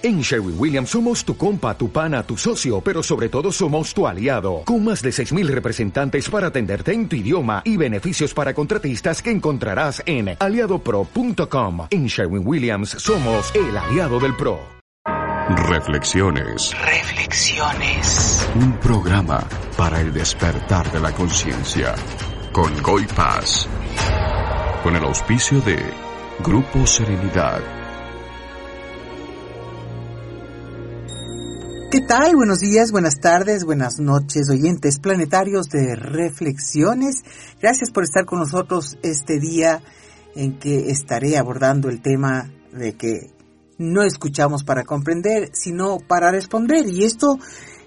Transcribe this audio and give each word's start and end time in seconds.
En 0.00 0.20
Sherwin 0.20 0.54
Williams 0.56 0.90
somos 0.90 1.24
tu 1.24 1.36
compa, 1.36 1.76
tu 1.76 1.90
pana, 1.90 2.22
tu 2.22 2.36
socio, 2.36 2.80
pero 2.80 3.02
sobre 3.02 3.28
todo 3.28 3.50
somos 3.50 3.92
tu 3.92 4.06
aliado, 4.06 4.62
con 4.64 4.84
más 4.84 5.02
de 5.02 5.10
6.000 5.10 5.48
representantes 5.48 6.30
para 6.30 6.48
atenderte 6.48 6.92
en 6.92 7.08
tu 7.08 7.16
idioma 7.16 7.62
y 7.64 7.76
beneficios 7.76 8.32
para 8.32 8.54
contratistas 8.54 9.20
que 9.20 9.32
encontrarás 9.32 10.00
en 10.06 10.36
aliadopro.com. 10.38 11.88
En 11.90 12.06
Sherwin 12.06 12.46
Williams 12.46 12.90
somos 12.90 13.52
el 13.56 13.76
aliado 13.76 14.20
del 14.20 14.36
PRO. 14.36 14.60
Reflexiones. 15.68 16.76
Reflexiones. 16.80 18.48
Un 18.54 18.78
programa 18.78 19.48
para 19.76 20.00
el 20.00 20.12
despertar 20.12 20.92
de 20.92 21.00
la 21.00 21.10
conciencia. 21.10 21.96
Con 22.52 22.70
Goy 22.82 23.04
Paz. 23.16 23.66
Con 24.84 24.94
el 24.94 25.02
auspicio 25.02 25.60
de 25.62 25.76
Grupo 26.44 26.86
Serenidad. 26.86 27.77
¿Qué 31.90 32.02
tal? 32.02 32.36
Buenos 32.36 32.58
días, 32.58 32.92
buenas 32.92 33.18
tardes, 33.18 33.64
buenas 33.64 33.98
noches, 33.98 34.50
oyentes 34.50 34.98
planetarios 34.98 35.70
de 35.70 35.96
reflexiones. 35.96 37.22
Gracias 37.62 37.90
por 37.90 38.04
estar 38.04 38.26
con 38.26 38.40
nosotros 38.40 38.98
este 39.02 39.40
día 39.40 39.80
en 40.34 40.58
que 40.58 40.90
estaré 40.90 41.38
abordando 41.38 41.88
el 41.88 42.02
tema 42.02 42.52
de 42.72 42.92
que 42.92 43.32
no 43.78 44.02
escuchamos 44.02 44.64
para 44.64 44.84
comprender, 44.84 45.48
sino 45.54 45.96
para 45.96 46.30
responder. 46.30 46.86
Y 46.86 47.04
esto 47.04 47.38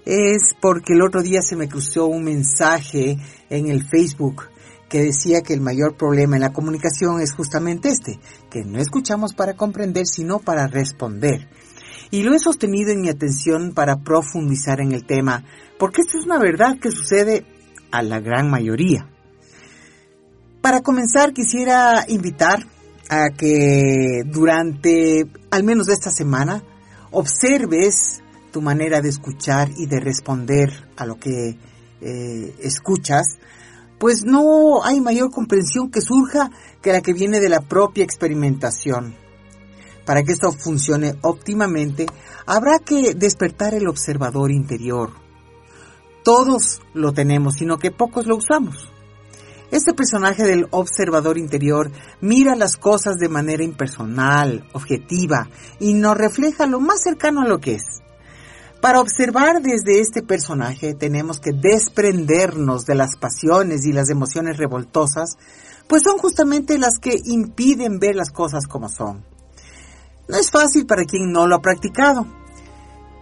es 0.04 0.56
porque 0.60 0.94
el 0.94 1.02
otro 1.02 1.22
día 1.22 1.40
se 1.40 1.54
me 1.54 1.68
cruzó 1.68 2.06
un 2.06 2.24
mensaje 2.24 3.18
en 3.50 3.68
el 3.68 3.86
Facebook 3.86 4.48
que 4.88 5.00
decía 5.00 5.42
que 5.42 5.54
el 5.54 5.60
mayor 5.60 5.96
problema 5.96 6.34
en 6.34 6.42
la 6.42 6.52
comunicación 6.52 7.20
es 7.20 7.34
justamente 7.34 7.90
este, 7.90 8.18
que 8.50 8.64
no 8.64 8.80
escuchamos 8.80 9.32
para 9.32 9.54
comprender, 9.54 10.06
sino 10.08 10.40
para 10.40 10.66
responder 10.66 11.48
y 12.12 12.22
lo 12.22 12.34
he 12.34 12.38
sostenido 12.38 12.92
en 12.92 13.00
mi 13.00 13.08
atención 13.08 13.72
para 13.72 13.96
profundizar 14.04 14.80
en 14.80 14.92
el 14.92 15.06
tema, 15.06 15.44
porque 15.78 16.02
esta 16.02 16.18
es 16.18 16.26
una 16.26 16.38
verdad 16.38 16.78
que 16.78 16.90
sucede 16.92 17.46
a 17.90 18.02
la 18.02 18.20
gran 18.20 18.50
mayoría. 18.50 19.08
Para 20.60 20.82
comenzar 20.82 21.32
quisiera 21.32 22.04
invitar 22.06 22.66
a 23.08 23.30
que 23.30 24.24
durante 24.26 25.26
al 25.50 25.64
menos 25.64 25.88
esta 25.88 26.10
semana 26.10 26.62
observes 27.10 28.22
tu 28.52 28.60
manera 28.60 29.00
de 29.00 29.08
escuchar 29.08 29.70
y 29.78 29.86
de 29.86 29.98
responder 29.98 30.70
a 30.96 31.06
lo 31.06 31.18
que 31.18 31.56
eh, 32.02 32.54
escuchas, 32.60 33.38
pues 33.98 34.22
no 34.22 34.84
hay 34.84 35.00
mayor 35.00 35.30
comprensión 35.30 35.90
que 35.90 36.02
surja 36.02 36.50
que 36.82 36.92
la 36.92 37.00
que 37.00 37.14
viene 37.14 37.40
de 37.40 37.48
la 37.48 37.60
propia 37.60 38.04
experimentación. 38.04 39.21
Para 40.04 40.22
que 40.22 40.32
esto 40.32 40.52
funcione 40.52 41.16
óptimamente, 41.22 42.06
habrá 42.46 42.78
que 42.78 43.14
despertar 43.14 43.74
el 43.74 43.88
observador 43.88 44.50
interior. 44.50 45.10
Todos 46.24 46.80
lo 46.94 47.12
tenemos, 47.12 47.54
sino 47.54 47.78
que 47.78 47.90
pocos 47.90 48.26
lo 48.26 48.36
usamos. 48.36 48.88
Este 49.72 49.94
personaje 49.94 50.44
del 50.44 50.66
observador 50.70 51.38
interior 51.38 51.90
mira 52.20 52.54
las 52.56 52.76
cosas 52.76 53.16
de 53.16 53.30
manera 53.30 53.64
impersonal, 53.64 54.68
objetiva, 54.74 55.48
y 55.80 55.94
nos 55.94 56.16
refleja 56.16 56.66
lo 56.66 56.78
más 56.78 57.02
cercano 57.02 57.40
a 57.40 57.48
lo 57.48 57.58
que 57.58 57.76
es. 57.76 58.02
Para 58.82 59.00
observar 59.00 59.62
desde 59.62 60.00
este 60.00 60.22
personaje 60.22 60.94
tenemos 60.94 61.40
que 61.40 61.52
desprendernos 61.52 62.84
de 62.84 62.96
las 62.96 63.16
pasiones 63.16 63.86
y 63.86 63.92
las 63.92 64.10
emociones 64.10 64.58
revoltosas, 64.58 65.38
pues 65.86 66.02
son 66.02 66.18
justamente 66.18 66.78
las 66.78 66.98
que 66.98 67.14
impiden 67.24 67.98
ver 67.98 68.14
las 68.14 68.30
cosas 68.30 68.66
como 68.66 68.88
son. 68.88 69.24
No 70.28 70.36
es 70.38 70.50
fácil 70.50 70.86
para 70.86 71.04
quien 71.04 71.32
no 71.32 71.46
lo 71.46 71.56
ha 71.56 71.62
practicado. 71.62 72.26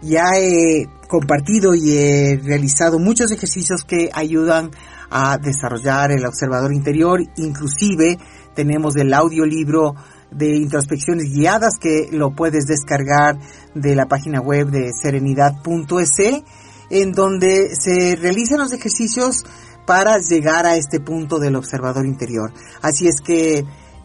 Ya 0.02 0.24
he 0.36 0.86
compartido 1.08 1.74
y 1.74 1.96
he 1.96 2.40
realizado 2.42 2.98
muchos 2.98 3.30
ejercicios 3.30 3.84
que 3.84 4.10
ayudan 4.12 4.70
a 5.10 5.38
desarrollar 5.38 6.12
el 6.12 6.24
observador 6.24 6.72
interior. 6.72 7.20
Inclusive 7.36 8.18
tenemos 8.54 8.96
el 8.96 9.12
audiolibro 9.12 9.94
de 10.30 10.56
introspecciones 10.56 11.32
guiadas 11.32 11.74
que 11.80 12.08
lo 12.12 12.34
puedes 12.34 12.66
descargar 12.66 13.38
de 13.74 13.96
la 13.96 14.06
página 14.06 14.40
web 14.40 14.68
de 14.68 14.90
serenidad.es 14.92 16.44
en 16.90 17.12
donde 17.12 17.74
se 17.74 18.16
realizan 18.16 18.58
los 18.58 18.72
ejercicios 18.72 19.44
para 19.86 20.18
llegar 20.18 20.66
a 20.66 20.76
este 20.76 21.00
punto 21.00 21.38
del 21.38 21.56
observador 21.56 22.06
interior. 22.06 22.52
Así 22.82 23.08
es 23.08 23.20
que 23.20 23.64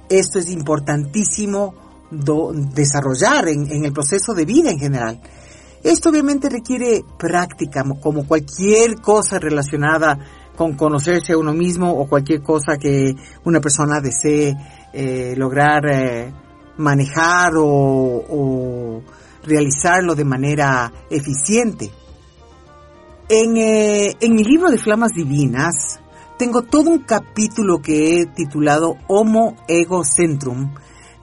esto 0.10 0.40
es 0.40 0.50
importantísimo 0.50 1.85
desarrollar 2.16 3.48
en, 3.48 3.86
el 3.86 3.94
proceso 3.94 4.34
de 4.34 4.46
vida 4.46 4.72
en 4.72 4.80
general. 4.80 5.22
Esto 5.84 6.10
obviamente 6.10 6.50
requiere 6.50 7.04
práctica, 7.18 7.84
como 8.02 8.28
cualquier 8.28 8.96
cosa 9.02 9.40
relacionada 9.40 10.18
con 10.56 10.76
conocerse 10.76 11.34
a 11.34 11.38
uno 11.38 11.54
mismo 11.54 11.92
o 11.92 12.08
cualquier 12.08 12.42
cosa 12.42 12.78
que 12.78 13.14
una 13.44 13.60
persona 13.60 14.00
desee 14.02 14.56
eh, 14.94 15.36
lograr 15.38 15.86
eh, 15.86 16.34
manejar 16.78 17.54
o, 17.58 19.02
realizarlo 19.44 20.16
de 20.16 20.26
manera 20.26 20.92
eficiente. 21.10 21.92
En, 23.30 23.58
eh, 23.58 24.16
en 24.20 24.34
mi 24.34 24.44
libro 24.44 24.72
de 24.72 24.80
Flamas 24.80 25.12
Divinas 25.12 26.00
tengo 26.38 26.64
todo 26.64 26.90
un 26.90 27.00
capítulo 27.00 27.82
que 27.82 28.20
he 28.20 28.26
titulado 28.26 28.96
Homo 29.08 29.56
Ego 29.68 30.04
Centrum, 30.04 30.74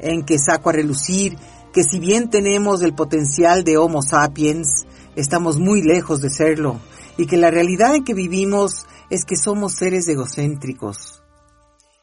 en 0.03 0.25
que 0.25 0.39
saco 0.39 0.69
a 0.69 0.75
relucir 0.75 1.39
que 1.73 1.85
si 1.85 1.99
bien 1.99 2.29
tenemos 2.29 2.83
el 2.83 2.95
potencial 2.95 3.65
de 3.65 3.79
Homo 3.79 4.03
sapiens, 4.03 4.87
estamos 5.17 5.59
muy 5.59 5.83
lejos 5.83 6.21
de 6.21 6.29
serlo 6.29 6.79
y 7.17 7.27
que 7.27 7.39
la 7.39 7.51
realidad 7.51 7.95
en 7.95 8.05
que 8.05 8.15
vivimos 8.15 8.87
es 9.09 9.25
que 9.25 9.37
somos 9.37 9.75
seres 9.75 10.07
egocéntricos, 10.09 11.23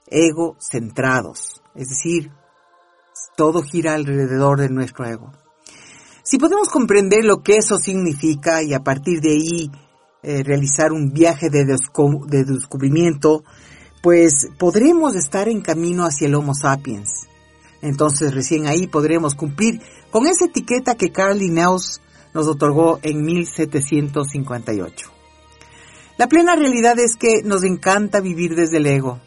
egocentrados, 0.07 1.61
es 1.75 1.89
decir, 1.89 2.31
todo 3.35 3.61
gira 3.61 3.93
alrededor 3.93 4.59
de 4.59 4.69
nuestro 4.69 5.05
ego. 5.05 5.31
Si 6.23 6.37
podemos 6.37 6.69
comprender 6.69 7.25
lo 7.25 7.41
que 7.41 7.57
eso 7.57 7.77
significa 7.77 8.63
y 8.63 8.73
a 8.73 8.79
partir 8.79 9.19
de 9.21 9.31
ahí 9.31 9.71
eh, 10.21 10.43
realizar 10.43 10.91
un 10.91 11.11
viaje 11.11 11.49
de, 11.49 11.65
de 11.65 12.43
descubrimiento, 12.43 13.43
pues 14.01 14.49
podremos 14.57 15.15
estar 15.15 15.49
en 15.49 15.61
camino 15.61 16.05
hacia 16.05 16.27
el 16.27 16.35
Homo 16.35 16.53
sapiens 16.53 17.29
entonces 17.81 18.33
recién 18.33 18.67
ahí 18.67 18.87
podremos 18.87 19.35
cumplir 19.35 19.81
con 20.11 20.27
esa 20.27 20.45
etiqueta 20.45 20.95
que 20.95 21.11
Carl 21.11 21.37
Linnaeus 21.37 22.01
nos 22.33 22.47
otorgó 22.47 22.99
en 23.01 23.23
1758. 23.23 25.11
La 26.17 26.27
plena 26.27 26.55
realidad 26.55 26.99
es 26.99 27.15
que 27.15 27.41
nos 27.43 27.63
encanta 27.63 28.19
vivir 28.19 28.55
desde 28.55 28.77
el 28.77 28.87
ego, 28.87 29.19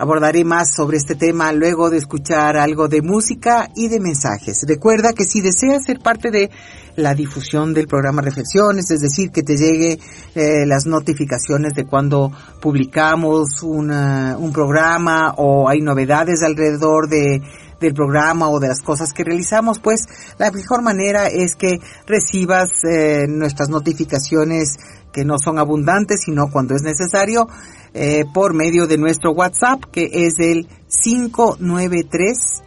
Abordaré 0.00 0.46
más 0.46 0.72
sobre 0.74 0.96
este 0.96 1.14
tema 1.14 1.52
luego 1.52 1.90
de 1.90 1.98
escuchar 1.98 2.56
algo 2.56 2.88
de 2.88 3.02
música 3.02 3.68
y 3.76 3.88
de 3.88 4.00
mensajes. 4.00 4.64
Recuerda 4.66 5.12
que 5.12 5.24
si 5.24 5.42
deseas 5.42 5.84
ser 5.84 5.98
parte 5.98 6.30
de 6.30 6.48
la 6.96 7.14
difusión 7.14 7.74
del 7.74 7.86
programa 7.86 8.22
Reflexiones, 8.22 8.90
es 8.90 9.00
decir, 9.00 9.30
que 9.30 9.42
te 9.42 9.58
llegue 9.58 9.98
eh, 10.34 10.64
las 10.64 10.86
notificaciones 10.86 11.74
de 11.74 11.84
cuando 11.84 12.32
publicamos 12.62 13.62
un 13.62 14.50
programa 14.54 15.34
o 15.36 15.68
hay 15.68 15.82
novedades 15.82 16.42
alrededor 16.42 17.10
de, 17.10 17.42
del 17.78 17.92
programa 17.92 18.48
o 18.48 18.58
de 18.58 18.68
las 18.68 18.80
cosas 18.80 19.12
que 19.12 19.22
realizamos, 19.22 19.80
pues 19.80 20.06
la 20.38 20.50
mejor 20.50 20.80
manera 20.80 21.26
es 21.26 21.56
que 21.56 21.78
recibas 22.06 22.70
eh, 22.90 23.26
nuestras 23.28 23.68
notificaciones 23.68 24.78
que 25.12 25.26
no 25.26 25.38
son 25.38 25.58
abundantes, 25.58 26.22
sino 26.24 26.50
cuando 26.50 26.74
es 26.74 26.82
necesario 26.82 27.48
eh, 27.94 28.24
por 28.32 28.54
medio 28.54 28.86
de 28.86 28.98
nuestro 28.98 29.32
WhatsApp 29.32 29.84
que 29.90 30.08
es 30.12 30.34
el 30.38 30.68
593 30.88 32.62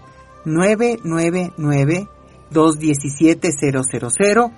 999 0.46 2.08
217 2.52 3.52
000. 3.52 4.52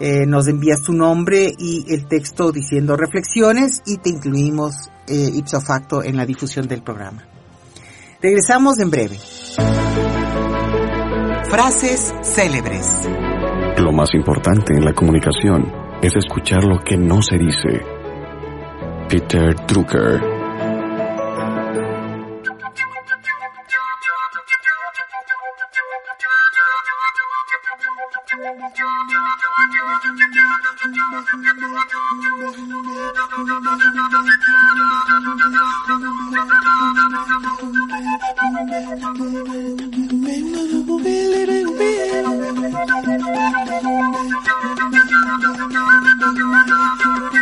Eh, 0.00 0.26
nos 0.26 0.48
envías 0.48 0.82
tu 0.82 0.92
nombre 0.92 1.52
y 1.56 1.84
el 1.92 2.06
texto 2.06 2.50
diciendo 2.50 2.96
reflexiones 2.96 3.82
y 3.86 3.98
te 3.98 4.10
incluimos 4.10 4.90
eh, 5.06 5.30
ipso 5.34 5.60
facto 5.60 6.02
en 6.02 6.16
la 6.16 6.26
difusión 6.26 6.66
del 6.66 6.82
programa. 6.82 7.24
Regresamos 8.20 8.78
en 8.80 8.90
breve. 8.90 9.18
Frases 11.44 12.14
célebres. 12.22 13.08
Lo 13.78 13.92
más 13.92 14.14
importante 14.14 14.74
en 14.74 14.84
la 14.84 14.94
comunicación 14.94 15.70
es 16.02 16.14
escuchar 16.16 16.64
lo 16.64 16.78
que 16.82 16.96
no 16.96 17.20
se 17.22 17.36
dice 17.36 18.01
Peter 19.12 19.52
Drucker. 19.68 20.24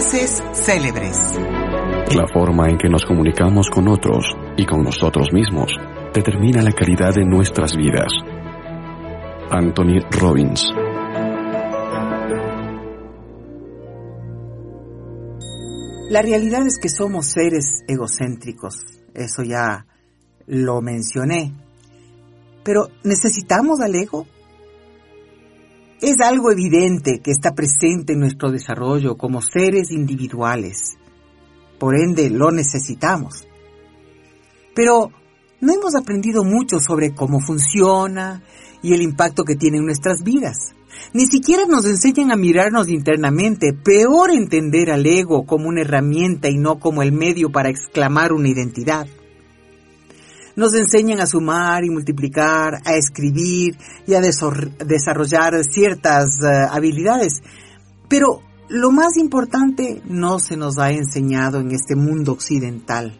Frases 0.00 0.42
célebres. 0.54 1.38
La 2.16 2.26
forma 2.32 2.70
en 2.70 2.78
que 2.78 2.88
nos 2.88 3.04
comunicamos 3.04 3.68
con 3.68 3.86
otros 3.86 4.24
y 4.56 4.64
con 4.64 4.82
nosotros 4.82 5.28
mismos 5.30 5.72
determina 6.14 6.62
la 6.62 6.72
calidad 6.72 7.12
de 7.14 7.26
nuestras 7.26 7.76
vidas. 7.76 8.10
Anthony 9.50 10.00
Robbins 10.10 10.66
La 16.08 16.22
realidad 16.22 16.66
es 16.66 16.78
que 16.80 16.88
somos 16.88 17.26
seres 17.26 17.82
egocéntricos, 17.86 18.76
eso 19.12 19.42
ya 19.42 19.84
lo 20.46 20.80
mencioné. 20.80 21.52
Pero 22.64 22.88
¿necesitamos 23.04 23.80
al 23.82 23.94
ego? 23.94 24.26
Algo 26.22 26.50
evidente 26.50 27.20
que 27.20 27.30
está 27.30 27.54
presente 27.54 28.12
en 28.12 28.20
nuestro 28.20 28.50
desarrollo 28.50 29.16
como 29.16 29.40
seres 29.40 29.90
individuales. 29.90 30.98
Por 31.78 31.96
ende, 31.96 32.28
lo 32.28 32.50
necesitamos. 32.50 33.48
Pero 34.74 35.10
no 35.60 35.72
hemos 35.72 35.94
aprendido 35.94 36.44
mucho 36.44 36.78
sobre 36.78 37.14
cómo 37.14 37.40
funciona 37.40 38.42
y 38.82 38.92
el 38.92 39.02
impacto 39.02 39.44
que 39.44 39.56
tiene 39.56 39.78
en 39.78 39.86
nuestras 39.86 40.22
vidas. 40.22 40.74
Ni 41.14 41.26
siquiera 41.26 41.64
nos 41.66 41.86
enseñan 41.86 42.30
a 42.30 42.36
mirarnos 42.36 42.88
internamente, 42.88 43.72
peor 43.72 44.30
entender 44.30 44.90
al 44.90 45.06
ego 45.06 45.46
como 45.46 45.68
una 45.68 45.80
herramienta 45.80 46.48
y 46.48 46.58
no 46.58 46.78
como 46.78 47.02
el 47.02 47.12
medio 47.12 47.50
para 47.50 47.70
exclamar 47.70 48.32
una 48.32 48.48
identidad. 48.48 49.06
Nos 50.60 50.74
enseñan 50.74 51.20
a 51.20 51.26
sumar 51.26 51.86
y 51.86 51.88
multiplicar, 51.88 52.82
a 52.84 52.94
escribir 52.94 53.78
y 54.06 54.12
a 54.12 54.20
desarrollar 54.20 55.54
ciertas 55.64 56.38
eh, 56.42 56.66
habilidades. 56.70 57.40
Pero 58.10 58.42
lo 58.68 58.90
más 58.90 59.16
importante 59.16 60.02
no 60.04 60.38
se 60.38 60.58
nos 60.58 60.76
ha 60.76 60.90
enseñado 60.90 61.60
en 61.60 61.70
este 61.70 61.96
mundo 61.96 62.32
occidental. 62.32 63.18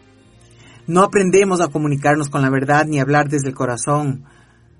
No 0.85 1.01
aprendemos 1.01 1.61
a 1.61 1.69
comunicarnos 1.69 2.29
con 2.29 2.43
la 2.43 2.51
verdad 2.51 2.85
ni 2.85 2.99
a 2.99 3.01
hablar 3.01 3.27
desde 3.27 3.49
el 3.49 3.55
corazón. 3.55 4.23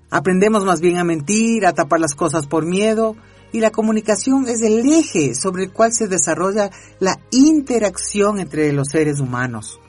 Aprendemos 0.08 0.64
más 0.64 0.80
bien 0.80 0.98
a 0.98 1.04
mentir, 1.04 1.66
a 1.66 1.72
tapar 1.72 1.98
las 1.98 2.14
cosas 2.14 2.46
por 2.46 2.64
miedo 2.64 3.16
y 3.50 3.58
la 3.58 3.72
comunicación 3.72 4.46
es 4.46 4.62
el 4.62 4.88
eje 4.88 5.34
sobre 5.34 5.64
el 5.64 5.72
cual 5.72 5.92
se 5.92 6.06
desarrolla 6.06 6.70
la 7.00 7.18
interacción 7.32 8.38
entre 8.38 8.72
los 8.72 8.86
seres 8.92 9.18
humanos. 9.18 9.80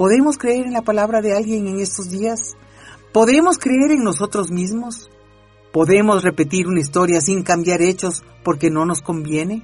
¿Podemos 0.00 0.38
creer 0.38 0.64
en 0.64 0.72
la 0.72 0.80
palabra 0.80 1.20
de 1.20 1.36
alguien 1.36 1.68
en 1.68 1.78
estos 1.78 2.08
días? 2.08 2.56
¿Podemos 3.12 3.58
creer 3.58 3.90
en 3.90 4.02
nosotros 4.02 4.50
mismos? 4.50 5.10
¿Podemos 5.74 6.22
repetir 6.22 6.68
una 6.68 6.80
historia 6.80 7.20
sin 7.20 7.42
cambiar 7.42 7.82
hechos 7.82 8.24
porque 8.42 8.70
no 8.70 8.86
nos 8.86 9.02
conviene? 9.02 9.62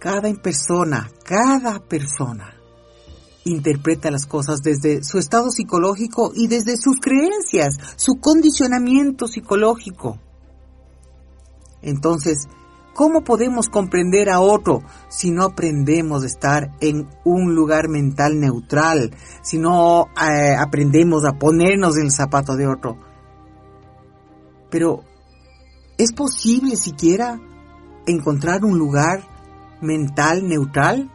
Cada 0.00 0.34
persona, 0.34 1.08
cada 1.22 1.78
persona 1.78 2.60
interpreta 3.44 4.10
las 4.10 4.26
cosas 4.26 4.60
desde 4.60 5.04
su 5.04 5.18
estado 5.18 5.52
psicológico 5.52 6.32
y 6.34 6.48
desde 6.48 6.76
sus 6.78 6.98
creencias, 7.00 7.76
su 7.94 8.16
condicionamiento 8.16 9.28
psicológico. 9.28 10.18
Entonces, 11.80 12.48
¿Cómo 12.98 13.22
podemos 13.22 13.68
comprender 13.68 14.28
a 14.28 14.40
otro 14.40 14.82
si 15.08 15.30
no 15.30 15.44
aprendemos 15.44 16.24
a 16.24 16.26
estar 16.26 16.72
en 16.80 17.06
un 17.24 17.54
lugar 17.54 17.88
mental 17.88 18.40
neutral, 18.40 19.14
si 19.40 19.56
no 19.56 20.06
eh, 20.20 20.56
aprendemos 20.58 21.24
a 21.24 21.38
ponernos 21.38 21.96
en 21.96 22.06
el 22.06 22.10
zapato 22.10 22.56
de 22.56 22.66
otro? 22.66 22.98
Pero, 24.68 25.04
¿es 25.96 26.12
posible 26.12 26.74
siquiera 26.74 27.38
encontrar 28.04 28.64
un 28.64 28.76
lugar 28.76 29.22
mental 29.80 30.48
neutral? 30.48 31.08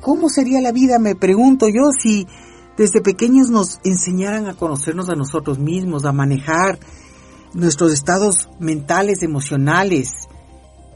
¿Cómo 0.00 0.28
sería 0.28 0.60
la 0.60 0.70
vida, 0.70 1.00
me 1.00 1.16
pregunto 1.16 1.66
yo, 1.66 1.90
si 2.00 2.28
desde 2.76 3.00
pequeños 3.00 3.50
nos 3.50 3.80
enseñaran 3.82 4.46
a 4.46 4.54
conocernos 4.54 5.08
a 5.08 5.16
nosotros 5.16 5.58
mismos, 5.58 6.04
a 6.04 6.12
manejar 6.12 6.78
nuestros 7.54 7.92
estados 7.92 8.48
mentales, 8.58 9.22
emocionales, 9.22 10.10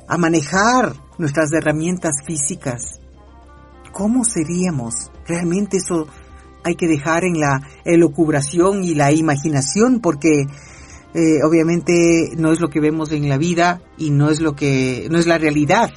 a 0.08 0.18
manejar 0.18 0.94
nuestras 1.18 1.52
herramientas 1.52 2.16
físicas. 2.26 3.00
¿Cómo 3.92 4.25
seríamos? 4.25 5.11
Realmente 5.26 5.78
eso 5.78 6.08
hay 6.64 6.75
que 6.76 6.88
dejar 6.88 7.25
en 7.25 7.38
la 7.38 7.61
elucubración 7.84 8.84
y 8.84 8.94
la 8.94 9.12
imaginación 9.12 10.00
porque 10.00 10.46
eh, 11.14 11.44
obviamente 11.46 12.30
no 12.37 12.52
es 12.52 12.61
lo 12.61 12.68
que 12.68 12.80
vemos 12.80 13.12
en 13.12 13.28
la 13.28 13.38
vida 13.38 13.82
y 13.96 14.11
no 14.11 14.30
es 14.30 14.40
lo 14.40 14.56
que 14.56 15.06
no 15.11 15.18
es 15.18 15.26
la 15.26 15.38
realidad. 15.38 15.90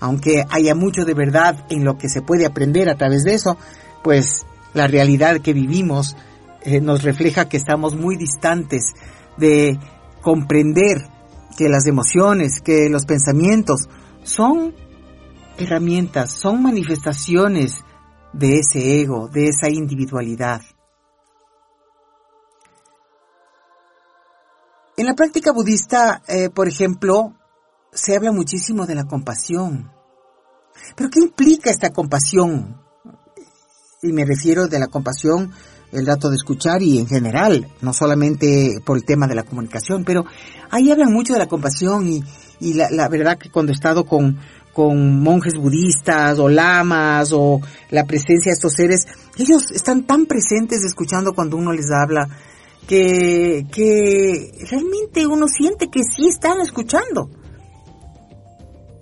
Aunque 0.00 0.44
haya 0.50 0.74
mucho 0.74 1.04
de 1.04 1.14
verdad 1.14 1.64
en 1.70 1.84
lo 1.84 1.96
que 1.96 2.08
se 2.08 2.22
puede 2.22 2.44
aprender 2.44 2.88
a 2.88 2.96
través 2.96 3.24
de 3.24 3.34
eso, 3.34 3.56
pues 4.02 4.44
la 4.74 4.88
realidad 4.88 5.40
que 5.40 5.52
vivimos 5.52 6.16
eh, 6.62 6.80
nos 6.80 7.02
refleja 7.02 7.48
que 7.48 7.56
estamos 7.56 7.94
muy 7.96 8.16
distantes 8.16 8.94
de 9.36 9.78
comprender 10.22 11.08
que 11.56 11.68
las 11.68 11.86
emociones, 11.86 12.60
que 12.60 12.88
los 12.90 13.06
pensamientos 13.06 13.88
son 14.22 14.74
herramientas, 15.58 16.32
son 16.32 16.62
manifestaciones 16.62 17.82
de 18.32 18.58
ese 18.58 19.00
ego, 19.00 19.28
de 19.28 19.48
esa 19.48 19.70
individualidad. 19.70 20.60
En 24.96 25.06
la 25.06 25.14
práctica 25.14 25.52
budista, 25.52 26.22
eh, 26.26 26.50
por 26.50 26.68
ejemplo, 26.68 27.34
se 27.92 28.16
habla 28.16 28.32
muchísimo 28.32 28.86
de 28.86 28.94
la 28.94 29.04
compasión. 29.04 29.92
Pero 30.94 31.10
¿qué 31.10 31.20
implica 31.20 31.70
esta 31.70 31.90
compasión? 31.90 32.82
Y 34.02 34.12
me 34.12 34.24
refiero 34.24 34.68
de 34.68 34.78
la 34.78 34.86
compasión 34.86 35.52
el 35.96 36.04
dato 36.04 36.28
de 36.28 36.36
escuchar 36.36 36.82
y 36.82 36.98
en 36.98 37.06
general, 37.06 37.68
no 37.80 37.92
solamente 37.92 38.80
por 38.84 38.96
el 38.98 39.04
tema 39.04 39.26
de 39.26 39.34
la 39.34 39.44
comunicación, 39.44 40.04
pero 40.04 40.24
ahí 40.70 40.90
hablan 40.90 41.12
mucho 41.12 41.32
de 41.32 41.38
la 41.38 41.46
compasión 41.46 42.06
y, 42.08 42.22
y 42.60 42.74
la, 42.74 43.08
verdad 43.08 43.38
que 43.38 43.50
cuando 43.50 43.72
he 43.72 43.74
estado 43.74 44.04
con, 44.04 44.38
con 44.72 45.22
monjes 45.22 45.54
budistas 45.54 46.38
o 46.38 46.48
lamas 46.48 47.32
o 47.32 47.60
la 47.90 48.04
presencia 48.04 48.50
de 48.50 48.54
estos 48.54 48.74
seres, 48.74 49.06
ellos 49.38 49.70
están 49.72 50.04
tan 50.04 50.26
presentes 50.26 50.84
escuchando 50.84 51.34
cuando 51.34 51.56
uno 51.56 51.72
les 51.72 51.90
habla 51.90 52.28
que, 52.86 53.66
que 53.72 54.52
realmente 54.70 55.26
uno 55.26 55.48
siente 55.48 55.88
que 55.88 56.02
sí 56.04 56.28
están 56.28 56.60
escuchando 56.60 57.30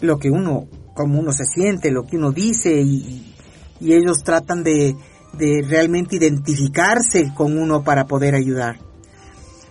lo 0.01 0.19
que 0.19 0.31
uno, 0.31 0.69
como 0.95 1.19
uno 1.19 1.33
se 1.33 1.45
siente, 1.45 1.91
lo 1.91 2.07
que 2.07 2.17
uno 2.17 2.31
dice 2.31 2.81
y, 2.81 3.35
y 3.81 3.93
ellos 3.95 4.23
tratan 4.23 4.63
de, 4.63 4.95
de 5.37 5.65
realmente 5.69 6.17
identificarse 6.17 7.33
con 7.35 7.59
uno 7.59 7.83
para 7.83 8.07
poder 8.07 8.35
ayudar. 8.35 8.79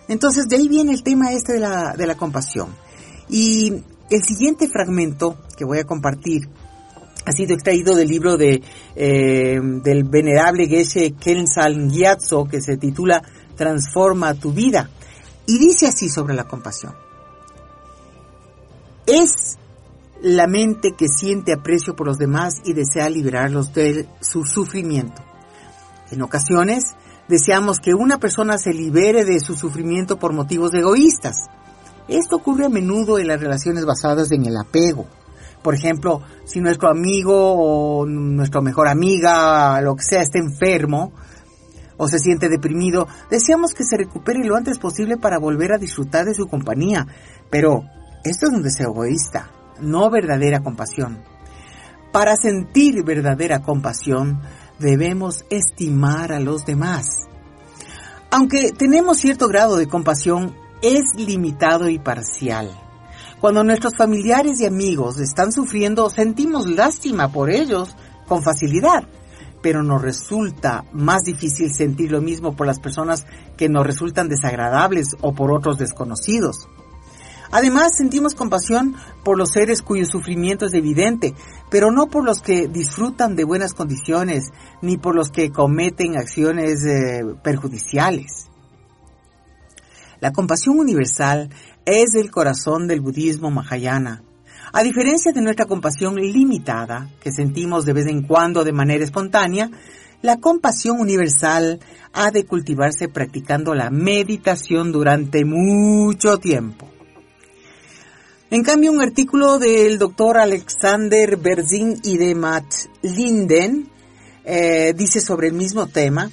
Entonces 0.08 0.46
de 0.48 0.56
ahí 0.56 0.68
viene 0.68 0.92
el 0.92 1.02
tema 1.02 1.32
este 1.32 1.54
de 1.54 1.60
la, 1.60 1.94
de 1.96 2.06
la 2.06 2.16
compasión. 2.16 2.68
Y 3.28 3.72
el 4.10 4.22
siguiente 4.22 4.68
fragmento 4.68 5.38
que 5.56 5.64
voy 5.64 5.78
a 5.78 5.84
compartir 5.84 6.48
ha 7.24 7.32
sido 7.32 7.54
extraído 7.54 7.94
del 7.94 8.08
libro 8.08 8.36
de, 8.36 8.62
eh, 8.94 9.58
del 9.82 10.04
venerable 10.04 10.66
Geshe 10.66 11.12
Kensal 11.12 11.88
Gyatso 11.88 12.44
que 12.44 12.60
se 12.60 12.76
titula 12.76 13.22
Transforma 13.56 14.34
tu 14.34 14.52
vida. 14.52 14.90
Y 15.46 15.58
dice 15.58 15.86
así 15.86 16.08
sobre 16.08 16.34
la 16.34 16.44
compasión. 16.44 16.94
Es 19.06 19.58
la 20.22 20.46
mente 20.46 20.92
que 20.96 21.08
siente 21.08 21.52
aprecio 21.52 21.94
por 21.94 22.06
los 22.06 22.18
demás 22.18 22.54
y 22.64 22.72
desea 22.72 23.10
liberarlos 23.10 23.72
de 23.74 24.08
su 24.20 24.44
sufrimiento. 24.44 25.22
En 26.14 26.22
ocasiones, 26.22 26.94
deseamos 27.26 27.80
que 27.80 27.92
una 27.92 28.18
persona 28.18 28.56
se 28.56 28.72
libere 28.72 29.24
de 29.24 29.40
su 29.40 29.56
sufrimiento 29.56 30.16
por 30.16 30.32
motivos 30.32 30.72
egoístas. 30.72 31.48
Esto 32.06 32.36
ocurre 32.36 32.66
a 32.66 32.68
menudo 32.68 33.18
en 33.18 33.26
las 33.26 33.40
relaciones 33.40 33.84
basadas 33.84 34.30
en 34.30 34.46
el 34.46 34.56
apego. 34.56 35.06
Por 35.60 35.74
ejemplo, 35.74 36.22
si 36.44 36.60
nuestro 36.60 36.88
amigo 36.88 37.34
o 37.34 38.06
nuestra 38.06 38.60
mejor 38.60 38.86
amiga, 38.86 39.80
lo 39.80 39.96
que 39.96 40.04
sea, 40.04 40.22
está 40.22 40.38
enfermo 40.38 41.12
o 41.96 42.06
se 42.06 42.20
siente 42.20 42.48
deprimido, 42.48 43.08
deseamos 43.28 43.74
que 43.74 43.82
se 43.82 43.96
recupere 43.96 44.44
lo 44.44 44.54
antes 44.54 44.78
posible 44.78 45.16
para 45.16 45.38
volver 45.38 45.72
a 45.72 45.78
disfrutar 45.78 46.26
de 46.26 46.34
su 46.34 46.46
compañía. 46.46 47.08
Pero 47.50 47.82
esto 48.22 48.46
es 48.46 48.52
un 48.52 48.62
deseo 48.62 48.90
egoísta, 48.90 49.50
no 49.80 50.10
verdadera 50.10 50.60
compasión. 50.60 51.24
Para 52.12 52.36
sentir 52.36 53.02
verdadera 53.02 53.62
compasión, 53.62 54.40
debemos 54.78 55.44
estimar 55.50 56.32
a 56.32 56.40
los 56.40 56.64
demás. 56.64 57.26
Aunque 58.30 58.72
tenemos 58.72 59.18
cierto 59.18 59.48
grado 59.48 59.76
de 59.76 59.86
compasión, 59.86 60.54
es 60.82 61.02
limitado 61.16 61.88
y 61.88 61.98
parcial. 61.98 62.70
Cuando 63.40 63.62
nuestros 63.62 63.94
familiares 63.96 64.60
y 64.60 64.66
amigos 64.66 65.18
están 65.18 65.52
sufriendo, 65.52 66.08
sentimos 66.10 66.66
lástima 66.66 67.30
por 67.30 67.50
ellos 67.50 67.94
con 68.26 68.42
facilidad, 68.42 69.04
pero 69.62 69.82
nos 69.82 70.02
resulta 70.02 70.84
más 70.92 71.22
difícil 71.22 71.72
sentir 71.72 72.10
lo 72.10 72.20
mismo 72.20 72.56
por 72.56 72.66
las 72.66 72.80
personas 72.80 73.26
que 73.56 73.68
nos 73.68 73.86
resultan 73.86 74.28
desagradables 74.28 75.16
o 75.20 75.34
por 75.34 75.52
otros 75.52 75.78
desconocidos. 75.78 76.68
Además, 77.54 77.96
sentimos 77.96 78.34
compasión 78.34 78.96
por 79.22 79.38
los 79.38 79.52
seres 79.52 79.80
cuyo 79.80 80.04
sufrimiento 80.06 80.66
es 80.66 80.74
evidente, 80.74 81.34
pero 81.70 81.92
no 81.92 82.08
por 82.08 82.24
los 82.24 82.40
que 82.40 82.66
disfrutan 82.66 83.36
de 83.36 83.44
buenas 83.44 83.74
condiciones, 83.74 84.46
ni 84.82 84.98
por 84.98 85.14
los 85.14 85.30
que 85.30 85.52
cometen 85.52 86.16
acciones 86.16 86.84
eh, 86.84 87.22
perjudiciales. 87.44 88.48
La 90.18 90.32
compasión 90.32 90.80
universal 90.80 91.48
es 91.84 92.16
el 92.16 92.32
corazón 92.32 92.88
del 92.88 93.00
budismo 93.00 93.52
mahayana. 93.52 94.24
A 94.72 94.82
diferencia 94.82 95.30
de 95.30 95.40
nuestra 95.40 95.66
compasión 95.66 96.16
limitada, 96.16 97.08
que 97.20 97.30
sentimos 97.30 97.84
de 97.84 97.92
vez 97.92 98.08
en 98.08 98.26
cuando 98.26 98.64
de 98.64 98.72
manera 98.72 99.04
espontánea, 99.04 99.70
la 100.22 100.38
compasión 100.38 100.98
universal 100.98 101.78
ha 102.12 102.32
de 102.32 102.46
cultivarse 102.46 103.06
practicando 103.06 103.74
la 103.74 103.90
meditación 103.90 104.90
durante 104.90 105.44
mucho 105.44 106.38
tiempo. 106.38 106.93
En 108.54 108.62
cambio, 108.62 108.92
un 108.92 109.00
artículo 109.00 109.58
del 109.58 109.98
doctor 109.98 110.38
Alexander 110.38 111.36
Berzin 111.36 111.98
y 112.04 112.18
de 112.18 112.36
Matt 112.36 112.72
Linden 113.02 113.90
eh, 114.44 114.94
dice 114.96 115.20
sobre 115.20 115.48
el 115.48 115.54
mismo 115.54 115.88
tema 115.88 116.30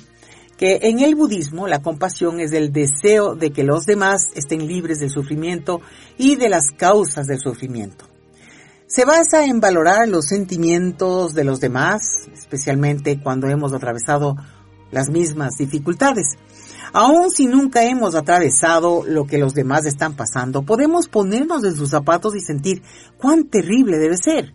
que 0.56 0.82
en 0.84 1.00
el 1.00 1.16
budismo 1.16 1.68
la 1.68 1.82
compasión 1.82 2.40
es 2.40 2.52
el 2.52 2.72
deseo 2.72 3.34
de 3.34 3.50
que 3.50 3.64
los 3.64 3.88
demás 3.88 4.28
estén 4.36 4.68
libres 4.68 5.00
del 5.00 5.10
sufrimiento 5.10 5.82
y 6.20 6.36
de 6.36 6.50
las 6.50 6.66
causas 6.78 7.26
del 7.26 7.40
sufrimiento. 7.40 8.06
Se 8.86 9.04
basa 9.04 9.48
en 9.48 9.60
valorar 9.60 10.08
los 10.08 10.28
sentimientos 10.28 11.34
de 11.34 11.44
los 11.44 11.60
demás, 11.60 12.04
especialmente 12.32 13.20
cuando 13.20 13.48
hemos 13.48 13.74
atravesado 13.74 14.36
las 14.92 15.10
mismas 15.10 15.56
dificultades. 15.58 16.38
Aun 16.94 17.32
si 17.32 17.48
nunca 17.48 17.84
hemos 17.86 18.16
atravesado 18.16 19.04
lo 19.08 19.26
que 19.26 19.38
los 19.38 19.54
demás 19.54 19.86
están 19.86 20.16
pasando, 20.16 20.64
podemos 20.64 21.08
ponernos 21.08 21.64
en 21.64 21.76
sus 21.76 21.90
zapatos 21.90 22.36
y 22.36 22.42
sentir 22.42 22.82
cuán 23.18 23.46
terrible 23.46 23.98
debe 23.98 24.18
ser. 24.18 24.54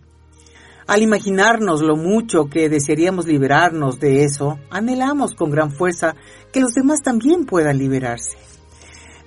Al 0.86 1.02
imaginarnos 1.02 1.80
lo 1.80 1.96
mucho 1.96 2.50
que 2.50 2.68
desearíamos 2.68 3.26
liberarnos 3.26 3.98
de 3.98 4.24
eso, 4.24 4.58
anhelamos 4.70 5.34
con 5.34 5.50
gran 5.50 5.72
fuerza 5.72 6.14
que 6.52 6.60
los 6.60 6.74
demás 6.74 7.00
también 7.02 7.46
puedan 7.46 7.78
liberarse. 7.78 8.36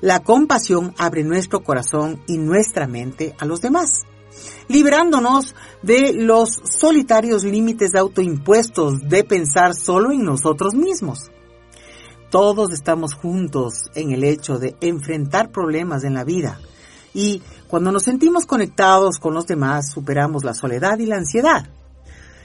La 0.02 0.20
compasión 0.20 0.94
abre 0.98 1.24
nuestro 1.24 1.64
corazón 1.64 2.22
y 2.28 2.38
nuestra 2.38 2.88
mente 2.88 3.36
a 3.40 3.46
los 3.46 3.60
demás, 3.60 4.04
liberándonos 4.68 5.56
de 5.82 6.14
los 6.14 6.52
solitarios 6.64 7.44
límites 7.44 7.96
autoimpuestos 7.96 9.10
de 9.10 9.24
pensar 9.24 9.74
solo 9.74 10.12
en 10.12 10.24
nosotros 10.24 10.76
mismos. 10.76 11.32
Todos 12.30 12.72
estamos 12.72 13.16
juntos 13.16 13.90
en 13.96 14.12
el 14.12 14.24
hecho 14.24 14.60
de 14.60 14.76
enfrentar 14.82 15.50
problemas 15.50 16.04
en 16.04 16.14
la 16.14 16.24
vida 16.24 16.60
y 17.14 17.42
cuando 17.68 17.92
nos 17.92 18.04
sentimos 18.04 18.46
conectados 18.46 19.18
con 19.18 19.34
los 19.34 19.48
demás 19.48 19.92
superamos 19.92 20.44
la 20.44 20.54
soledad 20.54 21.00
y 21.00 21.08
la 21.08 21.18
ansiedad. 21.18 21.68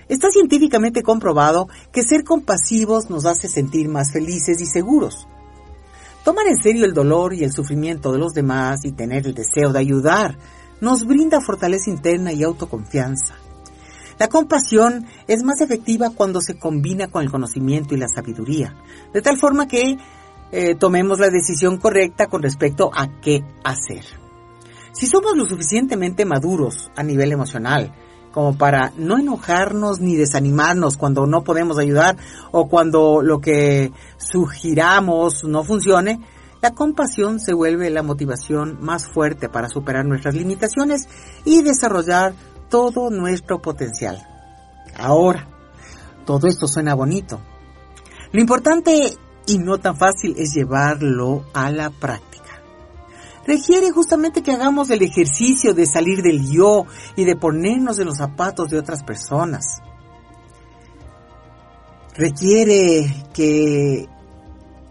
Está 0.09 0.31
científicamente 0.31 1.03
comprobado 1.03 1.69
que 1.93 2.03
ser 2.03 2.25
compasivos 2.25 3.11
nos 3.11 3.27
hace 3.27 3.49
sentir 3.49 3.89
más 3.89 4.13
felices 4.13 4.61
y 4.63 4.67
seguros. 4.67 5.27
Tomar 6.25 6.47
en 6.47 6.57
serio 6.57 6.87
el 6.87 6.95
dolor 6.95 7.35
y 7.35 7.45
el 7.45 7.53
sufrimiento 7.53 8.11
de 8.11 8.19
los 8.19 8.33
demás 8.33 8.85
y 8.85 8.93
tener 8.93 9.27
el 9.27 9.35
deseo 9.35 9.73
de 9.73 9.81
ayudar 9.81 10.39
nos 10.81 11.07
brinda 11.07 11.43
fortaleza 11.43 11.91
interna 11.91 12.33
y 12.33 12.43
autoconfianza. 12.43 13.35
La 14.19 14.29
compasión 14.29 15.07
es 15.27 15.43
más 15.43 15.61
efectiva 15.61 16.11
cuando 16.11 16.41
se 16.41 16.59
combina 16.59 17.09
con 17.09 17.23
el 17.23 17.31
conocimiento 17.31 17.95
y 17.95 17.99
la 17.99 18.09
sabiduría, 18.09 18.75
de 19.13 19.23
tal 19.23 19.39
forma 19.39 19.67
que 19.67 19.97
eh, 20.53 20.75
tomemos 20.77 21.19
la 21.19 21.31
decisión 21.31 21.79
correcta 21.79 22.27
con 22.27 22.43
respecto 22.43 22.91
a 22.95 23.21
qué 23.21 23.45
hacer. 23.65 24.05
Si 24.93 25.07
somos 25.07 25.37
lo 25.37 25.47
suficientemente 25.47 26.25
maduros 26.25 26.91
a 26.95 27.03
nivel 27.03 27.33
emocional, 27.33 27.93
como 28.31 28.57
para 28.57 28.93
no 28.97 29.19
enojarnos 29.19 30.01
ni 30.01 30.17
desanimarnos 30.17 30.97
cuando 30.97 31.27
no 31.27 31.43
podemos 31.43 31.79
ayudar 31.79 32.17
o 32.53 32.69
cuando 32.69 33.23
lo 33.23 33.41
que 33.41 33.93
sugiramos 34.17 35.45
no 35.45 35.65
funcione, 35.65 36.21
la 36.61 36.73
compasión 36.73 37.41
se 37.41 37.55
vuelve 37.55 37.91
la 37.91 38.03
motivación 38.03 38.79
más 38.81 39.09
fuerte 39.09 39.49
para 39.49 39.69
superar 39.69 40.05
nuestras 40.05 40.35
limitaciones 40.35 41.09
y 41.45 41.63
desarrollar 41.63 42.35
todo 42.69 43.11
nuestro 43.11 43.61
potencial. 43.61 44.27
Ahora, 44.97 45.49
todo 46.25 46.47
esto 46.47 46.67
suena 46.67 46.95
bonito. 46.95 47.41
Lo 48.33 48.41
importante 48.41 49.17
y 49.47 49.59
no 49.59 49.79
tan 49.79 49.97
fácil 49.97 50.35
es 50.39 50.55
llevarlo 50.55 51.45
a 51.53 51.71
la 51.71 51.91
práctica. 51.91 52.35
Requiere 53.47 53.91
justamente 53.91 54.43
que 54.43 54.53
hagamos 54.53 54.91
el 54.91 55.03
ejercicio 55.03 55.75
de 55.75 55.87
salir 55.87 56.23
del 56.23 56.51
yo 56.51 56.87
y 57.15 57.25
de 57.25 57.37
ponernos 57.37 57.99
en 57.99 58.07
los 58.07 58.17
zapatos 58.17 58.71
de 58.71 58.79
otras 58.79 59.03
personas. 59.03 59.83
Requiere 62.17 63.27
que 63.35 64.09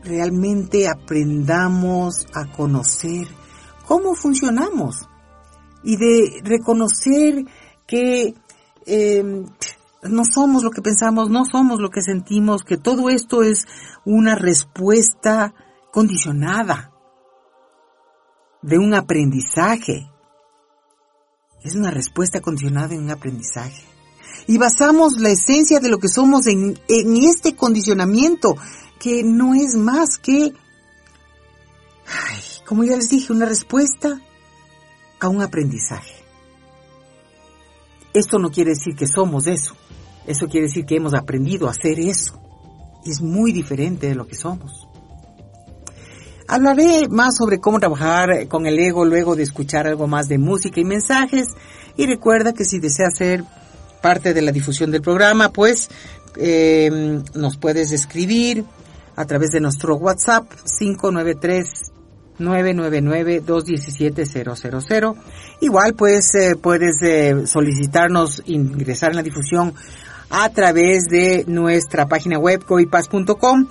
realmente 0.03 0.87
aprendamos 0.87 2.27
a 2.33 2.45
conocer 2.51 3.27
cómo 3.87 4.13
funcionamos 4.13 5.07
y 5.83 5.97
de 5.97 6.41
reconocer 6.43 7.45
que 7.93 8.33
em, 8.87 9.45
no 10.01 10.23
somos 10.25 10.63
lo 10.63 10.71
que 10.71 10.81
pensamos, 10.81 11.29
no 11.29 11.45
somos 11.45 11.79
lo 11.79 11.91
que 11.91 12.01
sentimos, 12.01 12.63
que 12.63 12.77
todo 12.77 13.11
esto 13.11 13.43
es 13.43 13.67
una 14.03 14.33
respuesta 14.33 15.53
condicionada 15.91 16.91
de 18.63 18.79
un 18.79 18.95
aprendizaje. 18.95 20.09
Es 21.63 21.75
una 21.75 21.91
respuesta 21.91 22.41
condicionada 22.41 22.95
en 22.95 23.03
un 23.03 23.11
aprendizaje. 23.11 23.83
Y 24.47 24.57
basamos 24.57 25.19
la 25.19 25.29
esencia 25.29 25.79
de 25.79 25.89
lo 25.89 25.99
que 25.99 26.07
somos 26.07 26.47
en, 26.47 26.79
en 26.87 27.17
este 27.17 27.55
condicionamiento, 27.55 28.55
que 28.99 29.23
no 29.23 29.53
es 29.53 29.75
más 29.75 30.17
que, 30.17 30.51
como 32.65 32.83
ya 32.85 32.95
les 32.95 33.09
dije, 33.09 33.31
una 33.31 33.45
respuesta 33.45 34.19
a 35.19 35.27
un 35.29 35.43
aprendizaje. 35.43 36.22
Esto 38.13 38.37
no 38.39 38.51
quiere 38.51 38.71
decir 38.71 38.95
que 38.95 39.07
somos 39.07 39.47
eso. 39.47 39.75
Eso 40.27 40.47
quiere 40.47 40.67
decir 40.67 40.85
que 40.85 40.95
hemos 40.95 41.13
aprendido 41.13 41.67
a 41.67 41.71
hacer 41.71 41.99
eso. 41.99 42.39
es 43.05 43.21
muy 43.21 43.51
diferente 43.51 44.07
de 44.07 44.15
lo 44.15 44.25
que 44.27 44.35
somos. 44.35 44.87
Hablaré 46.47 47.07
más 47.09 47.35
sobre 47.35 47.59
cómo 47.59 47.79
trabajar 47.79 48.47
con 48.47 48.65
el 48.65 48.79
ego 48.79 49.05
luego 49.05 49.35
de 49.35 49.43
escuchar 49.43 49.87
algo 49.87 50.07
más 50.07 50.27
de 50.29 50.37
música 50.37 50.79
y 50.79 50.85
mensajes. 50.85 51.47
Y 51.97 52.05
recuerda 52.05 52.53
que 52.53 52.63
si 52.63 52.79
desea 52.79 53.09
ser 53.09 53.43
parte 54.01 54.33
de 54.33 54.41
la 54.41 54.51
difusión 54.51 54.91
del 54.91 55.01
programa, 55.01 55.51
pues 55.51 55.89
eh, 56.37 57.21
nos 57.33 57.57
puedes 57.57 57.91
escribir 57.91 58.65
a 59.15 59.25
través 59.25 59.51
de 59.51 59.59
nuestro 59.59 59.95
WhatsApp 59.95 60.49
593 60.79 61.92
999-217-000. 62.39 65.15
Igual 65.61 65.95
pues 65.95 66.35
eh, 66.35 66.55
puedes 66.55 67.01
eh, 67.01 67.47
solicitarnos 67.47 68.43
ingresar 68.45 69.09
en 69.11 69.15
la 69.17 69.23
difusión 69.23 69.73
a 70.29 70.47
través 70.49 71.07
de 71.09 71.43
nuestra 71.47 72.07
página 72.07 72.37
web 72.39 72.63
coipas.com 72.65 73.67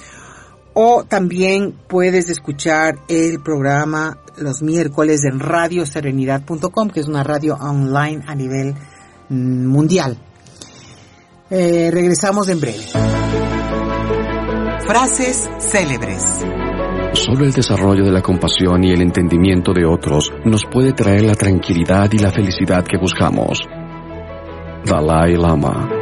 o 0.74 1.04
también 1.04 1.74
puedes 1.88 2.30
escuchar 2.30 2.98
el 3.08 3.42
programa 3.42 4.18
los 4.36 4.62
miércoles 4.62 5.24
en 5.24 5.40
radioserenidad.com 5.40 6.90
que 6.90 7.00
es 7.00 7.08
una 7.08 7.22
radio 7.22 7.56
online 7.60 8.22
a 8.26 8.34
nivel 8.34 8.74
mm, 9.28 9.66
mundial. 9.66 10.16
Eh, 11.50 11.90
regresamos 11.92 12.48
en 12.48 12.60
breve. 12.60 12.82
Frases 14.86 15.50
célebres. 15.58 16.22
Solo 17.12 17.44
el 17.44 17.52
desarrollo 17.52 18.04
de 18.04 18.10
la 18.10 18.22
compasión 18.22 18.82
y 18.84 18.90
el 18.90 19.02
entendimiento 19.02 19.72
de 19.72 19.84
otros 19.84 20.32
nos 20.44 20.64
puede 20.64 20.92
traer 20.92 21.22
la 21.22 21.34
tranquilidad 21.34 22.10
y 22.12 22.18
la 22.18 22.30
felicidad 22.30 22.84
que 22.84 22.98
buscamos. 22.98 23.60
Dalai 24.84 25.36
Lama 25.36 26.01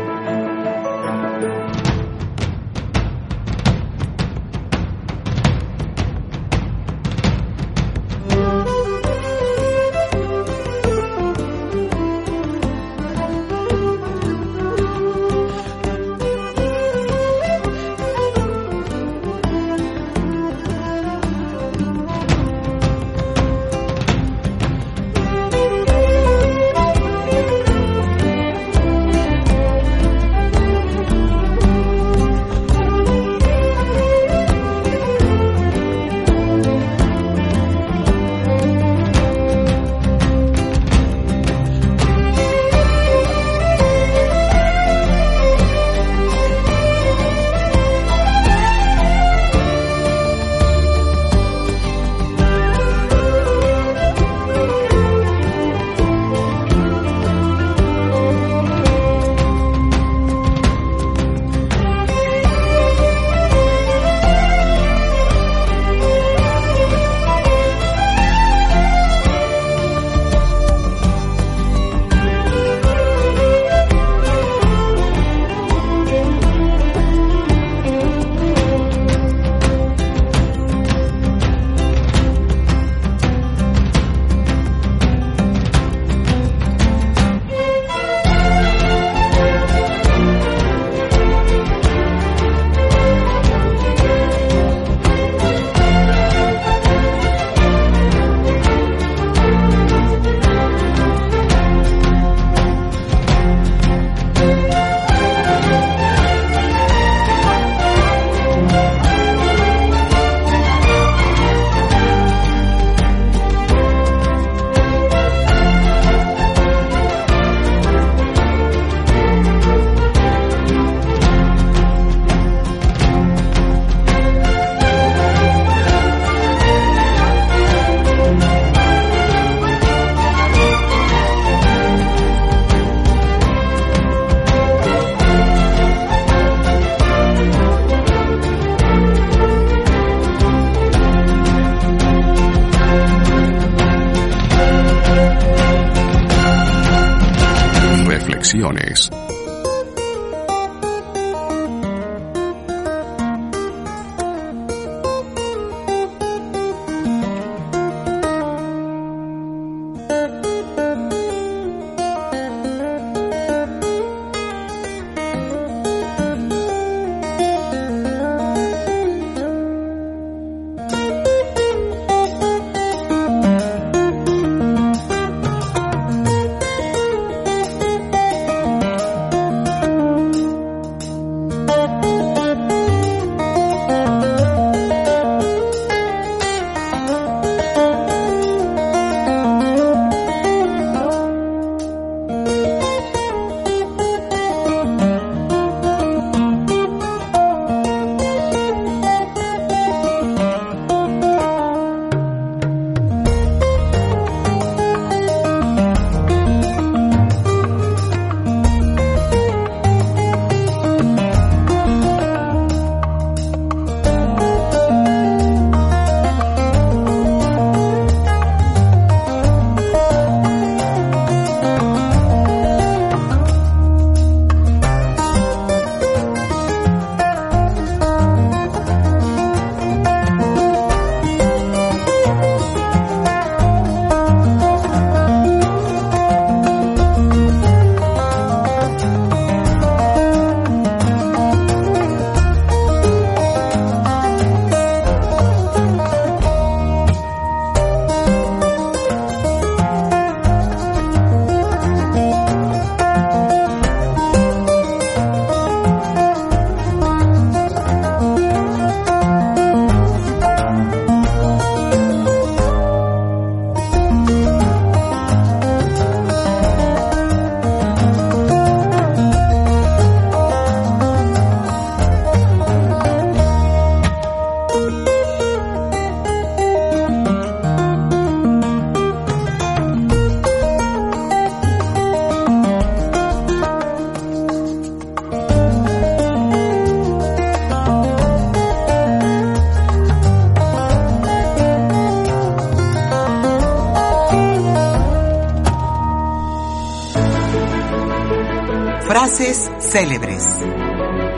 célebres. 299.91 300.47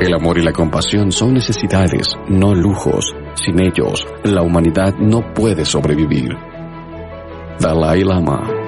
El 0.00 0.14
amor 0.14 0.38
y 0.38 0.42
la 0.42 0.52
compasión 0.52 1.10
son 1.12 1.34
necesidades, 1.34 2.06
no 2.28 2.54
lujos. 2.54 3.14
Sin 3.34 3.60
ellos, 3.60 4.06
la 4.24 4.42
humanidad 4.42 4.94
no 4.98 5.32
puede 5.32 5.64
sobrevivir. 5.64 6.36
Dalai 7.58 8.02
Lama 8.02 8.62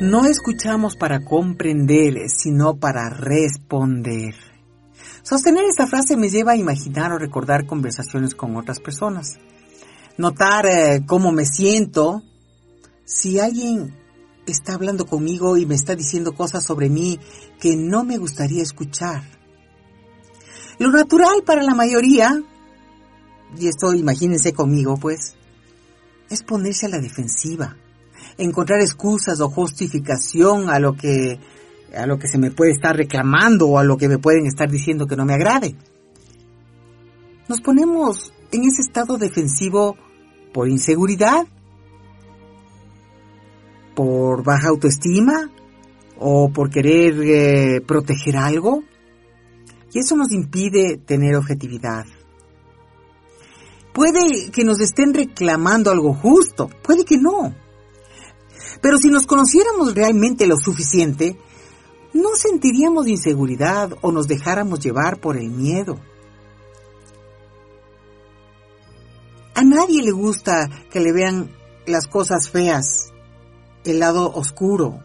No 0.00 0.24
escuchamos 0.24 0.96
para 0.96 1.22
comprender, 1.24 2.30
sino 2.30 2.76
para 2.76 3.10
responder. 3.10 4.34
Sostener 5.22 5.64
esta 5.64 5.86
frase 5.86 6.16
me 6.16 6.30
lleva 6.30 6.52
a 6.52 6.56
imaginar 6.56 7.12
o 7.12 7.18
recordar 7.18 7.66
conversaciones 7.66 8.34
con 8.34 8.56
otras 8.56 8.80
personas. 8.80 9.38
Notar 10.16 10.64
eh, 10.64 11.04
cómo 11.06 11.32
me 11.32 11.44
siento 11.44 12.22
si 13.04 13.38
alguien 13.38 13.99
está 14.46 14.74
hablando 14.74 15.06
conmigo 15.06 15.56
y 15.56 15.66
me 15.66 15.74
está 15.74 15.94
diciendo 15.94 16.32
cosas 16.32 16.64
sobre 16.64 16.88
mí 16.88 17.18
que 17.60 17.76
no 17.76 18.04
me 18.04 18.18
gustaría 18.18 18.62
escuchar. 18.62 19.22
Lo 20.78 20.90
natural 20.90 21.42
para 21.44 21.62
la 21.62 21.74
mayoría, 21.74 22.42
y 23.58 23.68
esto 23.68 23.92
imagínense 23.92 24.52
conmigo 24.52 24.96
pues, 24.96 25.34
es 26.30 26.42
ponerse 26.42 26.86
a 26.86 26.90
la 26.90 27.00
defensiva, 27.00 27.76
encontrar 28.38 28.80
excusas 28.80 29.40
o 29.40 29.50
justificación 29.50 30.70
a 30.70 30.78
lo 30.78 30.96
que 30.96 31.38
a 31.94 32.06
lo 32.06 32.18
que 32.18 32.28
se 32.28 32.38
me 32.38 32.52
puede 32.52 32.70
estar 32.70 32.96
reclamando 32.96 33.66
o 33.68 33.78
a 33.78 33.84
lo 33.84 33.96
que 33.96 34.08
me 34.08 34.18
pueden 34.18 34.46
estar 34.46 34.70
diciendo 34.70 35.06
que 35.06 35.16
no 35.16 35.24
me 35.24 35.34
agrade. 35.34 35.74
Nos 37.48 37.60
ponemos 37.60 38.32
en 38.52 38.62
ese 38.62 38.82
estado 38.82 39.18
defensivo 39.18 39.96
por 40.52 40.68
inseguridad, 40.68 41.46
por 43.94 44.42
baja 44.44 44.68
autoestima 44.68 45.50
o 46.18 46.50
por 46.52 46.70
querer 46.70 47.14
eh, 47.22 47.80
proteger 47.80 48.36
algo. 48.36 48.82
Y 49.92 49.98
eso 49.98 50.16
nos 50.16 50.32
impide 50.32 50.98
tener 50.98 51.34
objetividad. 51.34 52.06
Puede 53.92 54.50
que 54.52 54.64
nos 54.64 54.80
estén 54.80 55.14
reclamando 55.14 55.90
algo 55.90 56.14
justo, 56.14 56.70
puede 56.82 57.04
que 57.04 57.18
no. 57.18 57.54
Pero 58.80 58.98
si 58.98 59.10
nos 59.10 59.26
conociéramos 59.26 59.94
realmente 59.94 60.46
lo 60.46 60.56
suficiente, 60.56 61.36
no 62.12 62.30
sentiríamos 62.36 63.08
inseguridad 63.08 63.96
o 64.00 64.12
nos 64.12 64.28
dejáramos 64.28 64.80
llevar 64.80 65.20
por 65.20 65.36
el 65.36 65.50
miedo. 65.50 65.98
A 69.54 69.62
nadie 69.62 70.02
le 70.02 70.12
gusta 70.12 70.68
que 70.90 71.00
le 71.00 71.12
vean 71.12 71.50
las 71.86 72.06
cosas 72.06 72.48
feas 72.48 73.09
el 73.84 73.98
lado 73.98 74.32
oscuro. 74.32 75.00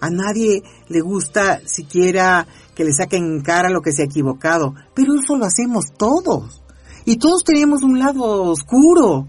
A 0.00 0.10
nadie 0.10 0.62
le 0.88 1.00
gusta 1.00 1.60
siquiera 1.66 2.46
que 2.74 2.84
le 2.84 2.92
saquen 2.92 3.24
en 3.24 3.40
cara 3.40 3.70
lo 3.70 3.80
que 3.80 3.92
se 3.92 4.02
ha 4.02 4.06
equivocado, 4.06 4.74
pero 4.94 5.14
eso 5.14 5.36
lo 5.36 5.46
hacemos 5.46 5.86
todos. 5.96 6.62
Y 7.04 7.16
todos 7.16 7.44
tenemos 7.44 7.82
un 7.82 7.98
lado 7.98 8.42
oscuro. 8.44 9.28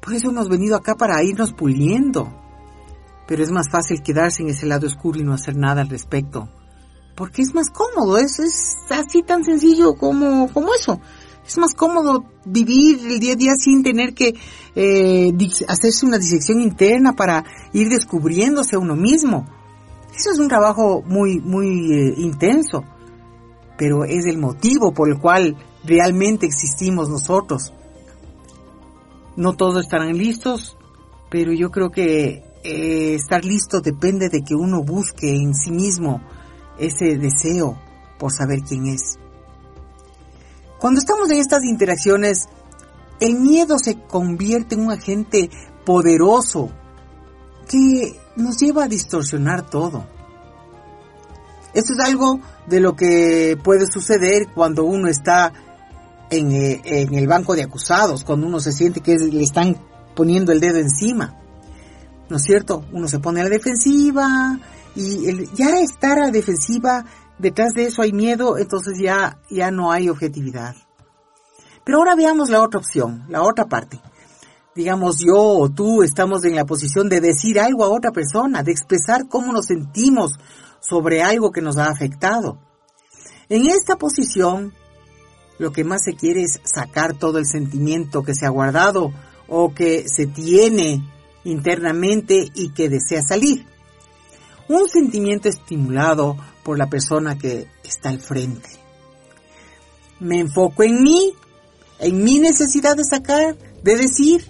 Por 0.00 0.14
eso 0.14 0.30
hemos 0.30 0.48
venido 0.48 0.76
acá 0.76 0.94
para 0.94 1.22
irnos 1.22 1.52
puliendo. 1.52 2.32
Pero 3.26 3.42
es 3.42 3.50
más 3.50 3.70
fácil 3.70 4.02
quedarse 4.02 4.42
en 4.42 4.50
ese 4.50 4.66
lado 4.66 4.86
oscuro 4.86 5.18
y 5.18 5.24
no 5.24 5.32
hacer 5.32 5.56
nada 5.56 5.80
al 5.80 5.88
respecto. 5.88 6.48
Porque 7.16 7.42
es 7.42 7.54
más 7.54 7.70
cómodo, 7.70 8.18
es, 8.18 8.38
es 8.38 8.76
así 8.90 9.22
tan 9.22 9.44
sencillo 9.44 9.94
como, 9.94 10.52
como 10.52 10.74
eso. 10.74 11.00
Es 11.50 11.58
más 11.58 11.74
cómodo 11.74 12.26
vivir 12.44 13.00
el 13.08 13.18
día 13.18 13.32
a 13.32 13.36
día 13.36 13.54
sin 13.58 13.82
tener 13.82 14.14
que 14.14 14.34
eh, 14.76 15.32
hacerse 15.66 16.06
una 16.06 16.16
disección 16.16 16.60
interna 16.60 17.16
para 17.16 17.44
ir 17.72 17.88
descubriéndose 17.88 18.76
uno 18.76 18.94
mismo. 18.94 19.48
Eso 20.16 20.30
es 20.30 20.38
un 20.38 20.46
trabajo 20.46 21.02
muy, 21.04 21.40
muy 21.40 21.92
eh, 21.92 22.14
intenso, 22.18 22.84
pero 23.76 24.04
es 24.04 24.26
el 24.26 24.38
motivo 24.38 24.94
por 24.94 25.08
el 25.08 25.18
cual 25.18 25.56
realmente 25.82 26.46
existimos 26.46 27.08
nosotros. 27.08 27.72
No 29.34 29.54
todos 29.54 29.82
estarán 29.82 30.16
listos, 30.16 30.76
pero 31.30 31.52
yo 31.52 31.72
creo 31.72 31.90
que 31.90 32.44
eh, 32.62 33.14
estar 33.14 33.44
listo 33.44 33.80
depende 33.80 34.28
de 34.28 34.42
que 34.42 34.54
uno 34.54 34.84
busque 34.84 35.34
en 35.34 35.56
sí 35.56 35.72
mismo 35.72 36.22
ese 36.78 37.18
deseo 37.18 37.76
por 38.20 38.30
saber 38.30 38.60
quién 38.60 38.86
es. 38.86 39.19
Cuando 40.80 40.98
estamos 40.98 41.30
en 41.30 41.38
estas 41.38 41.62
interacciones, 41.64 42.48
el 43.20 43.34
miedo 43.34 43.78
se 43.78 44.00
convierte 44.00 44.74
en 44.74 44.82
un 44.86 44.92
agente 44.92 45.50
poderoso 45.84 46.70
que 47.68 48.18
nos 48.36 48.58
lleva 48.58 48.84
a 48.84 48.88
distorsionar 48.88 49.68
todo. 49.68 50.06
Esto 51.74 51.92
es 51.92 52.00
algo 52.00 52.40
de 52.66 52.80
lo 52.80 52.96
que 52.96 53.58
puede 53.62 53.86
suceder 53.86 54.48
cuando 54.54 54.84
uno 54.84 55.08
está 55.08 55.52
en, 56.30 56.52
eh, 56.52 56.80
el 56.84 57.28
banco 57.28 57.54
de 57.54 57.62
acusados, 57.62 58.24
cuando 58.24 58.46
uno 58.46 58.58
se 58.58 58.72
siente 58.72 59.00
que 59.00 59.16
le 59.16 59.42
están 59.42 59.76
poniendo 60.14 60.50
el 60.50 60.60
dedo 60.60 60.78
encima. 60.78 61.36
¿No 62.28 62.36
es 62.36 62.42
cierto? 62.42 62.84
Uno 62.92 63.06
se 63.06 63.18
pone 63.18 63.40
a 63.40 63.44
la 63.44 63.50
defensiva 63.50 64.58
y 64.96 65.26
el, 65.28 65.52
ya 65.52 65.80
estar 65.80 66.18
a 66.18 66.26
la 66.26 66.30
defensiva, 66.30 67.04
detrás 67.40 67.72
de 67.74 67.84
eso 67.84 68.02
hay 68.02 68.12
miedo, 68.12 68.58
entonces 68.58 68.98
ya, 68.98 69.38
ya 69.50 69.70
no 69.70 69.90
hay 69.90 70.08
objetividad. 70.08 70.76
Pero 71.84 71.98
ahora 71.98 72.14
veamos 72.14 72.50
la 72.50 72.62
otra 72.62 72.78
opción, 72.78 73.24
la 73.28 73.42
otra 73.42 73.66
parte. 73.66 74.00
Digamos, 74.74 75.16
yo 75.18 75.36
o 75.36 75.68
tú 75.70 76.02
estamos 76.02 76.44
en 76.44 76.54
la 76.54 76.64
posición 76.64 77.08
de 77.08 77.20
decir 77.20 77.58
algo 77.58 77.84
a 77.84 77.88
otra 77.88 78.12
persona, 78.12 78.62
de 78.62 78.72
expresar 78.72 79.28
cómo 79.28 79.52
nos 79.52 79.66
sentimos 79.66 80.38
sobre 80.80 81.22
algo 81.22 81.50
que 81.50 81.62
nos 81.62 81.76
ha 81.78 81.86
afectado. 81.86 82.58
En 83.48 83.66
esta 83.66 83.96
posición, 83.96 84.72
lo 85.58 85.72
que 85.72 85.84
más 85.84 86.04
se 86.04 86.14
quiere 86.14 86.42
es 86.42 86.60
sacar 86.64 87.14
todo 87.14 87.38
el 87.38 87.46
sentimiento 87.46 88.22
que 88.22 88.34
se 88.34 88.46
ha 88.46 88.50
guardado 88.50 89.12
o 89.48 89.74
que 89.74 90.08
se 90.08 90.26
tiene 90.26 91.02
internamente 91.44 92.46
y 92.54 92.70
que 92.70 92.88
desea 92.88 93.22
salir. 93.22 93.66
Un 94.70 94.88
sentimiento 94.88 95.48
estimulado 95.48 96.36
por 96.62 96.78
la 96.78 96.86
persona 96.86 97.36
que 97.36 97.66
está 97.82 98.08
al 98.10 98.20
frente. 98.20 98.68
Me 100.20 100.38
enfoco 100.38 100.84
en 100.84 101.02
mí 101.02 101.32
en 101.98 102.22
mi 102.22 102.38
necesidad 102.38 102.96
de 102.96 103.02
sacar, 103.02 103.56
de 103.82 103.96
decir. 103.96 104.46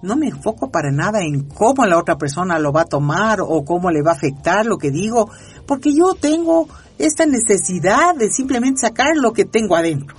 No 0.00 0.14
me 0.14 0.28
enfoco 0.28 0.70
para 0.70 0.92
nada 0.92 1.22
en 1.22 1.48
cómo 1.48 1.84
la 1.86 1.98
otra 1.98 2.16
persona 2.16 2.60
lo 2.60 2.70
va 2.70 2.82
a 2.82 2.84
tomar 2.84 3.40
o 3.40 3.64
cómo 3.64 3.90
le 3.90 4.00
va 4.00 4.12
a 4.12 4.14
afectar 4.14 4.64
lo 4.64 4.78
que 4.78 4.92
digo, 4.92 5.28
porque 5.66 5.92
yo 5.92 6.14
tengo 6.14 6.68
esta 6.96 7.26
necesidad 7.26 8.14
de 8.14 8.30
simplemente 8.30 8.82
sacar 8.82 9.16
lo 9.16 9.32
que 9.32 9.44
tengo 9.44 9.74
adentro. 9.74 10.14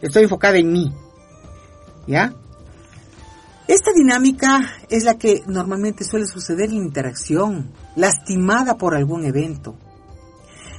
Estoy 0.00 0.22
enfocada 0.22 0.56
en 0.56 0.70
mí. 0.70 0.92
¿Ya? 2.06 2.32
Esta 3.68 3.90
dinámica 3.92 4.60
es 4.88 5.04
la 5.04 5.18
que 5.18 5.42
normalmente 5.46 6.02
suele 6.02 6.24
suceder 6.24 6.70
en 6.70 6.76
interacción, 6.76 7.70
lastimada 7.98 8.78
por 8.78 8.94
algún 8.94 9.24
evento. 9.24 9.74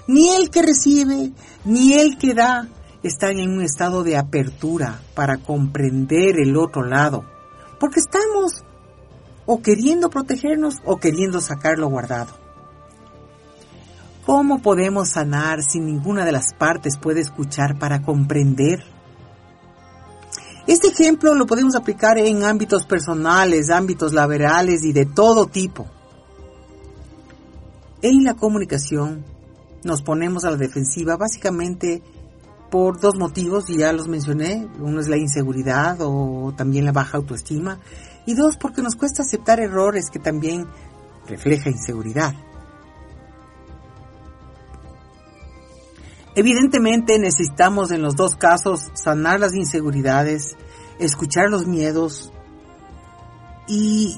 Ni 0.07 0.29
el 0.29 0.49
que 0.49 0.61
recibe, 0.61 1.33
ni 1.65 1.93
el 1.93 2.17
que 2.17 2.33
da, 2.33 2.67
están 3.03 3.37
en 3.39 3.51
un 3.51 3.61
estado 3.61 4.03
de 4.03 4.17
apertura 4.17 5.01
para 5.13 5.37
comprender 5.37 6.39
el 6.39 6.57
otro 6.57 6.83
lado, 6.83 7.25
porque 7.79 7.99
estamos 7.99 8.63
o 9.45 9.61
queriendo 9.61 10.09
protegernos 10.09 10.75
o 10.85 10.97
queriendo 10.97 11.41
sacar 11.41 11.77
lo 11.77 11.89
guardado. 11.89 12.31
¿Cómo 14.25 14.61
podemos 14.61 15.09
sanar 15.09 15.61
si 15.63 15.79
ninguna 15.79 16.23
de 16.23 16.31
las 16.31 16.53
partes 16.53 16.97
puede 16.97 17.21
escuchar 17.21 17.77
para 17.77 18.01
comprender? 18.01 18.83
Este 20.67 20.89
ejemplo 20.89 21.33
lo 21.33 21.47
podemos 21.47 21.75
aplicar 21.75 22.17
en 22.17 22.43
ámbitos 22.43 22.85
personales, 22.85 23.71
ámbitos 23.71 24.13
laborales 24.13 24.83
y 24.83 24.93
de 24.93 25.05
todo 25.05 25.47
tipo. 25.47 25.87
En 28.01 28.23
la 28.23 28.35
comunicación 28.35 29.25
nos 29.83 30.01
ponemos 30.01 30.45
a 30.45 30.51
la 30.51 30.57
defensiva 30.57 31.17
básicamente 31.17 32.01
por 32.69 32.99
dos 32.99 33.15
motivos, 33.15 33.69
y 33.69 33.77
ya 33.77 33.91
los 33.93 34.07
mencioné. 34.07 34.67
Uno 34.79 34.99
es 34.99 35.07
la 35.07 35.17
inseguridad 35.17 35.97
o 36.01 36.53
también 36.55 36.85
la 36.85 36.91
baja 36.91 37.17
autoestima. 37.17 37.79
Y 38.25 38.35
dos, 38.35 38.57
porque 38.57 38.81
nos 38.81 38.95
cuesta 38.95 39.23
aceptar 39.23 39.59
errores 39.59 40.09
que 40.09 40.19
también 40.19 40.67
refleja 41.27 41.69
inseguridad. 41.69 42.33
Evidentemente 46.35 47.17
necesitamos 47.19 47.91
en 47.91 48.01
los 48.01 48.15
dos 48.15 48.35
casos 48.35 48.91
sanar 48.93 49.39
las 49.39 49.55
inseguridades, 49.55 50.55
escuchar 50.99 51.49
los 51.49 51.65
miedos 51.65 52.31
y 53.67 54.15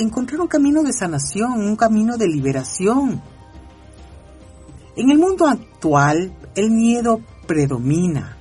encontrar 0.00 0.40
un 0.40 0.48
camino 0.48 0.82
de 0.82 0.92
sanación, 0.92 1.60
un 1.60 1.76
camino 1.76 2.16
de 2.16 2.28
liberación. 2.28 3.22
En 4.96 5.10
el 5.10 5.18
mundo 5.18 5.46
actual, 5.46 6.34
el 6.54 6.70
miedo 6.70 7.20
predomina. 7.46 8.36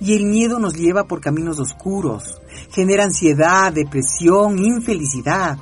Y 0.00 0.14
el 0.14 0.24
miedo 0.24 0.58
nos 0.58 0.74
lleva 0.74 1.04
por 1.04 1.20
caminos 1.20 1.60
oscuros, 1.60 2.40
genera 2.70 3.04
ansiedad, 3.04 3.70
depresión, 3.72 4.58
infelicidad. 4.58 5.58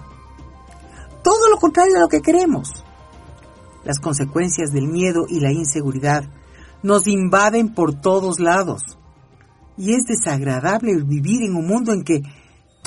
Todo 1.25 1.51
lo 1.51 1.57
contrario 1.57 1.95
de 1.95 2.01
lo 2.01 2.09
que 2.09 2.23
queremos. 2.23 2.85
Las 3.85 3.99
consecuencias 3.99 4.71
del 4.71 4.87
miedo 4.87 5.27
y 5.29 5.41
la 5.41 5.51
inseguridad 5.51 6.25
nos 6.83 7.09
invaden 7.09 7.75
por 7.75 8.01
todos 8.01 8.38
lados. 8.38 8.83
Y 9.77 9.95
es 9.95 10.05
desagradable 10.05 10.95
vivir 11.03 11.43
en 11.43 11.57
un 11.57 11.67
mundo 11.67 11.93
en 11.93 12.05
que 12.05 12.23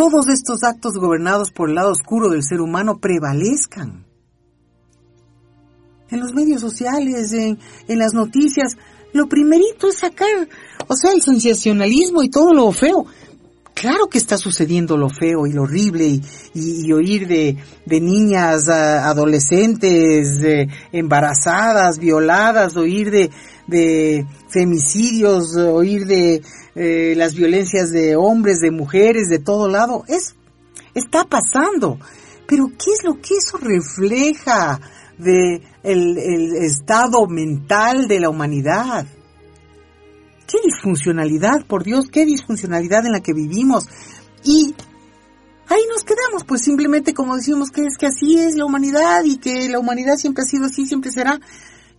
todos 0.01 0.29
estos 0.29 0.63
actos 0.63 0.93
gobernados 0.93 1.51
por 1.51 1.69
el 1.69 1.75
lado 1.75 1.91
oscuro 1.91 2.29
del 2.29 2.41
ser 2.41 2.59
humano 2.59 2.97
prevalezcan. 2.97 4.03
En 6.09 6.19
los 6.19 6.33
medios 6.33 6.59
sociales, 6.59 7.31
en, 7.33 7.59
en 7.87 7.99
las 7.99 8.15
noticias, 8.15 8.77
lo 9.13 9.29
primerito 9.29 9.89
es 9.89 9.99
sacar, 9.99 10.49
o 10.87 10.95
sea, 10.95 11.11
el 11.11 11.21
sensacionalismo 11.21 12.23
y 12.23 12.31
todo 12.31 12.51
lo 12.51 12.71
feo. 12.71 13.05
Claro 13.75 14.07
que 14.07 14.17
está 14.17 14.39
sucediendo 14.39 14.97
lo 14.97 15.07
feo 15.07 15.45
y 15.45 15.53
lo 15.53 15.63
horrible 15.63 16.19
y, 16.55 16.91
oír 16.91 17.27
de, 17.27 17.57
niñas 17.85 18.69
adolescentes 18.69 20.67
embarazadas, 20.91 21.99
violadas, 21.99 22.75
oír 22.75 23.11
de, 23.11 23.29
de 23.67 24.25
femicidios, 24.49 25.55
oír 25.55 26.07
de 26.07 26.41
eh, 26.75 27.13
las 27.15 27.35
violencias 27.35 27.91
de 27.91 28.15
hombres, 28.15 28.59
de 28.59 28.71
mujeres, 28.71 29.29
de 29.29 29.39
todo 29.39 29.67
lado. 29.67 30.03
Es, 30.07 30.35
está 30.93 31.25
pasando. 31.25 31.99
Pero 32.47 32.67
¿qué 32.67 32.91
es 32.91 33.03
lo 33.03 33.15
que 33.21 33.35
eso 33.35 33.57
refleja? 33.57 34.79
de 35.21 35.61
el, 35.83 36.17
estado 36.63 37.27
mental 37.27 38.07
de 38.07 38.19
la 38.19 38.29
humanidad. 38.29 39.05
Qué 40.47 40.57
disfuncionalidad, 40.65 41.65
por 41.65 41.83
Dios, 41.83 42.07
qué 42.11 42.25
disfuncionalidad 42.25 43.05
en 43.05 43.13
la 43.13 43.21
que 43.21 43.33
vivimos. 43.33 43.85
Y 44.43 44.75
ahí 45.67 45.81
nos 45.89 46.03
quedamos, 46.03 46.43
pues 46.45 46.61
simplemente 46.61 47.13
como 47.13 47.37
decimos 47.37 47.69
que 47.69 47.85
es 47.85 47.97
que 47.97 48.07
así 48.07 48.37
es 48.37 48.55
la 48.55 48.65
humanidad 48.65 49.23
y 49.23 49.37
que 49.37 49.69
la 49.69 49.79
humanidad 49.79 50.17
siempre 50.17 50.43
ha 50.43 50.49
sido 50.49 50.65
así, 50.65 50.87
siempre 50.87 51.11
será. 51.11 51.39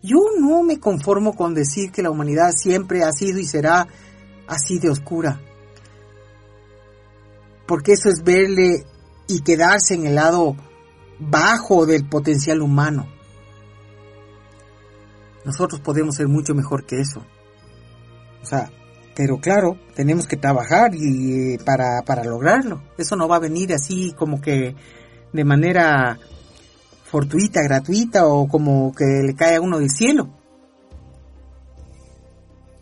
Yo 0.03 0.19
no 0.39 0.63
me 0.65 0.81
conformo 0.81 1.35
con 1.35 1.55
decir 1.55 1.93
que 1.93 2.03
la 2.03 2.11
humanidad 2.11 2.53
siempre 2.55 3.05
ha 3.05 3.13
sido 3.13 3.39
y 3.39 3.47
será 3.47 3.87
así 4.47 4.79
de 4.79 4.91
oscura. 4.91 5.41
Porque 7.67 7.93
eso 7.93 8.09
es 8.09 8.23
verle 8.23 8.85
y 9.29 9.43
quedarse 9.43 9.95
en 9.95 10.07
el 10.07 10.17
lado 10.17 10.57
bajo 11.19 11.87
del 11.87 12.09
potencial 12.09 12.61
humano. 12.61 13.07
Nosotros 15.45 15.81
podemos 15.81 16.17
ser 16.17 16.29
mucho 16.29 16.55
mejor 16.55 16.85
que 16.85 17.01
eso. 17.01 17.25
O 18.43 18.47
sea, 18.47 18.71
pero 19.15 19.39
claro, 19.39 19.77
tenemos 19.95 20.27
que 20.27 20.37
trabajar 20.37 20.93
y 20.95 21.59
para, 21.59 22.03
para 22.03 22.25
lograrlo. 22.25 22.83
Eso 22.97 23.17
no 23.17 23.29
va 23.29 23.37
a 23.37 23.41
venir 23.41 23.73
así 23.73 24.13
como 24.17 24.41
que 24.41 24.75
de 25.33 25.45
manera 25.45 26.19
fortuita, 27.05 27.63
gratuita 27.63 28.27
o 28.27 28.49
como 28.49 28.95
que 28.95 29.05
le 29.27 29.35
cae 29.35 29.57
a 29.57 29.61
uno 29.61 29.79
del 29.79 29.91
cielo. 29.91 30.31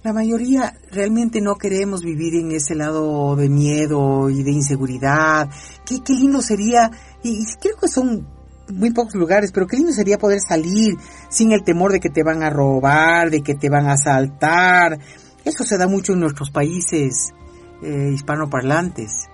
La 0.02 0.14
mayoría 0.14 0.78
realmente 0.90 1.42
no 1.42 1.56
queremos 1.56 2.02
vivir 2.02 2.34
en 2.36 2.52
ese 2.52 2.74
lado 2.74 3.36
de 3.36 3.50
miedo 3.50 4.30
y 4.30 4.42
de 4.42 4.50
inseguridad. 4.50 5.50
Qué, 5.84 6.00
qué 6.02 6.14
lindo 6.14 6.40
sería, 6.40 6.90
y 7.22 7.44
creo 7.60 7.76
que 7.76 7.88
son 7.88 8.26
muy 8.72 8.92
pocos 8.92 9.14
lugares, 9.14 9.52
pero 9.52 9.66
qué 9.66 9.76
lindo 9.76 9.92
sería 9.92 10.16
poder 10.16 10.40
salir 10.40 10.94
sin 11.28 11.52
el 11.52 11.64
temor 11.64 11.92
de 11.92 12.00
que 12.00 12.08
te 12.08 12.22
van 12.22 12.42
a 12.42 12.48
robar, 12.48 13.28
de 13.28 13.42
que 13.42 13.54
te 13.54 13.68
van 13.68 13.88
a 13.88 13.92
asaltar. 13.92 14.98
Eso 15.44 15.64
se 15.64 15.76
da 15.76 15.86
mucho 15.86 16.14
en 16.14 16.20
nuestros 16.20 16.50
países 16.50 17.34
eh, 17.82 18.10
hispanoparlantes. 18.14 19.28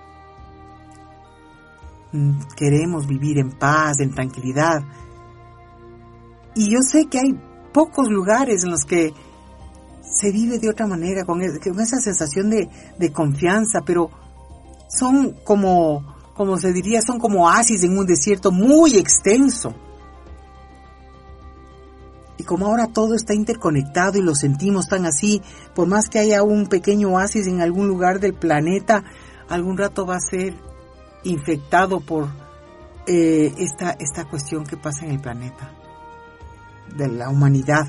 Mm, 2.11 2.39
queremos 2.57 3.07
vivir 3.07 3.37
en 3.37 3.51
paz, 3.51 4.01
en 4.01 4.13
tranquilidad. 4.13 4.83
Y 6.55 6.71
yo 6.71 6.79
sé 6.81 7.05
que 7.05 7.19
hay 7.19 7.39
pocos 7.71 8.09
lugares 8.09 8.63
en 8.65 8.71
los 8.71 8.83
que 8.83 9.13
se 10.17 10.31
vive 10.31 10.59
de 10.59 10.69
otra 10.69 10.87
manera, 10.87 11.25
con, 11.25 11.41
esa 11.41 11.99
sensación 11.99 12.49
de, 12.49 13.11
confianza, 13.11 13.81
pero 13.85 14.09
son 14.89 15.35
como 15.43 16.15
como 16.33 16.59
se 16.59 16.71
diría, 16.71 17.01
son 17.01 17.17
como 17.17 17.45
oasis 17.45 17.83
en 17.83 17.97
un 17.97 18.05
desierto 18.05 18.51
muy 18.51 18.95
extenso. 18.95 19.73
Y 22.37 22.43
como 22.43 22.67
ahora 22.67 22.85
todo 22.93 23.15
está 23.15 23.33
interconectado 23.33 24.19
y 24.19 24.21
lo 24.21 24.35
sentimos 24.35 24.87
tan 24.87 25.07
así, 25.07 25.41
por 25.73 25.87
más 25.87 26.09
que 26.09 26.19
haya 26.19 26.43
un 26.43 26.67
pequeño 26.67 27.09
oasis 27.09 27.47
en 27.47 27.59
algún 27.59 27.87
lugar 27.87 28.19
del 28.19 28.35
planeta, 28.35 29.03
algún 29.49 29.79
rato 29.79 30.05
va 30.05 30.17
a 30.17 30.19
ser 30.19 30.53
infectado 31.23 32.01
por 32.01 32.27
eh, 33.07 33.51
esta, 33.57 33.91
esta 33.91 34.25
cuestión 34.25 34.63
que 34.63 34.77
pasa 34.77 35.05
en 35.05 35.13
el 35.13 35.19
planeta, 35.19 35.71
de 36.95 37.07
la 37.07 37.29
humanidad, 37.29 37.87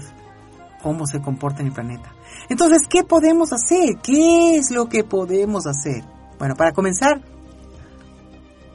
cómo 0.83 1.07
se 1.07 1.21
comporta 1.21 1.61
en 1.61 1.69
el 1.69 1.73
planeta. 1.73 2.15
Entonces, 2.49 2.83
¿qué 2.89 3.05
podemos 3.05 3.53
hacer? 3.53 3.97
¿Qué 4.03 4.57
es 4.57 4.71
lo 4.71 4.89
que 4.89 5.05
podemos 5.05 5.67
hacer? 5.67 6.05
Bueno, 6.39 6.55
para 6.55 6.73
comenzar, 6.73 7.23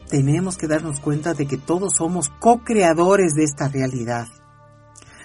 tenemos 0.10 0.58
que 0.58 0.68
darnos 0.68 1.00
cuenta 1.00 1.34
de 1.34 1.48
que 1.48 1.58
todos 1.58 1.94
somos 1.98 2.30
co-creadores 2.40 3.34
de 3.34 3.44
esta 3.44 3.68
realidad. 3.68 4.28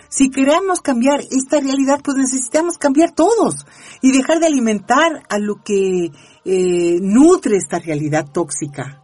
Si 0.09 0.31
queremos 0.31 0.81
cambiar 0.81 1.21
esta 1.21 1.61
realidad, 1.61 2.01
pues 2.03 2.17
necesitamos 2.17 2.79
cambiar 2.79 3.13
todos 3.13 3.67
y 4.01 4.17
dejar 4.17 4.39
de 4.39 4.47
alimentar 4.47 5.23
a 5.29 5.39
lo 5.39 5.57
que 5.63 6.11
eh, 6.45 6.99
nutre 7.03 7.57
esta 7.57 7.79
realidad 7.79 8.27
tóxica. 8.33 9.03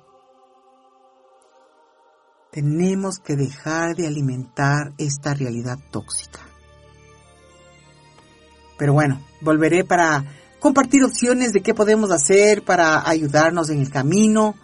Tenemos 2.51 3.19
que 3.19 3.37
dejar 3.37 3.97
de 3.97 4.07
alimentar 4.07 4.95
esta 4.97 5.35
realidad 5.35 5.77
tóxica. 5.91 6.41
Pero 8.77 8.93
bueno, 8.93 9.21
volveré 9.41 9.85
para 9.85 10.25
compartir 10.59 11.05
opciones 11.05 11.53
de 11.53 11.61
qué 11.61 11.75
podemos 11.75 12.11
hacer 12.11 12.63
para 12.63 13.09
ayudarnos 13.09 13.71
en 13.71 13.81
el 13.81 13.91
camino. 13.91 14.55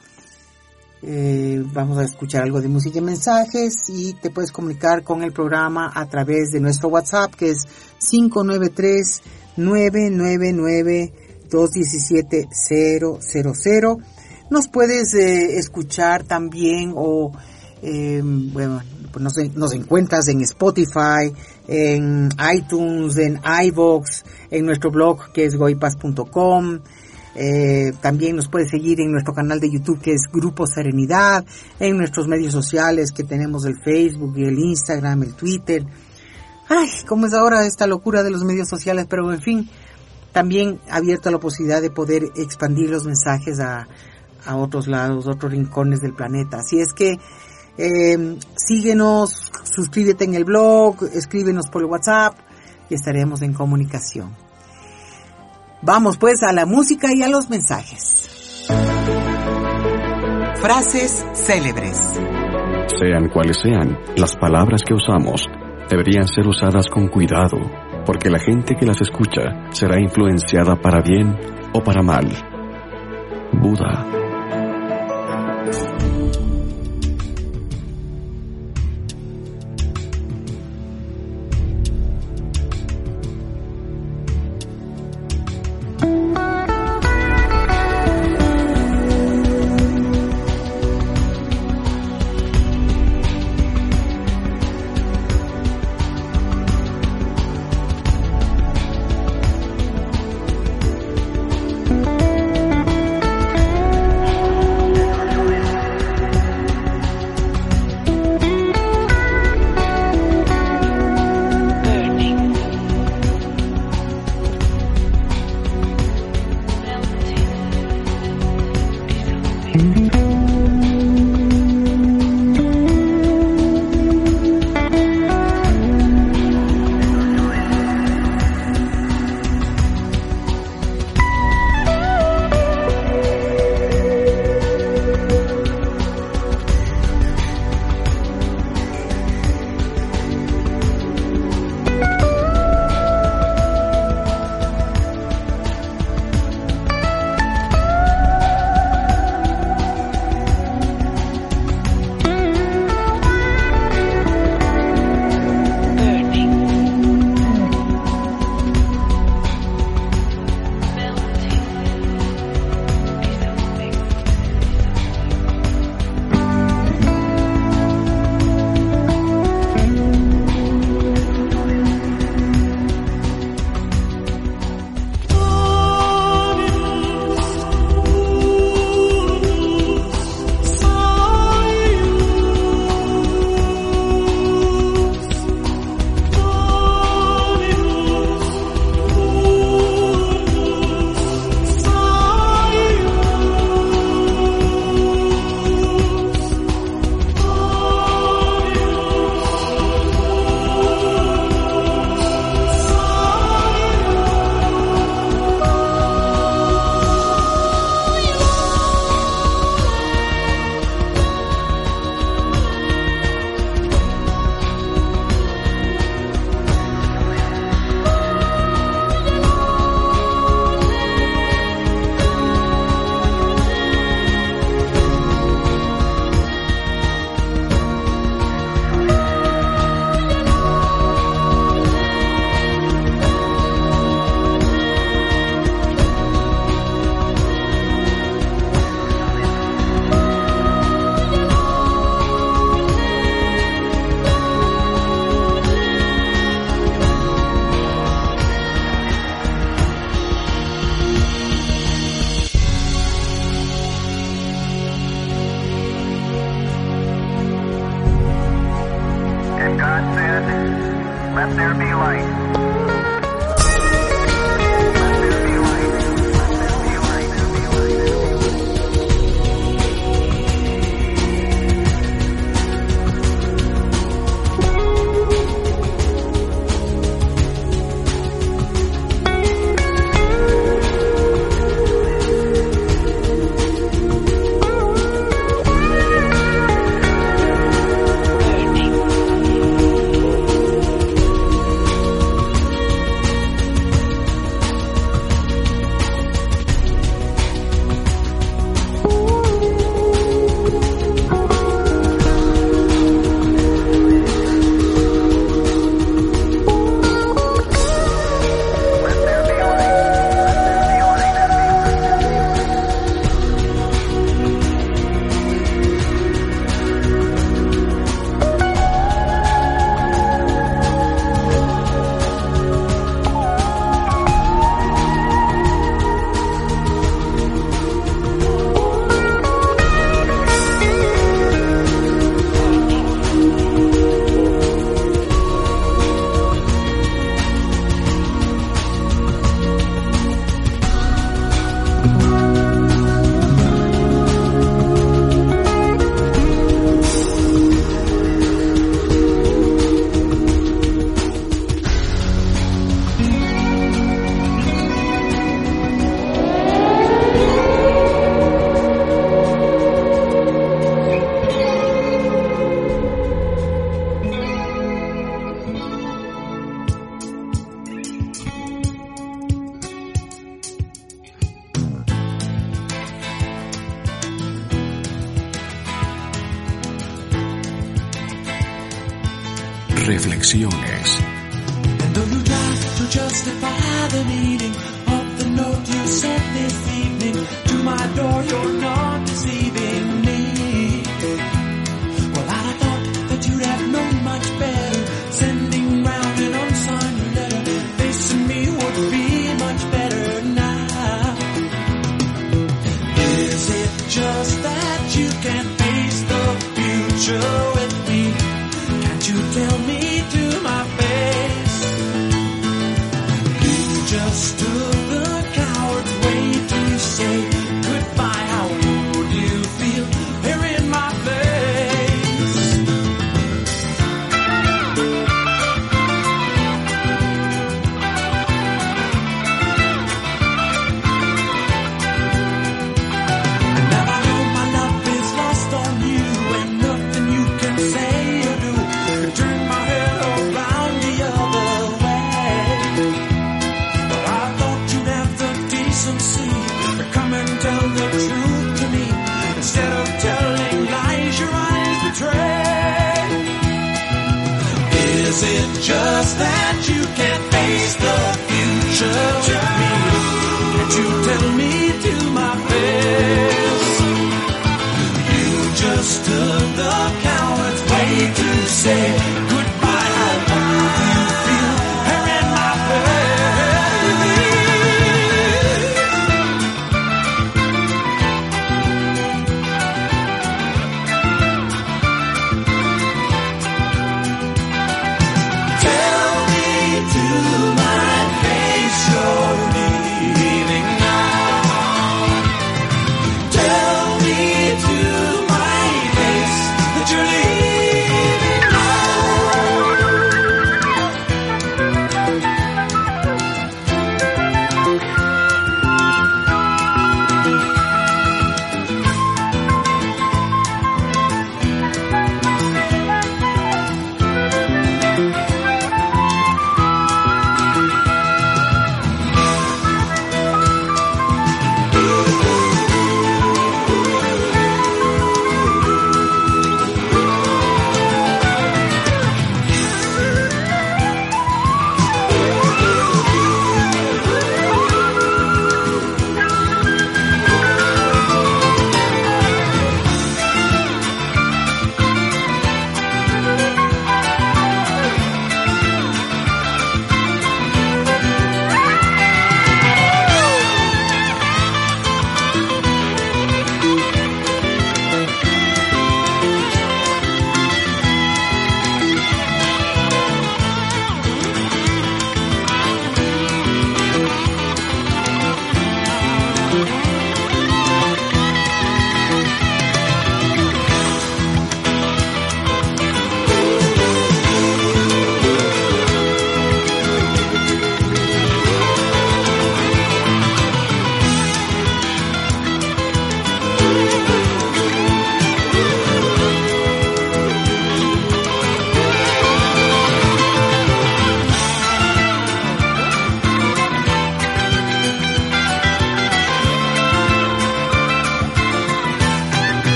Eh, 1.03 1.63
vamos 1.73 1.99
a 1.99 2.05
escuchar 2.05 2.43
algo 2.43 2.61
de 2.61 2.69
música 2.69 2.99
y 2.99 3.03
mensajes 3.03 3.89
y 3.89 4.13
te 4.15 4.31
puedes 4.31 4.53
comunicar 4.53 5.03
con 5.03 5.23
el 5.23 5.33
programa 5.33 5.91
a 5.95 6.07
través 6.07 6.51
de 6.53 6.61
nuestro 6.61 6.91
WhatsApp 6.91 7.35
que 7.35 7.51
es 7.51 7.67
593 8.11 9.23
999 9.57 11.13
217 11.51 12.49
000. 12.53 13.99
Nos 14.51 14.69
puedes 14.69 15.15
eh, 15.15 15.59
escuchar 15.59 16.25
también 16.25 16.93
o 16.95 17.33
eh, 17.83 18.21
bueno, 18.23 18.83
pues 19.11 19.23
nos, 19.23 19.37
nos, 19.55 19.73
encuentras 19.73 20.29
en 20.29 20.43
Spotify, 20.43 21.33
en 21.71 22.29
iTunes, 22.53 23.17
en 23.17 23.41
iVoox, 23.65 24.25
en 24.51 24.67
nuestro 24.67 24.91
blog 24.91 25.33
que 25.33 25.45
es 25.45 25.57
goipas.com. 25.57 26.81
Eh, 27.37 27.93
también 28.01 28.35
nos 28.35 28.49
puedes 28.49 28.71
seguir 28.71 29.01
en 29.01 29.13
nuestro 29.13 29.33
canal 29.33 29.61
de 29.61 29.71
YouTube 29.71 30.01
que 30.01 30.13
es 30.13 30.23
Grupo 30.33 30.67
Serenidad, 30.67 31.45
en 31.79 31.97
nuestros 31.97 32.27
medios 32.27 32.53
sociales 32.53 33.13
que 33.13 33.23
tenemos 33.23 33.65
el 33.67 33.81
Facebook 33.81 34.37
el 34.37 34.59
Instagram, 34.59 35.23
el 35.23 35.35
Twitter. 35.35 35.87
Ay, 36.69 36.89
cómo 37.07 37.27
es 37.27 37.35
ahora 37.35 37.65
esta 37.65 37.87
locura 37.87 38.25
de 38.25 38.31
los 38.31 38.43
medios 38.43 38.69
sociales, 38.69 39.07
pero 39.09 39.33
en 39.33 39.41
fin, 39.41 39.71
también 40.33 40.81
abierto 40.91 41.31
la 41.31 41.39
posibilidad 41.39 41.81
de 41.81 41.91
poder 41.91 42.25
expandir 42.35 42.91
los 42.91 43.05
mensajes 43.05 43.61
a, 43.61 43.87
a 44.45 44.57
otros 44.57 44.89
lados, 44.89 45.29
otros 45.29 45.53
rincones 45.53 46.01
del 46.01 46.15
planeta. 46.15 46.59
Así 46.59 46.81
es 46.81 46.93
que 46.93 47.17
eh, 47.79 48.37
síguenos, 48.57 49.51
suscríbete 49.65 50.25
en 50.25 50.35
el 50.35 50.45
blog, 50.45 51.05
escríbenos 51.13 51.69
por 51.69 51.83
el 51.83 51.89
WhatsApp 51.89 52.35
y 52.89 52.95
estaremos 52.95 53.43
en 53.43 53.53
comunicación. 53.53 54.35
Vamos 55.83 56.19
pues 56.19 56.43
a 56.43 56.53
la 56.53 56.67
música 56.67 57.09
y 57.15 57.23
a 57.23 57.29
los 57.29 57.49
mensajes. 57.49 58.29
Frases 60.61 61.25
célebres. 61.33 61.97
Sean 62.99 63.31
cuales 63.33 63.57
sean, 63.63 63.99
las 64.17 64.37
palabras 64.37 64.83
que 64.87 64.93
usamos 64.93 65.47
deberían 65.89 66.29
ser 66.29 66.47
usadas 66.47 66.87
con 66.93 67.09
cuidado, 67.09 67.59
porque 68.05 68.29
la 68.29 68.39
gente 68.39 68.77
que 68.77 68.85
las 68.85 69.01
escucha 69.01 69.73
será 69.73 69.99
influenciada 69.99 70.77
para 70.77 71.01
bien 71.01 71.35
o 71.73 71.83
para 71.83 72.03
mal. 72.03 72.29
Buda. 73.53 74.07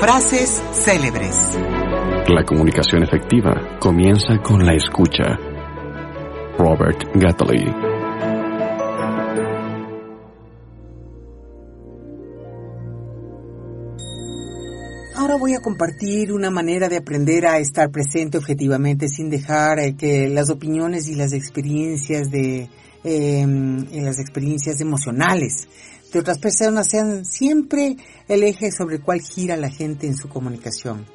Frases 0.00 0.62
célebres. 0.72 1.58
La 2.28 2.42
comunicación 2.42 3.02
efectiva 3.02 3.76
comienza 3.78 4.38
con 4.42 4.64
la 4.64 4.72
escucha. 4.72 5.36
Robert 6.56 7.04
Gatley. 7.16 7.66
Ahora 15.16 15.36
voy 15.36 15.52
a 15.52 15.60
compartir 15.60 16.32
una 16.32 16.50
manera 16.50 16.88
de 16.88 16.96
aprender 16.96 17.44
a 17.44 17.58
estar 17.58 17.90
presente 17.90 18.38
objetivamente 18.38 19.06
sin 19.06 19.28
dejar 19.28 19.80
eh, 19.80 19.96
que 19.98 20.30
las 20.30 20.48
opiniones 20.48 21.08
y 21.08 21.14
las 21.14 21.34
experiencias 21.34 22.30
de 22.30 22.70
eh, 23.04 23.46
las 23.92 24.18
experiencias 24.18 24.80
emocionales 24.80 25.68
de 26.12 26.18
otras 26.18 26.38
personas 26.38 26.88
sean 26.88 27.24
siempre 27.24 27.96
el 28.28 28.42
eje 28.42 28.70
sobre 28.72 28.96
el 28.96 29.02
cual 29.02 29.20
gira 29.20 29.56
la 29.56 29.70
gente 29.70 30.06
en 30.06 30.16
su 30.16 30.28
comunicación. 30.28 31.06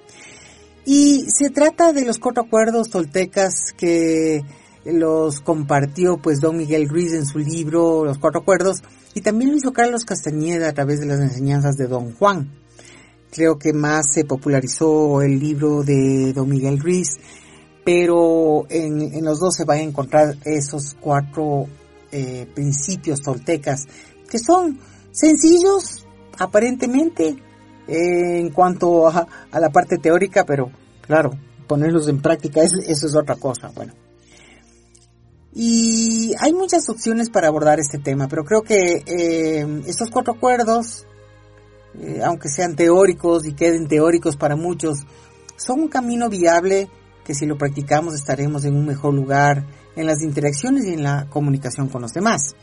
Y 0.85 1.25
se 1.29 1.49
trata 1.49 1.93
de 1.93 2.05
los 2.05 2.19
cuatro 2.19 2.43
acuerdos 2.43 2.89
toltecas 2.89 3.73
que 3.75 4.43
los 4.85 5.39
compartió 5.41 6.17
pues 6.17 6.39
don 6.39 6.57
Miguel 6.57 6.87
Ruiz 6.87 7.13
en 7.13 7.25
su 7.25 7.39
libro 7.39 8.05
Los 8.05 8.19
cuatro 8.19 8.41
acuerdos 8.41 8.83
y 9.15 9.21
también 9.21 9.51
lo 9.51 9.57
hizo 9.57 9.73
Carlos 9.73 10.05
Castañeda 10.05 10.69
a 10.69 10.73
través 10.73 10.99
de 10.99 11.07
las 11.07 11.19
enseñanzas 11.19 11.75
de 11.75 11.87
don 11.87 12.13
Juan. 12.13 12.51
Creo 13.31 13.57
que 13.57 13.73
más 13.73 14.11
se 14.13 14.25
popularizó 14.25 15.21
el 15.21 15.39
libro 15.39 15.83
de 15.83 16.33
don 16.33 16.49
Miguel 16.49 16.79
Ruiz, 16.79 17.17
pero 17.83 18.65
en, 18.69 19.23
los 19.23 19.39
dos 19.39 19.55
se 19.55 19.65
van 19.65 19.79
a 19.79 19.83
encontrar 19.83 20.35
esos 20.45 20.95
cuatro 20.99 21.65
eh, 22.11 22.47
principios 22.53 23.21
toltecas 23.21 23.87
que 24.29 24.39
son 24.39 24.79
sencillos 25.11 26.05
aparentemente 26.37 27.35
en 27.87 28.49
cuanto 28.49 29.07
a, 29.07 29.27
la 29.51 29.69
parte 29.69 29.97
teórica, 29.97 30.43
pero 30.45 30.71
claro, 31.01 31.31
ponerlos 31.67 32.07
en 32.07 32.21
práctica 32.21 32.61
eso 32.61 33.07
es 33.07 33.15
otra 33.15 33.35
cosa. 33.35 33.71
Bueno. 33.73 33.93
Y 35.53 36.33
hay 36.39 36.51
muchas 36.53 36.89
opciones 36.89 37.29
para 37.29 37.47
abordar 37.47 37.79
este 37.79 37.97
tema, 37.97 38.27
pero 38.27 38.43
creo 38.43 38.61
que 38.61 39.03
eh, 39.05 39.83
estos 39.87 40.09
cuatro 40.11 40.33
acuerdos, 40.33 41.05
eh, 41.97 42.19
aunque 42.25 42.49
sean 42.49 42.75
teóricos 42.75 43.45
y 43.45 43.53
queden 43.53 43.87
teóricos 43.87 44.35
para 44.35 44.57
muchos, 44.57 45.05
son 45.55 45.79
un 45.79 45.87
camino 45.87 46.29
viable 46.29 46.89
que 47.23 47.33
si 47.33 47.45
lo 47.45 47.57
practicamos 47.57 48.13
estaremos 48.13 48.65
en 48.65 48.75
un 48.75 48.85
mejor 48.85 49.13
lugar 49.13 49.65
en 49.95 50.05
las 50.05 50.21
interacciones 50.21 50.85
y 50.85 50.93
en 50.93 51.03
la 51.03 51.27
comunicación 51.29 51.87
con 51.87 52.01
los 52.01 52.11
demás. 52.11 52.53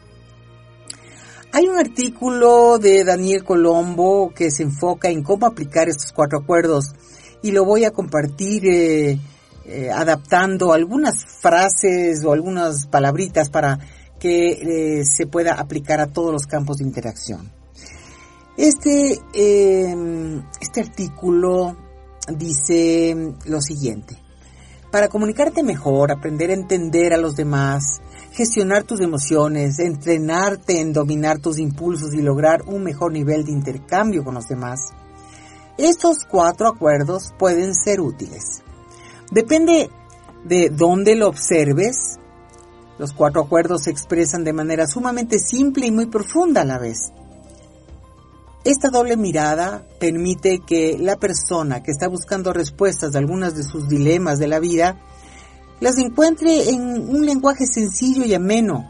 Hay 1.55 1.69
un 1.69 1.77
artículo 1.77 2.79
de 2.79 3.05
Daniel 3.05 3.45
Colombo 3.45 4.33
que 4.35 4.51
se 4.51 4.63
enfoca 4.63 5.11
en 5.11 5.23
cómo 5.23 5.45
aplicar 5.45 5.87
estos 5.87 6.11
cuatro 6.11 6.39
acuerdos 6.39 6.95
y 7.43 7.53
lo 7.53 7.67
voy 7.67 7.85
a 7.85 7.91
compartir 7.91 8.65
eh, 8.65 9.19
eh, 9.67 9.91
adaptando 9.91 10.73
algunas 10.73 11.27
frases 11.43 12.25
o 12.25 12.33
algunas 12.33 12.87
palabritas 12.87 13.51
para 13.51 13.79
que 14.19 15.01
eh, 15.01 15.05
se 15.05 15.27
pueda 15.27 15.53
aplicar 15.53 16.01
a 16.01 16.07
todos 16.07 16.33
los 16.33 16.47
campos 16.47 16.79
de 16.79 16.85
interacción. 16.85 17.53
Este, 18.57 19.21
este 20.59 20.81
artículo 20.81 21.77
dice 22.35 23.35
lo 23.45 23.61
siguiente. 23.61 24.17
Para 24.91 25.09
comunicarte 25.09 25.63
mejor, 25.63 26.13
aprender 26.13 26.49
a 26.49 26.55
entender 26.55 27.13
a 27.13 27.19
los 27.19 27.37
demás, 27.37 28.01
gestionar 28.33 28.85
tus 28.85 29.01
emociones, 29.01 29.78
entrenarte 29.78 30.80
en 30.80 30.93
dominar 30.93 31.39
tus 31.39 31.59
impulsos 31.59 32.14
y 32.14 32.22
lograr 32.22 32.62
un 32.66 32.83
mejor 32.83 33.12
nivel 33.12 33.45
de 33.45 33.53
intercambio 33.53 34.24
con 34.24 34.35
los 34.35 34.49
demás. 34.49 34.91
Estos 35.78 36.18
cuatro 36.28 36.68
acuerdos 36.68 37.33
pueden 37.39 37.74
ser 37.74 38.01
útiles. 38.01 38.62
Depende 39.30 39.91
de 40.45 40.70
dónde 40.70 41.14
lo 41.14 41.28
observes. 41.28 42.18
Los 42.99 43.12
cuatro 43.12 43.43
acuerdos 43.43 43.85
se 43.85 43.91
expresan 43.91 44.45
de 44.45 44.53
manera 44.53 44.87
sumamente 44.87 45.39
simple 45.39 45.87
y 45.87 45.91
muy 45.91 46.07
profunda 46.07 46.62
a 46.62 46.66
la 46.66 46.78
vez. 46.78 47.12
Esta 48.64 48.91
doble 48.91 49.16
mirada 49.16 49.85
permite 49.99 50.61
que 50.61 50.97
la 50.99 51.16
persona 51.16 51.83
que 51.83 51.91
está 51.91 52.07
buscando 52.07 52.53
respuestas 52.53 53.12
de 53.12 53.18
algunas 53.18 53.57
de 53.57 53.64
sus 53.64 53.89
dilemas 53.89 54.39
de 54.39 54.47
la 54.47 54.61
vida 54.61 55.01
las 55.83 55.99
encuentre 55.99 56.70
en 56.70 56.80
un 57.11 57.26
lenguaje 57.26 57.66
sencillo 57.66 58.24
y 58.24 58.33
ameno, 58.35 58.89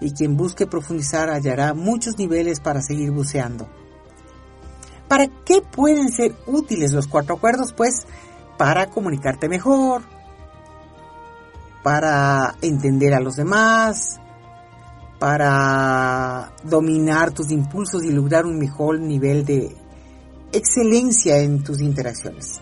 y 0.00 0.10
quien 0.10 0.36
busque 0.36 0.66
profundizar 0.66 1.30
hallará 1.30 1.72
muchos 1.72 2.18
niveles 2.18 2.58
para 2.58 2.82
seguir 2.82 3.12
buceando. 3.12 3.68
¿Para 5.06 5.28
qué 5.44 5.62
pueden 5.62 6.10
ser 6.10 6.34
útiles 6.48 6.92
los 6.92 7.06
cuatro 7.06 7.36
acuerdos? 7.36 7.72
Pues 7.72 8.06
para 8.58 8.86
comunicarte 8.86 9.48
mejor, 9.48 10.02
para 11.84 12.56
entender 12.60 13.14
a 13.14 13.20
los 13.20 13.36
demás, 13.36 14.18
para 15.20 16.52
dominar 16.64 17.30
tus 17.30 17.52
impulsos 17.52 18.02
y 18.02 18.10
lograr 18.10 18.46
un 18.46 18.58
mejor 18.58 18.98
nivel 18.98 19.44
de 19.44 19.76
excelencia 20.50 21.38
en 21.38 21.62
tus 21.62 21.80
interacciones. 21.80 22.60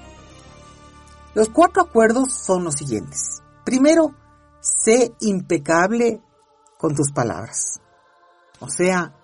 Los 1.33 1.49
cuatro 1.49 1.81
acuerdos 1.81 2.35
son 2.35 2.65
los 2.65 2.75
siguientes. 2.75 3.41
Primero, 3.71 4.17
sé 4.59 5.13
impecable 5.21 6.21
con 6.77 6.93
tus 6.93 7.13
palabras. 7.13 7.81
O 8.59 8.69
sea, 8.69 9.15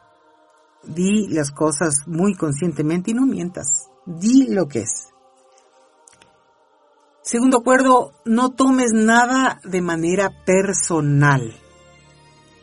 di 0.85 1.27
las 1.31 1.51
cosas 1.51 2.07
muy 2.07 2.37
conscientemente 2.37 3.11
y 3.11 3.15
no 3.15 3.27
mientas. 3.27 3.89
Di 4.07 4.47
lo 4.55 4.69
que 4.69 4.83
es. 4.83 5.09
Segundo 7.23 7.59
acuerdo, 7.59 8.13
no 8.25 8.51
tomes 8.51 8.93
nada 8.93 9.59
de 9.65 9.83
manera 9.83 10.31
personal. 10.45 11.53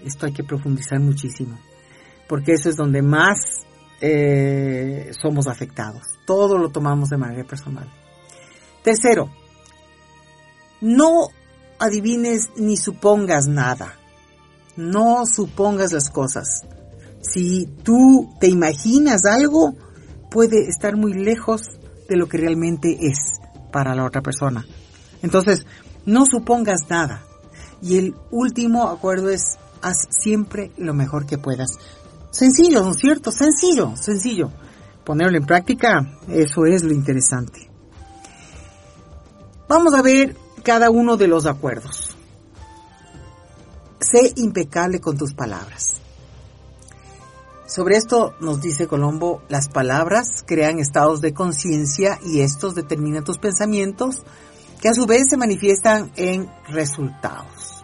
Esto 0.06 0.28
hay 0.28 0.32
que 0.32 0.46
profundizar 0.46 1.02
muchísimo, 1.02 1.60
porque 2.30 2.54
eso 2.54 2.70
es 2.70 2.78
donde 2.78 3.02
más 3.02 3.66
eh, 4.00 5.12
somos 5.22 5.48
afectados. 5.48 6.04
Todo 6.26 6.58
lo 6.58 6.70
tomamos 6.70 7.10
de 7.10 7.18
manera 7.18 7.44
personal. 7.44 7.92
Tercero, 8.84 9.30
no 10.80 11.28
adivines 11.80 12.50
ni 12.56 12.78
supongas 12.78 13.48
nada. 13.48 13.96
No 14.76 15.26
supongas 15.26 15.94
las 15.94 16.10
cosas. 16.10 16.62
Si 17.22 17.68
tú 17.84 18.34
te 18.40 18.48
imaginas 18.48 19.26
algo, 19.26 19.76
puede 20.30 20.68
estar 20.68 20.98
muy 20.98 21.14
lejos 21.14 21.62
de 22.10 22.18
lo 22.18 22.28
que 22.28 22.38
realmente 22.38 22.98
es 23.02 23.18
para 23.72 23.96
la 23.96 24.06
otra 24.06 24.22
persona. 24.22 24.66
Entonces, 25.22 25.66
no 26.06 26.26
supongas 26.26 26.90
nada. 26.90 27.24
Y 27.82 27.98
el 27.98 28.16
último 28.32 28.90
acuerdo 28.90 29.30
es, 29.30 29.58
haz 29.82 30.08
siempre 30.10 30.72
lo 30.78 30.94
mejor 30.94 31.26
que 31.26 31.38
puedas. 31.38 31.78
Sencillo, 32.32 32.84
¿no 32.84 32.92
es 32.92 32.98
cierto? 32.98 33.32
Sencillo, 33.32 33.96
sencillo. 33.96 34.52
Ponerlo 35.04 35.38
en 35.38 35.46
práctica, 35.46 36.18
eso 36.28 36.66
es 36.66 36.84
lo 36.84 36.94
interesante. 36.94 37.70
Vamos 39.68 39.94
a 39.94 40.02
ver 40.02 40.36
cada 40.64 40.90
uno 40.90 41.18
de 41.18 41.28
los 41.28 41.46
acuerdos. 41.46 42.16
Sé 44.00 44.34
impecable 44.38 45.02
con 45.02 45.18
tus 45.18 45.34
palabras. 45.34 45.96
Sobre 47.68 47.98
esto 47.98 48.34
nos 48.40 48.62
dice 48.62 48.88
Colombo, 48.88 49.42
las 49.50 49.68
palabras 49.68 50.44
crean 50.46 50.80
estados 50.80 51.22
de 51.22 51.34
conciencia 51.34 52.20
y 52.26 52.42
estos 52.42 52.76
determinan 52.76 53.24
tus 53.24 53.40
pensamientos 53.40 54.24
que 54.82 54.90
a 54.90 54.94
su 54.94 55.06
vez 55.06 55.24
se 55.30 55.38
manifiestan 55.38 56.12
en 56.16 56.50
resultados. 56.68 57.84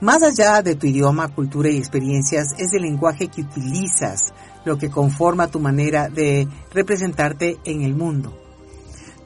Más 0.00 0.22
allá 0.22 0.62
de 0.62 0.74
tu 0.74 0.86
idioma, 0.86 1.34
cultura 1.34 1.70
y 1.70 1.78
experiencias, 1.78 2.54
es 2.58 2.72
el 2.74 2.82
lenguaje 2.82 3.28
que 3.28 3.42
utilizas 3.42 4.34
lo 4.64 4.76
que 4.76 4.90
conforma 4.90 5.48
tu 5.48 5.60
manera 5.60 6.08
de 6.08 6.48
representarte 6.70 7.58
en 7.64 7.82
el 7.82 7.94
mundo 7.94 8.45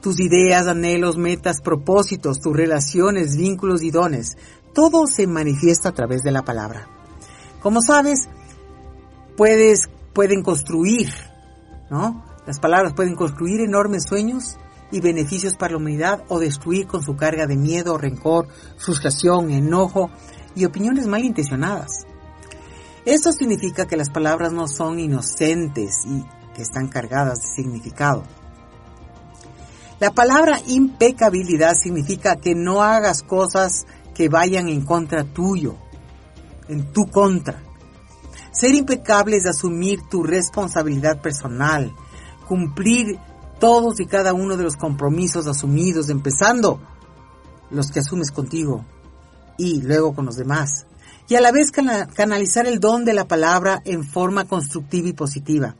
tus 0.01 0.19
ideas, 0.19 0.67
anhelos, 0.67 1.17
metas, 1.17 1.61
propósitos, 1.61 2.39
tus 2.39 2.55
relaciones, 2.55 3.37
vínculos 3.37 3.83
y 3.83 3.91
dones. 3.91 4.37
Todo 4.73 5.07
se 5.07 5.27
manifiesta 5.27 5.89
a 5.89 5.93
través 5.93 6.21
de 6.23 6.31
la 6.31 6.43
palabra. 6.43 6.87
Como 7.61 7.81
sabes, 7.81 8.27
puedes, 9.37 9.89
pueden 10.13 10.43
construir, 10.43 11.09
¿no? 11.89 12.25
Las 12.47 12.59
palabras 12.59 12.93
pueden 12.93 13.15
construir 13.15 13.61
enormes 13.61 14.03
sueños 14.03 14.57
y 14.91 14.99
beneficios 14.99 15.55
para 15.55 15.71
la 15.71 15.77
humanidad 15.77 16.23
o 16.27 16.39
destruir 16.39 16.87
con 16.87 17.03
su 17.03 17.15
carga 17.15 17.45
de 17.45 17.55
miedo, 17.55 17.97
rencor, 17.97 18.47
frustración, 18.77 19.51
enojo 19.51 20.09
y 20.55 20.65
opiniones 20.65 21.07
malintencionadas. 21.07 22.05
Esto 23.05 23.31
significa 23.31 23.87
que 23.87 23.97
las 23.97 24.09
palabras 24.09 24.51
no 24.51 24.67
son 24.67 24.99
inocentes 24.99 26.05
y 26.05 26.23
que 26.53 26.61
están 26.61 26.87
cargadas 26.87 27.41
de 27.41 27.47
significado. 27.47 28.23
La 30.01 30.09
palabra 30.09 30.59
impecabilidad 30.65 31.75
significa 31.75 32.37
que 32.37 32.55
no 32.55 32.81
hagas 32.81 33.21
cosas 33.21 33.85
que 34.15 34.29
vayan 34.29 34.67
en 34.67 34.83
contra 34.83 35.23
tuyo, 35.23 35.75
en 36.67 36.91
tu 36.91 37.05
contra. 37.05 37.61
Ser 38.51 38.73
impecable 38.73 39.37
es 39.37 39.45
asumir 39.45 39.99
tu 40.09 40.23
responsabilidad 40.23 41.21
personal, 41.21 41.93
cumplir 42.47 43.19
todos 43.59 43.99
y 43.99 44.07
cada 44.07 44.33
uno 44.33 44.57
de 44.57 44.63
los 44.63 44.75
compromisos 44.75 45.45
asumidos, 45.45 46.09
empezando 46.09 46.81
los 47.69 47.91
que 47.91 47.99
asumes 47.99 48.31
contigo 48.31 48.83
y 49.55 49.83
luego 49.83 50.15
con 50.15 50.25
los 50.25 50.35
demás. 50.35 50.87
Y 51.27 51.35
a 51.35 51.41
la 51.41 51.51
vez 51.51 51.69
canalizar 51.69 52.65
el 52.65 52.79
don 52.79 53.05
de 53.05 53.13
la 53.13 53.27
palabra 53.27 53.83
en 53.85 54.03
forma 54.03 54.45
constructiva 54.45 55.09
y 55.09 55.13
positiva. 55.13 55.75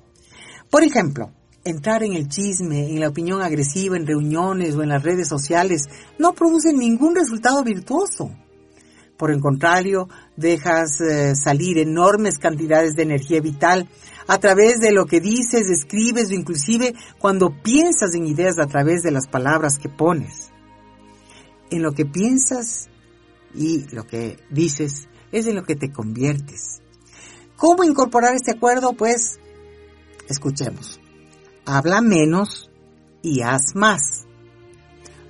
Por 0.70 0.84
ejemplo, 0.84 1.32
entrar 1.64 2.04
en 2.04 2.14
el 2.14 2.28
chisme, 2.28 2.90
en 2.90 3.00
la 3.00 3.10
opinión 3.10 3.42
agresiva 3.42 3.98
en 3.98 4.08
reuniones 4.08 4.76
o 4.76 4.84
en 4.84 4.90
las 4.90 5.04
redes 5.04 5.28
sociales 5.28 5.88
no 6.18 6.34
produce 6.34 6.74
ningún 6.74 7.16
resultado 7.16 7.64
virtuoso. 7.64 8.32
Por 9.18 9.32
el 9.32 9.40
contrario, 9.40 10.10
dejas 10.36 11.00
eh, 11.00 11.36
salir 11.36 11.78
enormes 11.78 12.40
cantidades 12.40 12.96
de 12.96 13.04
energía 13.04 13.40
vital 13.40 13.88
a 14.28 14.40
través 14.40 14.80
de 14.80 14.92
lo 14.92 15.06
que 15.06 15.20
dices, 15.20 15.70
escribes 15.70 16.32
o 16.32 16.34
inclusive 16.34 16.96
cuando 17.20 17.52
piensas 17.62 18.16
en 18.16 18.26
ideas 18.26 18.58
a 18.58 18.66
través 18.66 19.04
de 19.04 19.12
las 19.12 19.28
palabras 19.28 19.78
que 19.78 19.90
pones. 19.90 20.50
En 21.70 21.84
lo 21.84 21.92
que 21.92 22.06
piensas 22.06 22.90
y 23.54 23.86
lo 23.94 24.08
que 24.08 24.40
dices 24.50 25.08
es 25.32 25.46
en 25.46 25.56
lo 25.56 25.64
que 25.64 25.76
te 25.76 25.92
conviertes. 25.92 26.82
¿Cómo 27.58 27.84
incorporar 27.84 28.34
este 28.34 28.52
acuerdo? 28.52 28.94
Pues 28.94 29.40
escuchemos. 30.28 31.01
Habla 31.66 32.02
menos 32.02 32.70
y 33.22 33.42
haz 33.42 33.76
más 33.76 34.26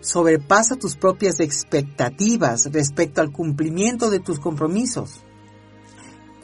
sobrepasa 0.01 0.75
tus 0.75 0.97
propias 0.97 1.39
expectativas 1.39 2.69
respecto 2.71 3.21
al 3.21 3.31
cumplimiento 3.31 4.09
de 4.09 4.19
tus 4.19 4.39
compromisos. 4.39 5.23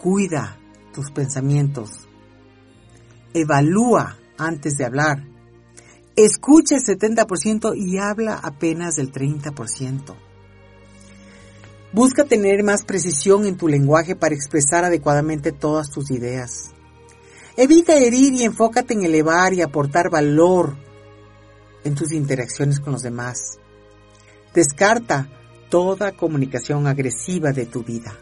Cuida 0.02 0.58
tus 0.94 1.12
pensamientos. 1.12 2.08
Evalúa 3.34 4.18
antes 4.38 4.78
de 4.78 4.86
hablar. 4.86 5.28
Escucha 6.16 6.76
el 6.76 6.84
70% 6.84 7.74
y 7.76 7.98
habla 7.98 8.36
apenas 8.36 8.98
el 8.98 9.12
30%. 9.12 10.16
Busca 11.94 12.26
tener 12.26 12.64
más 12.64 12.84
precisión 12.86 13.46
en 13.46 13.58
tu 13.58 13.68
lenguaje 13.68 14.16
para 14.16 14.36
expresar 14.36 14.84
adecuadamente 14.84 15.52
todas 15.52 15.90
tus 15.90 16.12
ideas. 16.12 16.72
Evita 17.60 17.96
herir 17.96 18.34
y 18.34 18.44
enfócate 18.44 18.94
en 18.94 19.04
elevar 19.04 19.52
y 19.56 19.64
aportar 19.64 20.12
valor 20.12 20.76
en 21.84 21.96
tus 21.96 22.12
interacciones 22.12 22.80
con 22.80 22.94
los 22.94 23.02
demás. 23.02 23.58
Descarta 24.54 25.28
toda 25.68 26.12
comunicación 26.12 26.86
agresiva 26.86 27.52
de 27.54 27.66
tu 27.66 27.84
vida. 27.84 28.16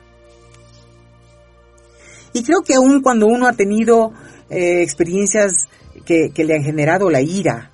Y 2.31 2.43
creo 2.43 2.61
que 2.61 2.75
aun 2.75 3.01
cuando 3.01 3.27
uno 3.27 3.45
ha 3.47 3.53
tenido 3.53 4.13
eh, 4.49 4.81
experiencias 4.81 5.67
que, 6.05 6.31
le 6.33 6.55
han 6.55 6.63
generado 6.63 7.09
la 7.09 7.19
ira, 7.19 7.71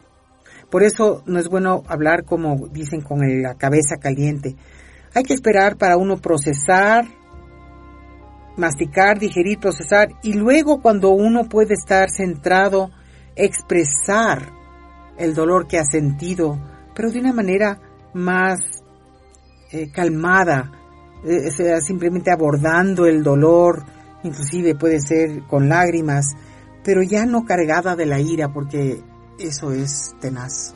por 0.72 0.82
eso 0.82 1.22
no 1.28 1.40
es 1.40 1.48
bueno 1.48 1.84
hablar 1.88 2.26
como 2.26 2.70
dicen 2.70 3.02
con 3.02 3.20
la 3.44 3.54
cabeza 3.54 3.98
caliente. 3.98 4.56
Hay 5.14 5.24
que 5.24 5.36
esperar 5.36 5.78
para 5.78 5.98
uno 5.98 6.18
procesar, 6.18 7.06
masticar, 8.58 9.20
digerir, 9.20 9.60
procesar 9.60 10.10
y 10.24 10.34
luego 10.34 10.82
cuando 10.82 11.10
uno 11.12 11.48
puede 11.48 11.74
estar 11.74 12.10
centrado, 12.10 12.92
expresar 13.36 14.52
el 15.18 15.34
dolor 15.34 15.68
que 15.68 15.78
ha 15.78 15.86
sentido, 15.86 16.60
pero 16.96 17.12
de 17.12 17.20
una 17.20 17.34
manera 17.34 17.80
más 18.14 18.60
eh, 19.72 19.92
calmada, 19.92 20.72
eh, 21.24 21.52
simplemente 21.82 22.32
abordando 22.32 23.06
el 23.06 23.24
dolor, 23.24 23.84
inclusive 24.24 24.76
puede 24.76 25.00
ser 25.00 25.44
con 25.48 25.70
lágrimas, 25.70 26.36
pero 26.84 27.04
ya 27.04 27.26
no 27.26 27.46
cargada 27.46 27.96
de 27.96 28.06
la 28.06 28.20
ira, 28.20 28.52
porque 28.52 29.02
eso 29.40 29.72
es 29.72 30.16
tenaz. 30.20 30.74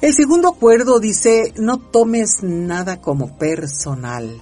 El 0.00 0.14
segundo 0.14 0.48
acuerdo 0.48 1.00
dice, 1.00 1.52
no 1.56 1.78
tomes 1.78 2.42
nada 2.42 3.00
como 3.00 3.36
personal. 3.36 4.40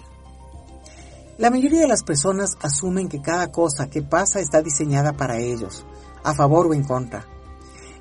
La 1.38 1.50
mayoría 1.50 1.80
de 1.80 1.88
las 1.88 2.02
personas 2.02 2.56
asumen 2.62 3.08
que 3.08 3.20
cada 3.20 3.52
cosa 3.52 3.88
que 3.88 4.00
pasa 4.00 4.40
está 4.40 4.62
diseñada 4.62 5.12
para 5.12 5.38
ellos, 5.38 5.84
a 6.24 6.34
favor 6.34 6.66
o 6.66 6.74
en 6.74 6.82
contra. 6.82 7.26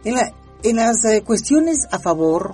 En, 0.06 0.76
las 0.76 1.04
eh, 1.04 1.22
cuestiones 1.22 1.80
a 1.92 2.00
favor 2.00 2.54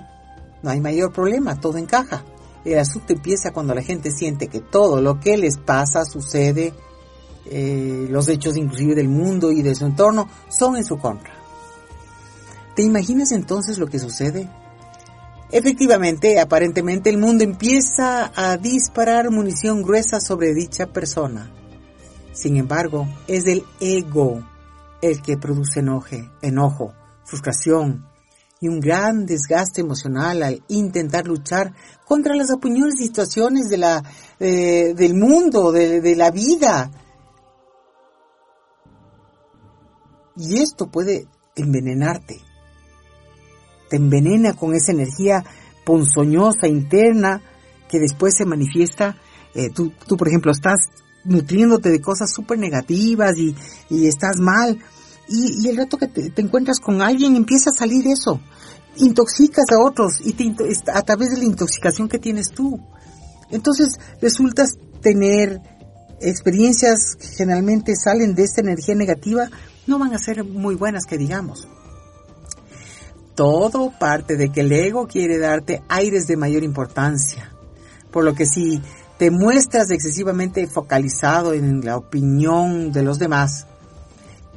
no 0.62 0.70
hay 0.70 0.80
mayor 0.80 1.12
problema, 1.12 1.60
todo 1.60 1.78
encaja. 1.78 2.24
El 2.64 2.78
asunto 2.78 3.12
empieza 3.12 3.52
cuando 3.52 3.74
la 3.74 3.82
gente 3.82 4.10
siente 4.10 4.48
que 4.48 4.60
todo 4.60 5.00
lo 5.00 5.20
que 5.20 5.36
les 5.36 5.56
pasa, 5.56 6.04
sucede, 6.04 6.74
eh, 7.46 8.06
los 8.10 8.28
hechos 8.28 8.56
inclusive 8.56 8.94
del 8.94 9.08
mundo 9.08 9.52
y 9.52 9.62
de 9.62 9.74
su 9.74 9.86
entorno, 9.86 10.28
son 10.48 10.76
en 10.76 10.84
su 10.84 10.98
contra. 10.98 11.32
¿Te 12.74 12.82
imaginas 12.82 13.30
entonces 13.30 13.78
lo 13.78 13.86
que 13.86 13.98
sucede? 13.98 14.48
Efectivamente, 15.52 16.40
aparentemente 16.40 17.10
el 17.10 17.18
mundo 17.18 17.44
empieza 17.44 18.32
a 18.34 18.56
disparar 18.56 19.30
munición 19.30 19.82
gruesa 19.82 20.18
sobre 20.18 20.54
dicha 20.54 20.86
persona. 20.86 21.52
Sin 22.32 22.56
embargo, 22.56 23.06
es 23.28 23.46
el 23.46 23.62
ego 23.78 24.42
el 25.02 25.20
que 25.20 25.36
produce 25.36 25.80
enoje, 25.80 26.30
enojo, 26.40 26.94
frustración 27.24 28.06
y 28.60 28.68
un 28.68 28.80
gran 28.80 29.26
desgaste 29.26 29.82
emocional 29.82 30.42
al 30.42 30.62
intentar 30.68 31.26
luchar 31.26 31.74
contra 32.06 32.34
las 32.34 32.50
opiniones 32.50 32.94
y 33.00 33.08
situaciones 33.08 33.66
eh, 34.38 34.94
del 34.94 35.14
mundo, 35.14 35.70
de, 35.70 36.16
la 36.16 36.30
vida. 36.30 36.90
Y 40.36 40.62
esto 40.62 40.90
puede 40.90 41.26
envenenarte. 41.56 42.40
Te 43.92 43.98
envenena 43.98 44.54
con 44.54 44.72
esa 44.74 44.92
energía 44.92 45.44
ponzoñosa 45.84 46.66
interna 46.66 47.42
que 47.90 47.98
después 47.98 48.34
se 48.34 48.46
manifiesta. 48.46 49.18
Eh, 49.54 49.68
tú, 49.68 49.92
tú, 50.06 50.16
por 50.16 50.28
ejemplo, 50.28 50.50
estás 50.50 50.78
nutriéndote 51.24 51.90
de 51.90 52.00
cosas 52.00 52.32
súper 52.32 52.58
negativas 52.58 53.36
y, 53.36 53.54
y, 53.90 54.06
estás 54.06 54.38
mal 54.38 54.78
y, 55.28 55.68
el 55.68 55.76
rato 55.76 55.98
que 55.98 56.08
te, 56.08 56.32
encuentras 56.40 56.80
con 56.80 57.02
alguien 57.02 57.36
empieza 57.36 57.68
a 57.68 57.74
salir 57.78 58.06
eso. 58.06 58.40
Intoxicas 58.96 59.66
a 59.70 59.86
otros 59.86 60.22
y 60.24 60.34
a 60.90 61.02
través 61.02 61.32
de 61.32 61.36
la 61.36 61.44
intoxicación 61.44 62.08
que 62.08 62.18
tienes 62.18 62.48
tú. 62.48 62.80
Entonces 63.50 63.98
resultas 64.22 64.70
tener 65.02 65.60
experiencias 66.22 67.14
que 67.20 67.28
generalmente 67.28 67.92
salen 67.94 68.34
de 68.34 68.44
esta 68.44 68.62
energía 68.62 68.94
negativa, 68.94 69.50
no 69.86 69.98
van 69.98 70.14
a 70.14 70.18
ser 70.18 70.44
muy 70.44 70.76
buenas 70.76 71.04
que 71.04 71.18
digamos. 71.18 71.68
Todo 73.34 73.92
parte 73.98 74.36
de 74.36 74.50
que 74.50 74.60
el 74.60 74.72
ego 74.72 75.06
quiere 75.06 75.38
darte 75.38 75.82
aires 75.88 76.26
de 76.26 76.36
mayor 76.36 76.62
importancia. 76.62 77.50
Por 78.10 78.24
lo 78.24 78.34
que 78.34 78.46
si 78.46 78.82
te 79.18 79.30
muestras 79.30 79.90
excesivamente 79.90 80.66
focalizado 80.66 81.54
en 81.54 81.84
la 81.84 81.96
opinión 81.96 82.92
de 82.92 83.02
los 83.02 83.18
demás, 83.18 83.66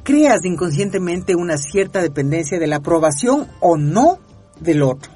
creas 0.02 0.44
inconscientemente 0.44 1.34
una 1.34 1.56
cierta 1.56 2.02
dependencia 2.02 2.58
de 2.58 2.66
la 2.66 2.76
aprobación 2.76 3.48
o 3.60 3.76
no 3.76 4.18
del 4.60 4.82
otro. 4.82 5.10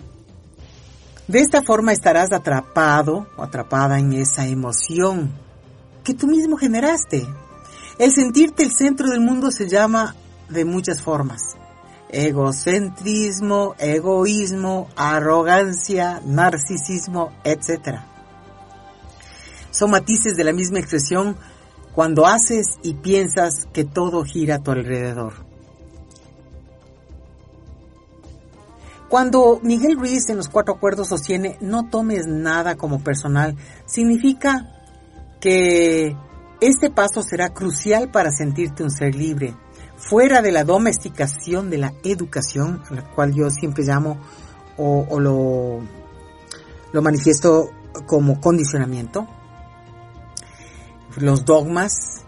De 1.29 1.39
esta 1.39 1.63
forma 1.63 1.93
estarás 1.93 2.33
atrapado 2.33 3.29
o 3.37 3.43
atrapada 3.43 3.99
en 4.01 4.15
esa 4.15 4.47
emoción 4.47 5.31
que 6.03 6.15
tú 6.15 6.27
mismo 6.27 6.57
generaste. 6.57 7.25
El 7.99 8.13
sentirte 8.13 8.65
el 8.65 8.73
centro 8.73 9.09
del 9.11 9.21
mundo 9.21 9.53
se 9.53 9.69
llama 9.69 10.17
de 10.49 10.65
muchas 10.65 11.03
formas. 11.03 11.57
Egocentrismo, 12.13 13.75
egoísmo, 13.79 14.89
arrogancia, 14.97 16.21
narcisismo, 16.25 17.33
etc. 17.45 18.01
Son 19.71 19.91
matices 19.91 20.37
de 20.37 20.45
la 20.45 20.53
misma 20.53 20.81
expresión 20.81 21.37
cuando 21.95 22.27
haces 22.27 22.79
y 22.83 22.95
piensas 22.95 23.67
que 23.73 23.85
todo 23.85 24.25
gira 24.25 24.57
a 24.57 24.59
tu 24.59 24.71
alrededor. 24.71 25.51
Cuando 29.11 29.59
Miguel 29.65 29.99
Ruiz 29.99 30.29
en 30.29 30.37
los 30.37 30.49
cuatro 30.49 30.75
acuerdos 30.75 31.09
sostiene 31.09 31.59
no 31.61 31.89
tomes 31.89 32.29
nada 32.29 32.77
como 32.77 33.03
personal, 33.03 33.57
significa 33.85 34.73
que 35.41 36.17
este 36.61 36.91
paso 36.91 37.23
será 37.23 37.49
crucial 37.49 38.13
para 38.13 38.31
sentirte 38.31 38.85
un 38.85 38.91
ser 38.93 39.17
libre, 39.17 39.57
fuera 40.01 40.43
de 40.43 40.51
la 40.51 40.65
domesticación 40.65 41.71
de 41.71 41.79
la 41.79 41.93
educación, 42.03 42.83
a 42.91 42.95
la 42.95 43.05
cual 43.11 43.35
yo 43.35 43.51
siempre 43.51 43.85
llamo 43.85 44.19
o, 44.77 45.07
o 45.09 45.21
lo, 45.21 45.81
lo 46.93 47.03
manifiesto 47.03 47.71
como 48.07 48.41
condicionamiento, 48.41 49.27
los 51.19 51.45
dogmas 51.45 52.25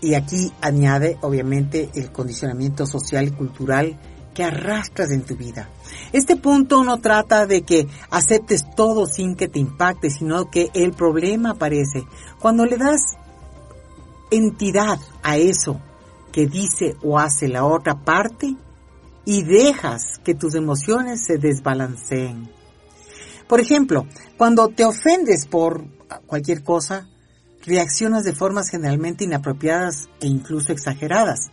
y 0.00 0.14
aquí 0.14 0.52
añade 0.60 1.18
obviamente 1.22 1.90
el 1.94 2.12
condicionamiento 2.12 2.86
social 2.86 3.26
y 3.26 3.30
cultural 3.30 3.98
que 4.34 4.44
arrastras 4.44 5.10
en 5.12 5.22
tu 5.22 5.36
vida. 5.36 5.70
Este 6.12 6.36
punto 6.36 6.84
no 6.84 6.98
trata 6.98 7.46
de 7.46 7.62
que 7.62 7.86
aceptes 8.10 8.64
todo 8.76 9.06
sin 9.06 9.34
que 9.36 9.48
te 9.48 9.60
impacte, 9.60 10.10
sino 10.10 10.50
que 10.50 10.70
el 10.74 10.92
problema 10.92 11.50
aparece 11.50 12.04
cuando 12.40 12.66
le 12.66 12.76
das 12.76 13.00
entidad 14.30 14.98
a 15.22 15.36
eso 15.36 15.80
que 16.34 16.48
dice 16.48 16.96
o 17.00 17.20
hace 17.20 17.46
la 17.46 17.64
otra 17.64 18.02
parte 18.02 18.56
y 19.24 19.44
dejas 19.44 20.18
que 20.24 20.34
tus 20.34 20.56
emociones 20.56 21.24
se 21.24 21.38
desbalanceen. 21.38 22.50
Por 23.46 23.60
ejemplo, 23.60 24.08
cuando 24.36 24.66
te 24.68 24.84
ofendes 24.84 25.46
por 25.46 25.86
cualquier 26.26 26.64
cosa, 26.64 27.08
reaccionas 27.64 28.24
de 28.24 28.34
formas 28.34 28.68
generalmente 28.68 29.22
inapropiadas 29.22 30.08
e 30.20 30.26
incluso 30.26 30.72
exageradas. 30.72 31.52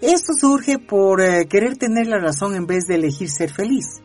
Esto 0.00 0.32
surge 0.34 0.80
por 0.80 1.20
eh, 1.20 1.46
querer 1.46 1.76
tener 1.76 2.08
la 2.08 2.18
razón 2.18 2.56
en 2.56 2.66
vez 2.66 2.86
de 2.88 2.96
elegir 2.96 3.30
ser 3.30 3.52
feliz. 3.52 4.02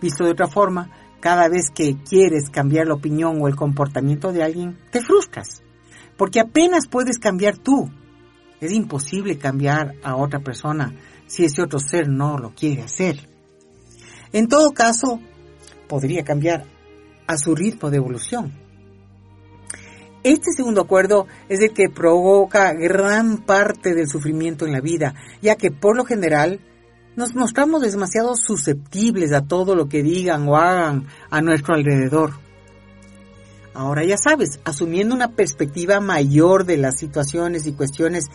Visto 0.00 0.24
de 0.24 0.30
otra 0.30 0.48
forma, 0.48 0.90
cada 1.20 1.48
vez 1.48 1.66
que 1.70 1.98
quieres 2.02 2.48
cambiar 2.48 2.86
la 2.86 2.94
opinión 2.94 3.42
o 3.42 3.46
el 3.46 3.56
comportamiento 3.56 4.32
de 4.32 4.42
alguien, 4.42 4.78
te 4.90 5.02
frustras, 5.02 5.62
porque 6.16 6.40
apenas 6.40 6.88
puedes 6.88 7.18
cambiar 7.18 7.58
tú. 7.58 7.90
Es 8.62 8.70
imposible 8.70 9.38
cambiar 9.38 9.96
a 10.04 10.14
otra 10.14 10.38
persona 10.38 10.94
si 11.26 11.44
ese 11.44 11.62
otro 11.62 11.80
ser 11.80 12.08
no 12.08 12.38
lo 12.38 12.54
quiere 12.54 12.82
hacer. 12.82 13.28
En 14.32 14.46
todo 14.46 14.70
caso, 14.70 15.18
podría 15.88 16.22
cambiar 16.22 16.64
a 17.26 17.36
su 17.36 17.56
ritmo 17.56 17.90
de 17.90 17.96
evolución. 17.96 18.52
Este 20.22 20.52
segundo 20.56 20.82
acuerdo 20.82 21.26
es 21.48 21.58
el 21.58 21.72
que 21.72 21.88
provoca 21.88 22.72
gran 22.72 23.38
parte 23.38 23.94
del 23.94 24.08
sufrimiento 24.08 24.64
en 24.64 24.72
la 24.72 24.80
vida, 24.80 25.16
ya 25.40 25.56
que 25.56 25.72
por 25.72 25.96
lo 25.96 26.04
general 26.04 26.60
nos 27.16 27.34
mostramos 27.34 27.82
demasiado 27.82 28.36
susceptibles 28.36 29.32
a 29.32 29.44
todo 29.44 29.74
lo 29.74 29.88
que 29.88 30.04
digan 30.04 30.46
o 30.48 30.56
hagan 30.56 31.08
a 31.30 31.42
nuestro 31.42 31.74
alrededor. 31.74 32.34
Ahora 33.74 34.04
ya 34.04 34.16
sabes, 34.16 34.60
asumiendo 34.64 35.14
una 35.14 35.32
perspectiva 35.32 36.00
mayor 36.00 36.64
de 36.64 36.76
las 36.76 36.98
situaciones 36.98 37.66
y 37.66 37.72
cuestiones, 37.72 38.26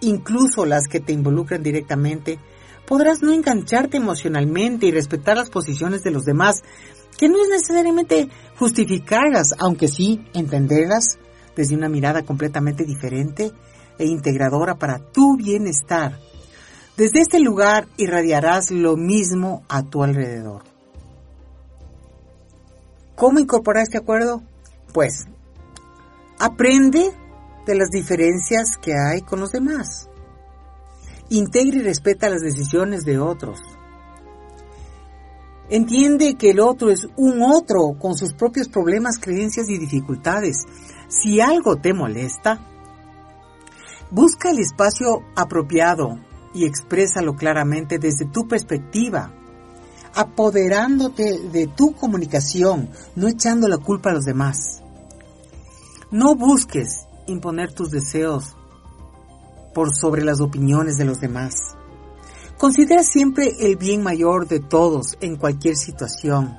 incluso 0.00 0.66
las 0.66 0.86
que 0.88 1.00
te 1.00 1.12
involucran 1.12 1.62
directamente, 1.62 2.38
podrás 2.86 3.22
no 3.22 3.32
engancharte 3.32 3.96
emocionalmente 3.96 4.86
y 4.86 4.92
respetar 4.92 5.36
las 5.36 5.50
posiciones 5.50 6.02
de 6.02 6.10
los 6.10 6.24
demás, 6.24 6.62
que 7.18 7.28
no 7.28 7.42
es 7.42 7.48
necesariamente 7.48 8.28
justificarlas, 8.58 9.54
aunque 9.58 9.88
sí 9.88 10.24
entenderlas 10.34 11.18
desde 11.56 11.76
una 11.76 11.88
mirada 11.88 12.22
completamente 12.22 12.84
diferente 12.84 13.52
e 13.98 14.06
integradora 14.06 14.76
para 14.76 14.98
tu 14.98 15.36
bienestar 15.36 16.18
desde 16.96 17.20
este 17.20 17.40
lugar 17.40 17.88
irradiarás 17.96 18.70
lo 18.70 18.96
mismo 18.96 19.64
a 19.68 19.82
tu 19.82 20.02
alrededor. 20.02 20.64
¿Cómo 23.16 23.38
incorporar 23.38 23.84
este 23.84 23.96
acuerdo? 23.96 24.42
Pues, 24.92 25.26
aprende 26.38 27.12
de 27.66 27.74
las 27.74 27.90
diferencias 27.90 28.76
que 28.76 28.94
hay 28.94 29.22
con 29.22 29.40
los 29.40 29.52
demás. 29.52 30.08
Integra 31.28 31.78
y 31.78 31.82
respeta 31.82 32.28
las 32.28 32.42
decisiones 32.42 33.04
de 33.04 33.18
otros. 33.18 33.60
Entiende 35.70 36.34
que 36.34 36.50
el 36.50 36.60
otro 36.60 36.90
es 36.90 37.08
un 37.16 37.40
otro 37.40 37.96
con 37.98 38.14
sus 38.14 38.34
propios 38.34 38.68
problemas, 38.68 39.18
creencias 39.18 39.70
y 39.70 39.78
dificultades. 39.78 40.56
Si 41.08 41.40
algo 41.40 41.76
te 41.76 41.94
molesta, 41.94 42.60
busca 44.10 44.50
el 44.50 44.58
espacio 44.58 45.22
apropiado 45.34 46.18
y 46.52 46.66
exprésalo 46.66 47.34
claramente 47.34 47.98
desde 47.98 48.26
tu 48.26 48.46
perspectiva, 48.46 49.32
apoderándote 50.14 51.38
de 51.50 51.68
tu 51.68 51.94
comunicación, 51.94 52.90
no 53.16 53.28
echando 53.28 53.68
la 53.68 53.78
culpa 53.78 54.10
a 54.10 54.14
los 54.14 54.24
demás. 54.24 54.81
No 56.12 56.34
busques 56.34 57.06
imponer 57.26 57.72
tus 57.72 57.90
deseos 57.90 58.54
por 59.72 59.96
sobre 59.96 60.22
las 60.22 60.42
opiniones 60.42 60.98
de 60.98 61.06
los 61.06 61.20
demás. 61.20 61.54
Considera 62.58 63.02
siempre 63.02 63.50
el 63.60 63.76
bien 63.76 64.02
mayor 64.02 64.46
de 64.46 64.60
todos 64.60 65.16
en 65.22 65.36
cualquier 65.36 65.74
situación. 65.74 66.54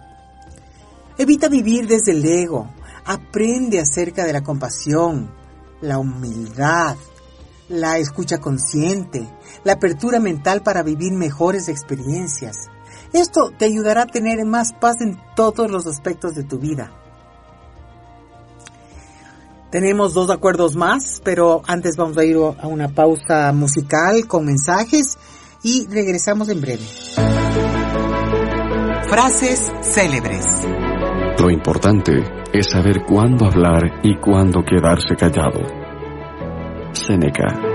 Evita 1.20 1.50
vivir 1.50 1.86
desde 1.86 2.14
el 2.14 2.26
ego. 2.26 2.68
Aprende 3.06 3.80
acerca 3.80 4.26
de 4.26 4.34
la 4.34 4.42
compasión, 4.42 5.32
la 5.82 6.00
humildad, 6.00 6.96
la 7.70 8.00
escucha 8.00 8.40
consciente, 8.40 9.30
la 9.64 9.74
apertura 9.74 10.20
mental 10.20 10.64
para 10.64 10.82
vivir 10.82 11.14
mejores 11.14 11.70
experiencias. 11.70 12.72
Esto 13.14 13.52
te 13.56 13.66
ayudará 13.66 14.02
a 14.02 14.08
tener 14.08 14.44
más 14.46 14.74
paz 14.74 15.00
en 15.02 15.22
todos 15.36 15.70
los 15.70 15.86
aspectos 15.86 16.34
de 16.34 16.44
tu 16.44 16.58
vida. 16.58 17.03
Tenemos 19.74 20.14
dos 20.14 20.30
acuerdos 20.30 20.76
más, 20.76 21.20
pero 21.26 21.64
antes 21.66 21.98
vamos 21.98 22.16
a 22.20 22.24
ir 22.24 22.36
a 22.36 22.68
una 22.68 22.90
pausa 22.90 23.52
musical 23.54 24.28
con 24.28 24.46
mensajes 24.46 25.18
y 25.64 25.88
regresamos 25.88 26.48
en 26.50 26.62
breve. 26.62 26.84
Frases 29.10 29.74
célebres. 29.82 30.46
Lo 31.40 31.50
importante 31.50 32.22
es 32.54 32.68
saber 32.70 33.02
cuándo 33.08 33.48
hablar 33.48 34.00
y 34.04 34.16
cuándo 34.20 34.62
quedarse 34.64 35.16
callado. 35.16 35.62
Seneca. 36.92 37.73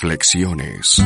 Reflexiones. 0.00 1.00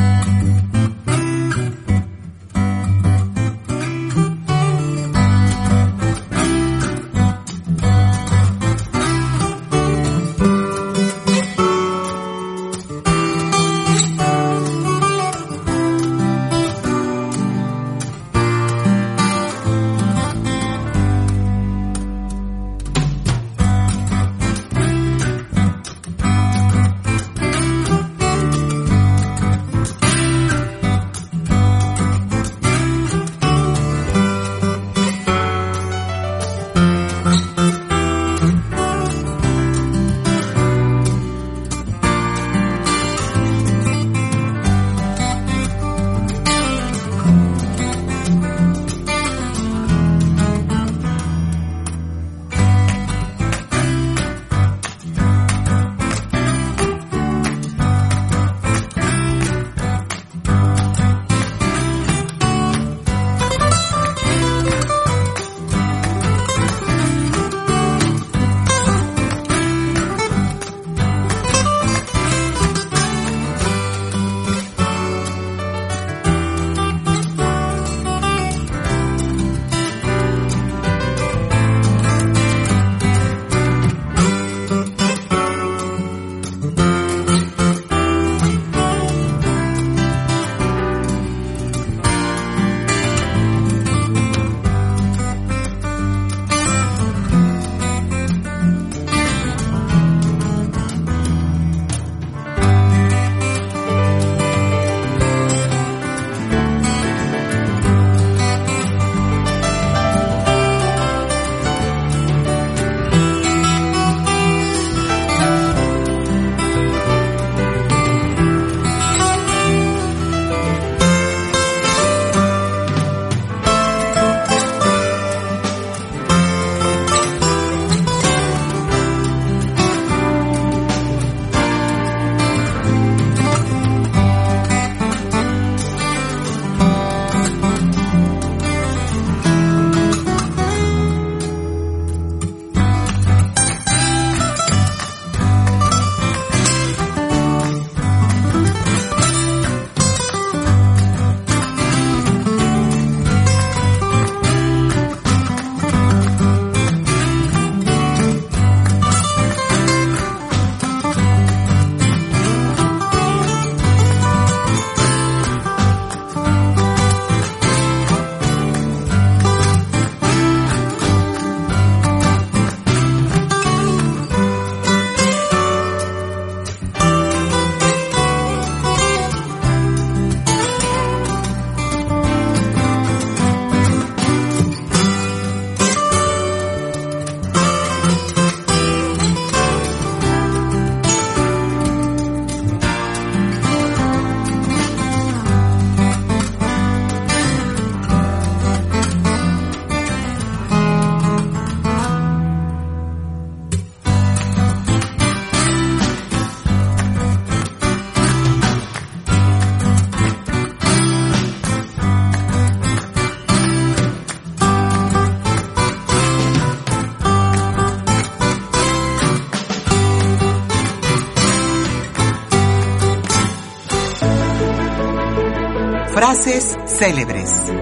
Célebres. 226.93 227.73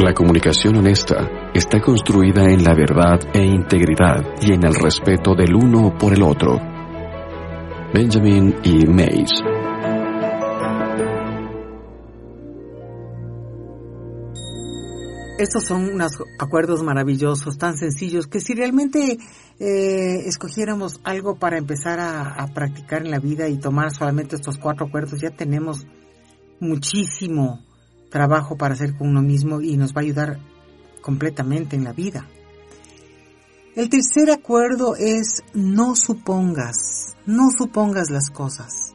La 0.00 0.12
comunicación 0.12 0.76
honesta 0.76 1.50
está 1.54 1.80
construida 1.80 2.42
en 2.50 2.64
la 2.64 2.74
verdad 2.74 3.20
e 3.32 3.44
integridad 3.44 4.24
y 4.40 4.52
en 4.52 4.64
el 4.64 4.74
respeto 4.74 5.34
del 5.34 5.54
uno 5.54 5.96
por 5.96 6.12
el 6.12 6.22
otro. 6.22 6.58
Benjamin 7.94 8.56
E. 8.64 8.86
Mays. 8.86 9.30
Estos 15.38 15.64
son 15.64 15.88
unos 15.88 16.12
acuerdos 16.38 16.82
maravillosos, 16.82 17.56
tan 17.56 17.76
sencillos, 17.76 18.26
que 18.26 18.40
si 18.40 18.54
realmente 18.54 19.18
eh, 19.58 20.26
escogiéramos 20.26 21.00
algo 21.04 21.36
para 21.36 21.56
empezar 21.56 21.98
a, 21.98 22.34
a 22.34 22.48
practicar 22.48 23.06
en 23.06 23.10
la 23.10 23.20
vida 23.20 23.48
y 23.48 23.58
tomar 23.58 23.90
solamente 23.90 24.36
estos 24.36 24.58
cuatro 24.58 24.86
acuerdos, 24.86 25.20
ya 25.20 25.30
tenemos 25.30 25.86
muchísimo 26.58 27.60
trabajo 28.10 28.56
para 28.56 28.74
hacer 28.74 28.96
con 28.96 29.08
uno 29.08 29.22
mismo 29.22 29.60
y 29.60 29.76
nos 29.76 29.94
va 29.94 30.00
a 30.00 30.04
ayudar 30.04 30.38
completamente 31.00 31.76
en 31.76 31.84
la 31.84 31.92
vida. 31.92 32.26
El 33.76 33.88
tercer 33.88 34.30
acuerdo 34.30 34.96
es 34.96 35.42
no 35.54 35.94
supongas, 35.94 37.16
no 37.24 37.50
supongas 37.56 38.10
las 38.10 38.28
cosas. 38.30 38.92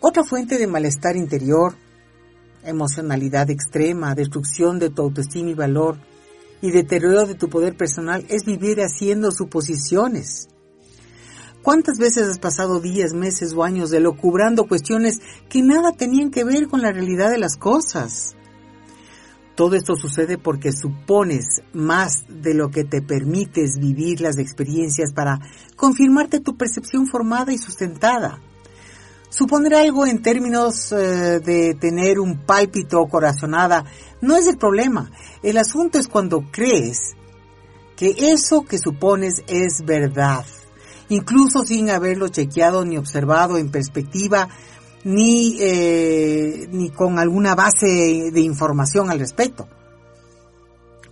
Otra 0.00 0.24
fuente 0.24 0.58
de 0.58 0.66
malestar 0.66 1.14
interior, 1.16 1.74
emocionalidad 2.64 3.50
extrema, 3.50 4.14
destrucción 4.14 4.78
de 4.78 4.90
tu 4.90 5.02
autoestima 5.02 5.50
y 5.50 5.54
valor 5.54 5.98
y 6.62 6.70
deterioro 6.70 7.26
de 7.26 7.34
tu 7.34 7.48
poder 7.48 7.76
personal 7.76 8.24
es 8.28 8.44
vivir 8.44 8.80
haciendo 8.80 9.30
suposiciones. 9.30 10.48
¿Cuántas 11.62 11.98
veces 11.98 12.28
has 12.28 12.40
pasado 12.40 12.80
días, 12.80 13.14
meses 13.14 13.54
o 13.54 13.62
años 13.62 13.90
delocubrando 13.90 14.66
cuestiones 14.66 15.20
que 15.48 15.62
nada 15.62 15.92
tenían 15.92 16.32
que 16.32 16.42
ver 16.42 16.66
con 16.66 16.82
la 16.82 16.90
realidad 16.90 17.30
de 17.30 17.38
las 17.38 17.56
cosas? 17.56 18.34
Todo 19.54 19.76
esto 19.76 19.94
sucede 19.94 20.38
porque 20.38 20.72
supones 20.72 21.62
más 21.72 22.24
de 22.28 22.54
lo 22.54 22.70
que 22.70 22.82
te 22.82 23.00
permites 23.00 23.78
vivir 23.78 24.20
las 24.20 24.38
experiencias 24.38 25.12
para 25.12 25.38
confirmarte 25.76 26.40
tu 26.40 26.56
percepción 26.56 27.06
formada 27.06 27.52
y 27.52 27.58
sustentada. 27.58 28.40
Suponer 29.28 29.74
algo 29.74 30.04
en 30.04 30.20
términos 30.20 30.90
eh, 30.90 31.38
de 31.38 31.74
tener 31.80 32.18
un 32.18 32.44
pálpito 32.44 33.00
o 33.00 33.08
corazonada 33.08 33.84
no 34.20 34.36
es 34.36 34.48
el 34.48 34.58
problema. 34.58 35.12
El 35.44 35.58
asunto 35.58 35.98
es 35.98 36.08
cuando 36.08 36.44
crees 36.50 37.14
que 37.96 38.32
eso 38.32 38.62
que 38.62 38.78
supones 38.78 39.44
es 39.46 39.84
verdad, 39.84 40.44
incluso 41.12 41.62
sin 41.64 41.90
haberlo 41.90 42.28
chequeado 42.28 42.84
ni 42.84 42.96
observado 42.96 43.58
en 43.58 43.70
perspectiva 43.70 44.48
ni, 45.04 45.56
eh, 45.60 46.68
ni 46.70 46.90
con 46.90 47.18
alguna 47.18 47.54
base 47.54 48.30
de 48.32 48.40
información 48.40 49.10
al 49.10 49.18
respecto. 49.18 49.68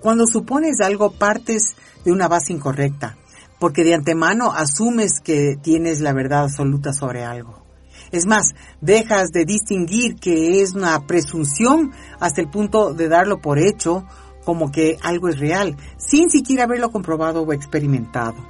Cuando 0.01 0.27
supones 0.27 0.81
algo 0.81 1.13
partes 1.13 1.77
de 2.05 2.13
una 2.13 2.29
base 2.29 2.53
incorrecta, 2.53 3.19
porque 3.59 3.85
de 3.85 3.95
antemano 3.95 4.53
asumes 4.53 5.21
que 5.23 5.57
tienes 5.61 6.01
la 6.01 6.15
verdad 6.15 6.45
absoluta 6.45 6.95
sobre 6.95 7.25
algo. 7.25 7.63
Es 8.11 8.27
más, 8.27 8.55
dejas 8.81 9.31
de 9.31 9.45
distinguir 9.45 10.17
que 10.17 10.63
es 10.63 10.75
una 10.75 11.07
presunción 11.07 11.93
hasta 12.19 12.41
el 12.41 12.49
punto 12.49 12.95
de 12.95 13.09
darlo 13.09 13.41
por 13.41 13.59
hecho 13.59 14.07
como 14.45 14.73
que 14.73 14.97
algo 15.03 15.29
es 15.29 15.39
real, 15.39 15.77
sin 15.99 16.31
siquiera 16.31 16.65
haberlo 16.65 16.91
comprobado 16.91 17.43
o 17.43 17.53
experimentado. 17.53 18.50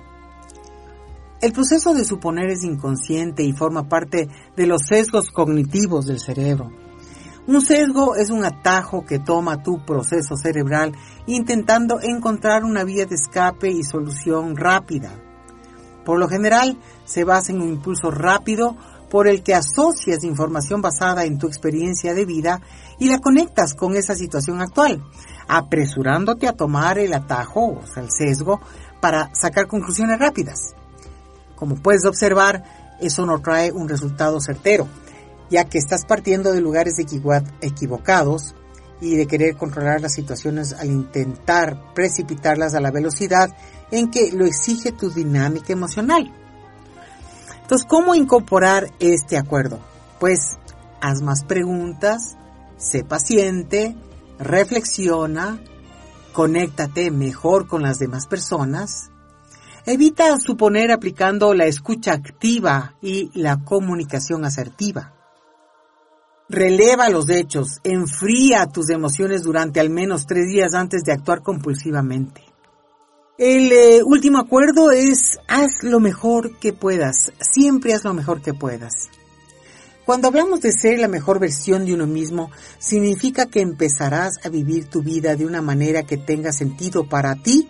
El 1.41 1.53
proceso 1.53 1.95
de 1.95 2.05
suponer 2.05 2.51
es 2.51 2.65
inconsciente 2.65 3.43
y 3.43 3.55
forma 3.55 3.89
parte 3.89 4.29
de 4.57 4.67
los 4.67 4.83
sesgos 4.87 5.31
cognitivos 5.31 6.05
del 6.05 6.21
cerebro. 6.21 6.71
Un 7.47 7.63
sesgo 7.63 8.15
es 8.15 8.29
un 8.29 8.45
atajo 8.45 9.07
que 9.07 9.19
toma 9.19 9.63
tu 9.63 9.83
proceso 9.87 10.37
cerebral 10.37 10.93
intentando 11.27 11.99
encontrar 12.03 12.63
una 12.63 12.85
vía 12.85 13.07
de 13.07 13.15
escape 13.15 13.71
y 13.71 13.83
solución 13.83 14.55
rápida. 14.55 15.19
Por 16.05 16.19
lo 16.19 16.29
general, 16.29 16.79
se 17.07 17.25
basa 17.25 17.53
en 17.53 17.63
un 17.63 17.71
impulso 17.71 18.11
rápido 18.11 18.77
por 19.11 19.27
el 19.27 19.43
que 19.43 19.55
asocias 19.55 20.25
información 20.25 20.83
basada 20.83 21.25
en 21.25 21.39
tu 21.39 21.47
experiencia 21.47 22.13
de 22.13 22.27
vida 22.27 22.61
y 22.99 23.09
la 23.09 23.19
conectas 23.19 23.75
con 23.75 23.97
esa 23.97 24.15
situación 24.15 24.61
actual, 24.61 25.03
apresurándote 25.49 26.47
a 26.47 26.53
tomar 26.53 26.99
el 26.99 27.15
atajo, 27.15 27.79
o 27.83 27.87
sea, 27.87 28.03
el 28.03 28.11
sesgo, 28.11 28.61
para 29.01 29.31
sacar 29.35 29.67
conclusiones 29.67 30.19
rápidas. 30.19 30.75
Como 31.61 31.77
puedes 31.77 32.07
observar, 32.07 32.65
eso 33.01 33.27
no 33.27 33.39
trae 33.41 33.71
un 33.71 33.87
resultado 33.87 34.41
certero, 34.41 34.89
ya 35.51 35.67
que 35.67 35.77
estás 35.77 36.07
partiendo 36.07 36.53
de 36.53 36.63
lugares 36.63 36.95
equivocados 36.99 38.55
y 39.03 39.17
de 39.17 39.27
querer 39.27 39.57
controlar 39.57 40.01
las 40.01 40.15
situaciones 40.15 40.73
al 40.73 40.89
intentar 40.89 41.93
precipitarlas 41.95 42.75
a 42.75 42.81
la 42.81 42.91
velocidad 42.91 43.55
en 43.91 44.11
que 44.11 44.33
lo 44.33 44.47
exige 44.47 44.93
tu 44.93 45.11
dinámica 45.11 45.75
emocional. 45.75 46.33
Entonces, 47.61 47.87
¿cómo 47.87 48.15
incorporar 48.15 48.91
este 48.99 49.37
acuerdo? 49.37 49.81
Pues 50.19 50.57
haz 51.03 51.21
más 51.21 51.45
preguntas, 51.45 52.39
sé 52.79 53.05
paciente, 53.05 53.97
reflexiona, 54.39 55.61
conéctate 56.33 57.11
mejor 57.11 57.67
con 57.67 57.83
las 57.83 57.99
demás 57.99 58.27
personas, 58.27 59.11
Evita 59.93 60.39
suponer 60.39 60.93
aplicando 60.93 61.53
la 61.53 61.67
escucha 61.67 62.13
activa 62.13 62.95
y 63.03 63.29
la 63.35 63.65
comunicación 63.65 64.45
asertiva. 64.45 65.17
Releva 66.49 67.09
los 67.09 67.29
hechos, 67.29 67.81
enfría 67.83 68.67
tus 68.67 68.89
emociones 68.91 69.43
durante 69.43 69.81
al 69.81 69.91
menos 69.91 70.27
tres 70.27 70.47
días 70.47 70.75
antes 70.75 71.03
de 71.03 71.11
actuar 71.11 71.43
compulsivamente. 71.43 72.45
El 73.37 73.73
eh, 73.73 74.01
último 74.05 74.39
acuerdo 74.39 74.93
es 74.93 75.41
haz 75.49 75.83
lo 75.83 75.99
mejor 75.99 76.57
que 76.61 76.73
puedas, 76.73 77.33
siempre 77.41 77.93
haz 77.93 78.05
lo 78.05 78.15
mejor 78.15 78.43
que 78.43 78.55
puedas. 78.55 79.09
Cuando 80.07 80.29
hablamos 80.29 80.61
de 80.61 80.71
ser 80.71 81.01
la 81.01 81.09
mejor 81.09 81.41
versión 81.41 81.85
de 81.85 81.95
uno 81.95 82.07
mismo, 82.07 82.53
significa 82.79 83.47
que 83.47 83.61
empezarás 83.61 84.35
a 84.45 84.51
vivir 84.51 84.85
tu 84.85 85.03
vida 85.03 85.35
de 85.35 85.47
una 85.47 85.63
manera 85.63 86.05
que 86.05 86.17
tenga 86.17 86.53
sentido 86.53 87.09
para 87.09 87.35
ti 87.35 87.69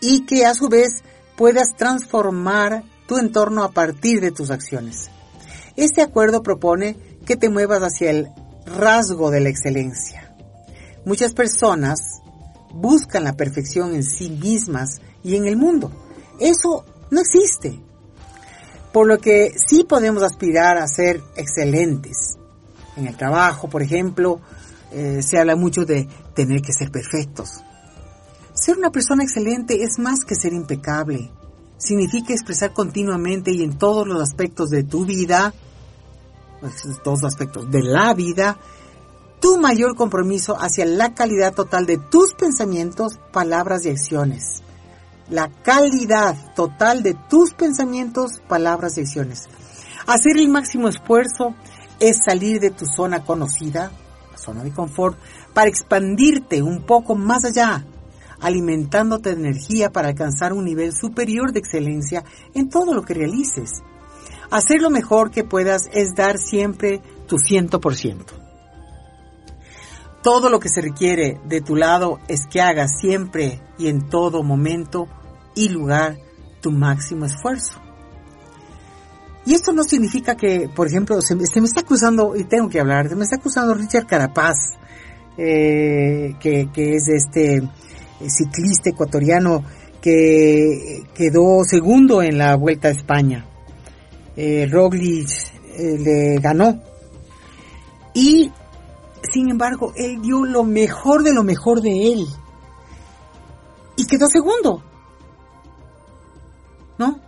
y 0.00 0.20
que 0.26 0.46
a 0.46 0.54
su 0.54 0.68
vez 0.68 1.02
puedas 1.40 1.74
transformar 1.74 2.84
tu 3.06 3.16
entorno 3.16 3.64
a 3.64 3.70
partir 3.70 4.20
de 4.20 4.30
tus 4.30 4.50
acciones. 4.50 5.10
Este 5.74 6.02
acuerdo 6.02 6.42
propone 6.42 6.98
que 7.24 7.34
te 7.34 7.48
muevas 7.48 7.80
hacia 7.80 8.10
el 8.10 8.28
rasgo 8.66 9.30
de 9.30 9.40
la 9.40 9.48
excelencia. 9.48 10.36
Muchas 11.06 11.32
personas 11.32 12.20
buscan 12.74 13.24
la 13.24 13.38
perfección 13.38 13.94
en 13.94 14.02
sí 14.02 14.28
mismas 14.28 15.00
y 15.24 15.36
en 15.36 15.46
el 15.46 15.56
mundo. 15.56 15.90
Eso 16.38 16.84
no 17.10 17.22
existe. 17.22 17.80
Por 18.92 19.06
lo 19.06 19.16
que 19.16 19.54
sí 19.66 19.84
podemos 19.84 20.22
aspirar 20.22 20.76
a 20.76 20.86
ser 20.88 21.22
excelentes. 21.36 22.36
En 22.98 23.06
el 23.06 23.16
trabajo, 23.16 23.70
por 23.70 23.80
ejemplo, 23.80 24.42
eh, 24.92 25.22
se 25.22 25.38
habla 25.38 25.56
mucho 25.56 25.86
de 25.86 26.06
tener 26.34 26.60
que 26.60 26.74
ser 26.74 26.90
perfectos. 26.90 27.62
Ser 28.54 28.78
una 28.78 28.90
persona 28.90 29.22
excelente 29.22 29.82
es 29.82 29.98
más 29.98 30.24
que 30.24 30.34
ser 30.34 30.52
impecable. 30.52 31.30
Significa 31.78 32.32
expresar 32.32 32.72
continuamente 32.72 33.52
y 33.52 33.62
en 33.62 33.78
todos 33.78 34.06
los 34.06 34.20
aspectos 34.20 34.70
de 34.70 34.82
tu 34.82 35.04
vida, 35.06 35.54
pues, 36.60 36.74
todos 37.02 37.22
los 37.22 37.32
aspectos 37.32 37.70
de 37.70 37.82
la 37.82 38.12
vida, 38.12 38.58
tu 39.40 39.58
mayor 39.58 39.96
compromiso 39.96 40.56
hacia 40.60 40.84
la 40.84 41.14
calidad 41.14 41.54
total 41.54 41.86
de 41.86 41.96
tus 41.96 42.34
pensamientos, 42.34 43.18
palabras 43.32 43.86
y 43.86 43.90
acciones. 43.90 44.62
La 45.30 45.48
calidad 45.62 46.54
total 46.54 47.02
de 47.02 47.14
tus 47.28 47.54
pensamientos, 47.54 48.42
palabras 48.48 48.98
y 48.98 49.02
acciones. 49.02 49.48
Hacer 50.06 50.36
el 50.36 50.48
máximo 50.48 50.88
esfuerzo 50.88 51.54
es 52.00 52.18
salir 52.24 52.60
de 52.60 52.70
tu 52.70 52.84
zona 52.84 53.24
conocida, 53.24 53.92
la 54.32 54.38
zona 54.38 54.64
de 54.64 54.72
confort, 54.72 55.18
para 55.54 55.68
expandirte 55.68 56.62
un 56.62 56.84
poco 56.84 57.14
más 57.14 57.44
allá, 57.44 57.86
alimentándote 58.40 59.30
de 59.30 59.40
energía 59.40 59.90
para 59.90 60.08
alcanzar 60.08 60.52
un 60.52 60.64
nivel 60.64 60.94
superior 60.94 61.52
de 61.52 61.60
excelencia 61.60 62.24
en 62.54 62.68
todo 62.68 62.94
lo 62.94 63.02
que 63.02 63.14
realices. 63.14 63.82
Hacer 64.50 64.82
lo 64.82 64.90
mejor 64.90 65.30
que 65.30 65.44
puedas 65.44 65.88
es 65.92 66.14
dar 66.14 66.38
siempre 66.38 67.00
tu 67.26 67.38
ciento 67.38 67.80
por 67.80 67.94
ciento. 67.94 68.34
Todo 70.22 70.50
lo 70.50 70.60
que 70.60 70.68
se 70.68 70.82
requiere 70.82 71.40
de 71.46 71.60
tu 71.60 71.76
lado 71.76 72.18
es 72.28 72.46
que 72.46 72.60
hagas 72.60 72.98
siempre 73.00 73.62
y 73.78 73.88
en 73.88 74.08
todo 74.08 74.42
momento 74.42 75.06
y 75.54 75.68
lugar 75.68 76.18
tu 76.60 76.72
máximo 76.72 77.24
esfuerzo. 77.24 77.80
Y 79.46 79.54
esto 79.54 79.72
no 79.72 79.84
significa 79.84 80.36
que, 80.36 80.68
por 80.68 80.86
ejemplo, 80.86 81.20
se 81.22 81.34
me, 81.34 81.44
está 81.44 81.80
acusando, 81.80 82.36
y 82.36 82.44
tengo 82.44 82.68
que 82.68 82.80
hablar, 82.80 83.08
se 83.08 83.16
me 83.16 83.24
está 83.24 83.36
acusando 83.36 83.74
Richard 83.74 84.06
Carapaz, 84.06 84.58
eh, 85.38 86.36
que, 86.38 86.68
que, 86.72 86.96
es 86.96 87.08
este 87.08 87.62
ciclista 88.28 88.90
ecuatoriano 88.90 89.64
que 90.00 91.04
quedó 91.14 91.64
segundo 91.64 92.22
en 92.22 92.38
la 92.38 92.56
Vuelta 92.56 92.88
a 92.88 92.92
España. 92.92 93.46
Eh, 94.36 94.66
Roglic 94.70 95.28
eh, 95.76 95.98
le 95.98 96.40
ganó. 96.40 96.82
Y, 98.14 98.50
sin 99.32 99.50
embargo, 99.50 99.92
él 99.96 100.20
dio 100.22 100.44
lo 100.44 100.64
mejor 100.64 101.22
de 101.22 101.34
lo 101.34 101.44
mejor 101.44 101.80
de 101.80 102.12
él. 102.12 102.26
Y 103.96 104.06
quedó 104.06 104.26
segundo. 104.28 104.82
¿No? 106.98 107.20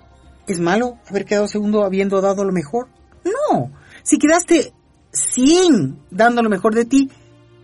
¿Es 0.46 0.58
malo 0.58 0.98
haber 1.08 1.24
quedado 1.24 1.48
segundo 1.48 1.84
habiendo 1.84 2.20
dado 2.20 2.44
lo 2.44 2.52
mejor? 2.52 2.88
No. 3.24 3.70
Si 4.02 4.18
quedaste 4.18 4.72
100 5.12 5.98
dando 6.10 6.42
lo 6.42 6.50
mejor 6.50 6.74
de 6.74 6.84
ti, 6.84 7.10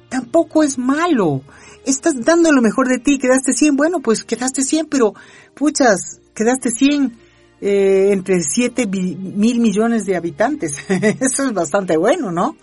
tampoco 0.08 0.62
es 0.62 0.78
malo 0.78 1.42
estás 1.90 2.14
dando 2.24 2.52
lo 2.52 2.62
mejor 2.62 2.88
de 2.88 2.98
ti, 2.98 3.18
quedaste 3.18 3.52
100, 3.52 3.76
bueno, 3.76 4.00
pues 4.00 4.24
quedaste 4.24 4.62
100, 4.62 4.86
pero 4.86 5.14
puchas, 5.54 6.20
quedaste 6.34 6.70
100 6.70 7.18
eh, 7.60 8.10
entre 8.12 8.40
7 8.40 8.86
mil 8.86 9.60
millones 9.60 10.04
de 10.06 10.16
habitantes. 10.16 10.76
Eso 10.88 11.46
es 11.46 11.52
bastante 11.52 11.96
bueno, 11.96 12.30
¿no? 12.30 12.56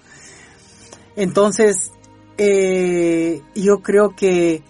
Entonces, 1.16 1.92
eh, 2.38 3.42
yo 3.56 3.80
creo 3.82 4.16
que 4.16 4.64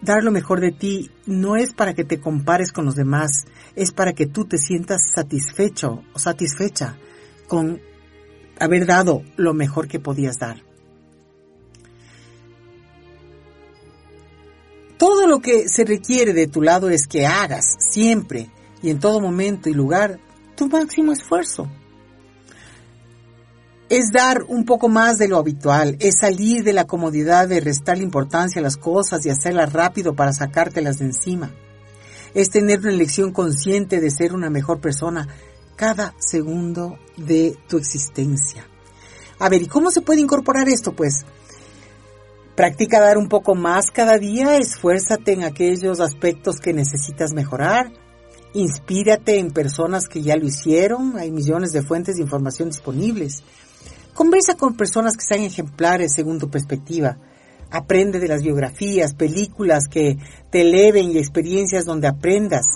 dar 0.00 0.22
lo 0.22 0.30
mejor 0.30 0.60
de 0.60 0.72
ti 0.72 1.10
no 1.26 1.56
es 1.56 1.72
para 1.72 1.94
que 1.94 2.04
te 2.04 2.20
compares 2.20 2.72
con 2.72 2.84
los 2.84 2.94
demás, 2.94 3.46
es 3.74 3.92
para 3.92 4.12
que 4.12 4.26
tú 4.26 4.44
te 4.44 4.58
sientas 4.58 5.10
satisfecho 5.14 6.02
o 6.12 6.18
satisfecha 6.18 6.96
con 7.48 7.80
haber 8.60 8.86
dado 8.86 9.22
lo 9.36 9.54
mejor 9.54 9.88
que 9.88 10.00
podías 10.00 10.38
dar. 10.38 10.67
Todo 14.98 15.28
lo 15.28 15.38
que 15.38 15.68
se 15.68 15.84
requiere 15.84 16.32
de 16.32 16.48
tu 16.48 16.60
lado 16.60 16.90
es 16.90 17.06
que 17.06 17.24
hagas 17.24 17.76
siempre 17.78 18.50
y 18.82 18.90
en 18.90 18.98
todo 18.98 19.20
momento 19.20 19.68
y 19.68 19.72
lugar 19.72 20.18
tu 20.56 20.66
máximo 20.68 21.12
esfuerzo. 21.12 21.70
Es 23.88 24.10
dar 24.12 24.42
un 24.48 24.64
poco 24.64 24.88
más 24.88 25.16
de 25.16 25.28
lo 25.28 25.38
habitual, 25.38 25.96
es 26.00 26.18
salir 26.18 26.64
de 26.64 26.72
la 26.72 26.86
comodidad 26.86 27.48
de 27.48 27.60
restarle 27.60 28.02
importancia 28.02 28.58
a 28.58 28.62
las 28.62 28.76
cosas 28.76 29.24
y 29.24 29.30
hacerlas 29.30 29.72
rápido 29.72 30.14
para 30.14 30.32
sacártelas 30.32 30.98
de 30.98 31.06
encima. 31.06 31.54
Es 32.34 32.50
tener 32.50 32.80
una 32.80 32.90
elección 32.90 33.32
consciente 33.32 34.00
de 34.00 34.10
ser 34.10 34.34
una 34.34 34.50
mejor 34.50 34.80
persona 34.80 35.28
cada 35.76 36.14
segundo 36.18 36.98
de 37.16 37.56
tu 37.68 37.78
existencia. 37.78 38.66
A 39.38 39.48
ver, 39.48 39.62
¿y 39.62 39.68
cómo 39.68 39.92
se 39.92 40.00
puede 40.00 40.20
incorporar 40.20 40.68
esto? 40.68 40.92
Pues 40.92 41.24
practica 42.58 42.98
dar 42.98 43.18
un 43.18 43.28
poco 43.28 43.54
más 43.54 43.84
cada 43.92 44.18
día, 44.18 44.56
esfuérzate 44.56 45.30
en 45.30 45.44
aquellos 45.44 46.00
aspectos 46.00 46.56
que 46.56 46.72
necesitas 46.72 47.32
mejorar, 47.32 47.92
inspírate 48.52 49.38
en 49.38 49.52
personas 49.52 50.08
que 50.08 50.22
ya 50.22 50.34
lo 50.34 50.44
hicieron, 50.44 51.16
hay 51.18 51.30
millones 51.30 51.70
de 51.70 51.82
fuentes 51.82 52.16
de 52.16 52.22
información 52.22 52.70
disponibles. 52.70 53.44
Conversa 54.12 54.56
con 54.56 54.76
personas 54.76 55.16
que 55.16 55.24
sean 55.24 55.42
ejemplares 55.42 56.14
según 56.16 56.40
tu 56.40 56.50
perspectiva. 56.50 57.18
Aprende 57.70 58.18
de 58.18 58.26
las 58.26 58.42
biografías, 58.42 59.14
películas 59.14 59.84
que 59.86 60.18
te 60.50 60.62
eleven 60.62 61.12
y 61.12 61.18
experiencias 61.18 61.84
donde 61.84 62.08
aprendas. 62.08 62.66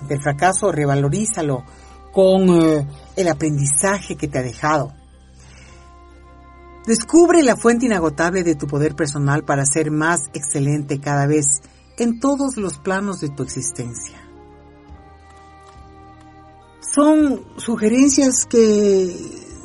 Ante 0.00 0.14
el 0.14 0.22
fracaso, 0.22 0.72
revalorízalo 0.72 1.64
con 2.14 2.48
eh, 2.48 2.86
el 3.16 3.28
aprendizaje 3.28 4.16
que 4.16 4.28
te 4.28 4.38
ha 4.38 4.42
dejado. 4.42 5.01
Descubre 6.86 7.42
la 7.44 7.56
fuente 7.56 7.86
inagotable 7.86 8.42
de 8.42 8.56
tu 8.56 8.66
poder 8.66 8.96
personal 8.96 9.44
para 9.44 9.64
ser 9.64 9.92
más 9.92 10.30
excelente 10.34 11.00
cada 11.00 11.26
vez 11.26 11.62
en 11.96 12.18
todos 12.18 12.56
los 12.56 12.78
planos 12.78 13.20
de 13.20 13.28
tu 13.28 13.44
existencia. 13.44 14.18
Son 16.80 17.44
sugerencias 17.56 18.46
que 18.46 19.14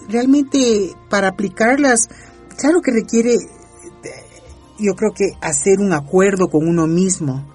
realmente 0.07 0.95
para 1.09 1.29
aplicarlas, 1.29 2.07
claro 2.55 2.81
que 2.81 2.91
requiere, 2.91 3.35
yo 4.77 4.93
creo 4.93 5.11
que 5.13 5.31
hacer 5.41 5.79
un 5.79 5.93
acuerdo 5.93 6.49
con 6.49 6.67
uno 6.67 6.85
mismo. 6.85 7.45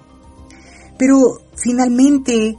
Pero 0.99 1.39
finalmente 1.55 2.55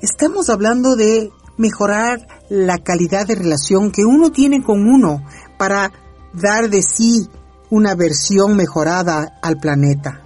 estamos 0.00 0.48
hablando 0.50 0.94
de 0.94 1.30
mejorar 1.58 2.26
la 2.48 2.78
calidad 2.78 3.26
de 3.26 3.34
relación 3.34 3.90
que 3.90 4.04
uno 4.04 4.30
tiene 4.30 4.62
con 4.62 4.86
uno 4.86 5.24
para 5.58 5.92
dar 6.32 6.70
de 6.70 6.82
sí 6.82 7.28
una 7.70 7.94
versión 7.94 8.56
mejorada 8.56 9.38
al 9.40 9.56
planeta. 9.58 10.20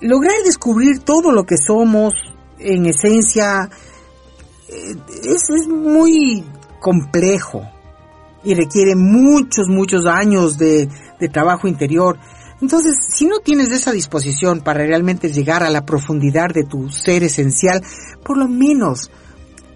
Lograr 0.00 0.34
descubrir 0.44 1.00
todo 1.00 1.32
lo 1.32 1.44
que 1.44 1.56
somos, 1.56 2.12
en 2.58 2.86
esencia, 2.86 3.70
eh, 4.68 4.96
es, 5.22 5.68
muy 5.68 6.44
complejo 6.80 7.62
y 8.42 8.54
requiere 8.54 8.94
muchos, 8.96 9.68
muchos 9.68 10.06
años 10.06 10.58
de, 10.58 10.88
de 11.18 11.28
trabajo 11.28 11.68
interior. 11.68 12.18
Entonces, 12.60 12.96
si 13.08 13.26
no 13.26 13.38
tienes 13.38 13.70
esa 13.70 13.92
disposición 13.92 14.60
para 14.60 14.84
realmente 14.84 15.32
llegar 15.32 15.62
a 15.62 15.70
la 15.70 15.84
profundidad 15.84 16.48
de 16.52 16.64
tu 16.64 16.88
ser 16.90 17.22
esencial, 17.22 17.82
por 18.24 18.38
lo 18.38 18.48
menos 18.48 19.10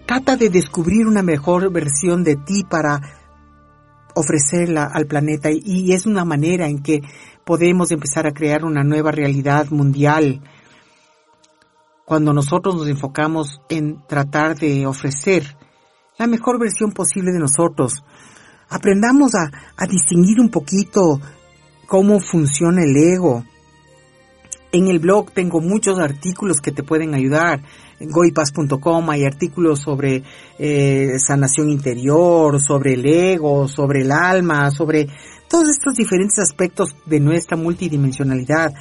trata 0.05 0.37
de 0.37 0.49
descubrir 0.49 1.07
una 1.07 1.23
mejor 1.23 1.71
versión 1.71 2.23
de 2.23 2.35
ti 2.35 2.63
para 2.69 3.18
ofrecerla 4.15 4.89
al 4.91 5.05
planeta 5.07 5.49
y 5.51 5.93
es 5.93 6.05
una 6.05 6.25
manera 6.25 6.67
en 6.67 6.81
que 6.81 7.01
podemos 7.45 7.91
empezar 7.91 8.27
a 8.27 8.33
crear 8.33 8.63
una 8.65 8.83
nueva 8.83 9.11
realidad 9.11 9.69
mundial 9.69 10.41
cuando 12.05 12.33
nosotros 12.33 12.75
nos 12.75 12.87
enfocamos 12.87 13.61
en 13.69 14.05
tratar 14.07 14.57
de 14.57 14.87
ofrecer 14.87 15.55
la 16.17 16.25
mejor 16.25 16.59
versión 16.59 16.91
posible 16.91 17.31
de 17.31 17.39
nosotros. 17.39 18.03
Aprendamos 18.67 19.35
a, 19.35 19.51
a 19.77 19.85
distinguir 19.85 20.39
un 20.39 20.49
poquito 20.49 21.19
cómo 21.87 22.19
funciona 22.19 22.83
el 22.83 22.95
ego. 22.97 23.43
En 24.71 24.87
el 24.87 24.99
blog 24.99 25.31
tengo 25.31 25.61
muchos 25.61 25.99
artículos 25.99 26.57
que 26.61 26.71
te 26.71 26.83
pueden 26.83 27.15
ayudar 27.15 27.61
goipas.com 27.99 29.09
hay 29.09 29.25
artículos 29.25 29.79
sobre 29.79 30.23
eh, 30.57 31.17
sanación 31.19 31.69
interior, 31.69 32.61
sobre 32.61 32.93
el 32.93 33.05
ego, 33.05 33.67
sobre 33.67 34.01
el 34.01 34.11
alma, 34.11 34.71
sobre 34.71 35.07
todos 35.47 35.69
estos 35.69 35.95
diferentes 35.95 36.39
aspectos 36.39 36.95
de 37.05 37.19
nuestra 37.19 37.57
multidimensionalidad. 37.57 38.73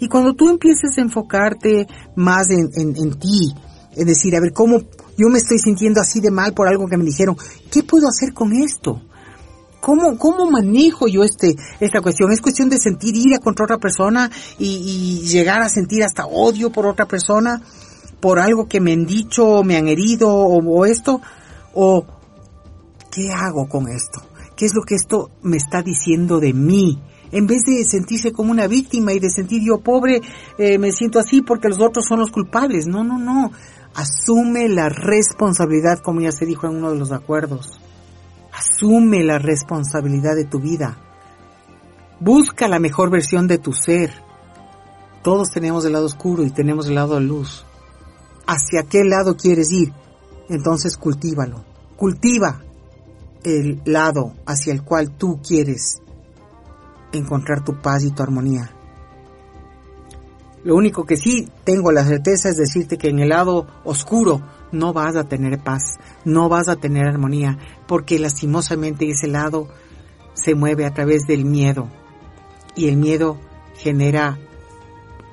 Y 0.00 0.08
cuando 0.08 0.34
tú 0.34 0.50
empieces 0.50 0.98
a 0.98 1.00
enfocarte 1.00 1.86
más 2.16 2.50
en, 2.50 2.70
en 2.74 3.18
ti, 3.18 3.54
es 3.96 4.06
decir, 4.06 4.36
a 4.36 4.40
ver 4.40 4.52
cómo 4.52 4.78
yo 5.16 5.28
me 5.30 5.38
estoy 5.38 5.58
sintiendo 5.58 6.00
así 6.00 6.20
de 6.20 6.30
mal 6.30 6.52
por 6.52 6.68
algo 6.68 6.86
que 6.86 6.98
me 6.98 7.04
dijeron, 7.04 7.36
¿qué 7.70 7.82
puedo 7.82 8.08
hacer 8.08 8.34
con 8.34 8.52
esto? 8.52 9.00
¿Cómo, 9.86 10.18
¿Cómo 10.18 10.50
manejo 10.50 11.06
yo 11.06 11.22
este, 11.22 11.54
esta 11.78 12.00
cuestión? 12.00 12.32
¿Es 12.32 12.40
cuestión 12.40 12.68
de 12.68 12.78
sentir 12.78 13.14
ira 13.14 13.38
contra 13.38 13.66
otra 13.66 13.78
persona 13.78 14.28
y, 14.58 15.20
y 15.22 15.28
llegar 15.28 15.62
a 15.62 15.68
sentir 15.68 16.02
hasta 16.02 16.26
odio 16.26 16.70
por 16.70 16.86
otra 16.86 17.06
persona? 17.06 17.62
por 18.20 18.38
algo 18.38 18.66
que 18.66 18.80
me 18.80 18.92
han 18.92 19.06
dicho, 19.06 19.62
me 19.62 19.76
han 19.76 19.88
herido 19.88 20.28
o, 20.34 20.84
esto, 20.84 21.20
o 21.74 22.04
¿qué 23.10 23.30
hago 23.30 23.68
con 23.68 23.88
esto? 23.88 24.20
¿Qué 24.56 24.66
es 24.66 24.74
lo 24.74 24.82
que 24.82 24.94
esto 24.94 25.30
me 25.42 25.56
está 25.56 25.82
diciendo 25.82 26.40
de 26.40 26.52
mí? 26.52 27.00
En 27.30 27.46
vez 27.46 27.62
de 27.66 27.84
sentirse 27.84 28.32
como 28.32 28.50
una 28.50 28.66
víctima 28.66 29.12
y 29.12 29.18
de 29.18 29.30
sentir 29.30 29.62
yo 29.62 29.78
pobre, 29.78 30.22
eh, 30.58 30.78
me 30.78 30.92
siento 30.92 31.18
así 31.18 31.42
porque 31.42 31.68
los 31.68 31.80
otros 31.80 32.06
son 32.06 32.20
los 32.20 32.30
culpables. 32.30 32.86
No, 32.86 33.04
no, 33.04 33.18
no. 33.18 33.50
Asume 33.94 34.68
la 34.68 34.88
responsabilidad, 34.88 35.98
como 36.02 36.20
ya 36.20 36.32
se 36.32 36.46
dijo 36.46 36.66
en 36.66 36.76
uno 36.76 36.92
de 36.92 36.98
los 36.98 37.12
acuerdos. 37.12 37.80
Asume 38.56 39.22
la 39.22 39.38
responsabilidad 39.38 40.34
de 40.34 40.44
tu 40.44 40.60
vida. 40.60 40.96
Busca 42.20 42.68
la 42.68 42.78
mejor 42.78 43.10
versión 43.10 43.46
de 43.46 43.58
tu 43.58 43.72
ser. 43.72 44.12
Todos 45.22 45.48
tenemos 45.50 45.84
el 45.84 45.92
lado 45.92 46.06
oscuro 46.06 46.42
y 46.42 46.50
tenemos 46.50 46.86
el 46.86 46.94
lado 46.94 47.16
de 47.16 47.20
luz 47.22 47.66
hacia 48.46 48.84
qué 48.84 49.04
lado 49.04 49.36
quieres 49.36 49.70
ir, 49.72 49.92
entonces 50.48 50.96
cultívalo. 50.96 51.64
Cultiva 51.96 52.62
el 53.42 53.82
lado 53.84 54.34
hacia 54.46 54.72
el 54.72 54.82
cual 54.82 55.10
tú 55.16 55.40
quieres 55.46 56.00
encontrar 57.12 57.64
tu 57.64 57.80
paz 57.80 58.04
y 58.04 58.10
tu 58.10 58.22
armonía. 58.22 58.70
Lo 60.64 60.74
único 60.74 61.04
que 61.04 61.16
sí 61.16 61.48
tengo 61.64 61.92
la 61.92 62.04
certeza 62.04 62.48
es 62.48 62.56
decirte 62.56 62.98
que 62.98 63.08
en 63.08 63.20
el 63.20 63.28
lado 63.28 63.66
oscuro 63.84 64.42
no 64.76 64.92
vas 64.92 65.16
a 65.16 65.24
tener 65.24 65.58
paz, 65.58 65.98
no 66.24 66.48
vas 66.48 66.68
a 66.68 66.76
tener 66.76 67.06
armonía, 67.06 67.58
porque 67.86 68.18
lastimosamente 68.18 69.08
ese 69.08 69.26
lado 69.26 69.68
se 70.34 70.54
mueve 70.54 70.84
a 70.84 70.94
través 70.94 71.22
del 71.26 71.44
miedo 71.44 71.88
y 72.76 72.88
el 72.88 72.96
miedo 72.96 73.38
genera 73.76 74.38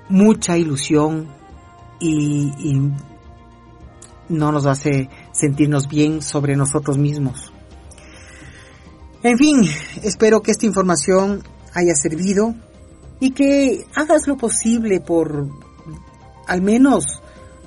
mucha 0.10 0.58
ilusión, 0.58 1.28
y, 2.00 2.92
no 4.30 4.52
nos 4.52 4.66
hace 4.66 5.10
sentirnos 5.32 5.88
bien 5.88 6.22
sobre 6.22 6.56
nosotros 6.56 6.98
mismos. 6.98 7.54
En 9.22 9.38
fin, 9.38 9.62
espero 10.02 10.42
que 10.42 10.52
esta 10.52 10.66
información 10.66 11.44
haya 11.74 11.94
servido 11.94 12.56
y 13.20 13.32
que 13.32 13.86
hagas 13.96 14.28
lo 14.28 14.38
posible 14.38 15.02
por 15.02 15.48
al 16.48 16.62
menos 16.62 17.22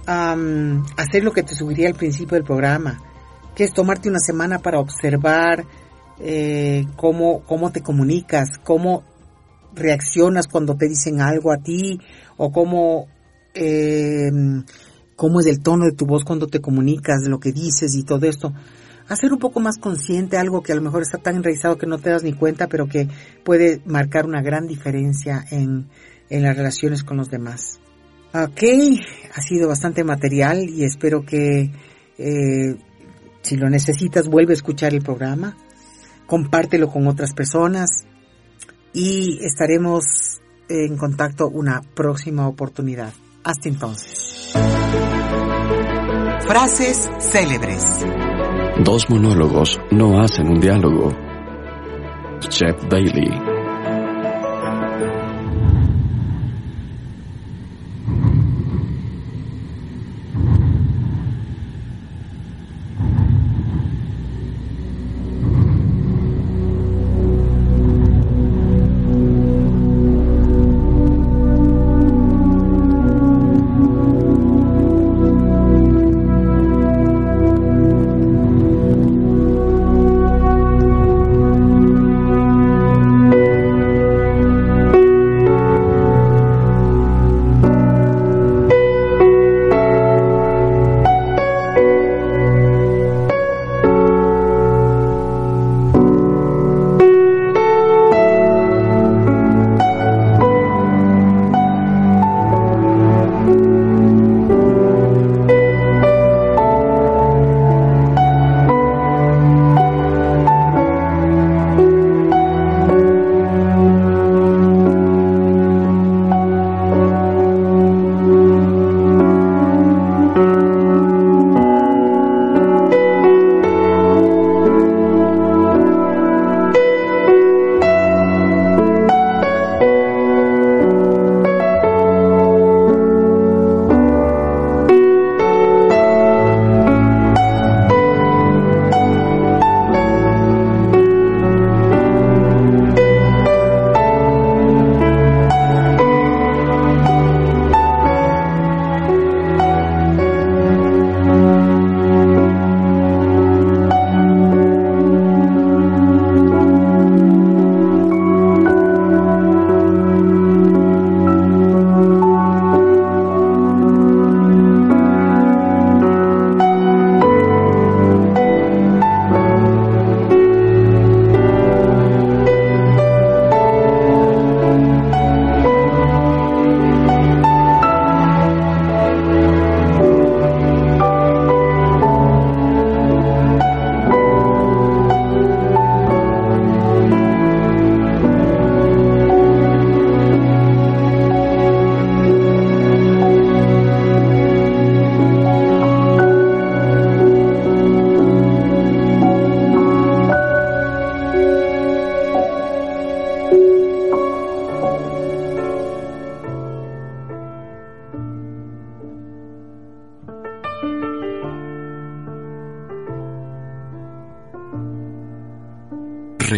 hacer 0.07 1.25
lo 1.25 1.33
que 1.33 1.43
te 1.43 1.55
sugería 1.55 1.89
al 1.89 1.95
principio 1.95 2.37
del 2.37 2.45
programa, 2.45 2.99
que 3.55 3.65
es 3.65 3.73
tomarte 3.73 4.09
una 4.09 4.21
semana 4.21 4.61
para 4.61 4.79
observar 4.79 5.65
eh, 6.21 6.87
cómo, 6.97 7.43
cómo 7.45 7.73
te 7.73 7.83
comunicas, 7.83 8.59
cómo 8.63 9.03
reaccionas 9.75 10.47
cuando 10.49 10.77
te 10.77 10.89
dicen 10.89 11.21
algo 11.21 11.53
a 11.53 11.59
ti 11.59 12.01
o 12.37 12.51
cómo 12.51 13.09
eh, 13.55 14.31
cómo 15.17 15.41
es 15.41 15.47
el 15.47 15.61
tono 15.61 15.87
de 15.87 15.93
tu 15.93 16.07
voz 16.07 16.25
cuando 16.25 16.47
te 16.47 16.61
comunicas, 16.61 17.27
lo 17.27 17.41
que 17.41 17.53
dices 17.53 17.95
y 17.95 18.05
todo 18.05 18.27
esto. 18.27 18.53
Hacer 19.09 19.33
un 19.33 19.39
poco 19.39 19.61
más 19.61 19.79
consciente 19.79 20.37
algo 20.37 20.63
que 20.63 20.73
a 20.73 20.77
lo 20.77 20.83
mejor 20.83 21.03
está 21.03 21.19
tan 21.19 21.37
enraizado 21.37 21.79
que 21.79 21.87
no 21.87 21.99
te 21.99 22.11
das 22.11 22.23
ni 22.23 22.33
cuenta, 22.33 22.67
pero 22.67 22.87
que 22.87 23.09
puede 23.45 23.81
marcar 23.87 24.27
una 24.27 24.43
gran 24.43 24.67
diferencia 24.67 25.45
en, 25.51 25.89
en 26.29 26.43
las 26.43 26.57
relaciones 26.57 27.03
con 27.03 27.17
los 27.17 27.31
demás. 27.31 27.81
Ok, 28.45 28.63
ha 29.35 29.41
sido 29.41 29.69
bastante 29.69 30.05
material 30.05 30.69
y 30.69 30.85
espero 30.85 31.25
que 31.25 31.71
eh, 32.19 32.77
si 33.41 33.57
lo 33.57 33.71
necesitas 33.71 34.29
vuelve 34.29 34.53
a 34.53 34.57
escuchar 34.57 34.93
el 34.93 35.03
programa, 35.03 35.57
compártelo 36.27 36.89
con 36.89 37.07
otras 37.07 37.33
personas 37.33 38.05
y 38.93 39.39
estaremos 39.43 40.05
en 40.69 40.99
contacto 40.99 41.49
una 41.49 41.81
próxima 41.95 42.47
oportunidad. 42.47 43.15
Hasta 43.43 43.69
entonces. 43.69 44.53
Frases 46.47 47.09
célebres. 47.21 48.05
Dos 48.85 49.09
monólogos 49.09 49.81
no 49.93 50.21
hacen 50.21 50.49
un 50.49 50.61
diálogo. 50.61 51.11
Chef 52.41 52.77
Bailey. 52.91 53.56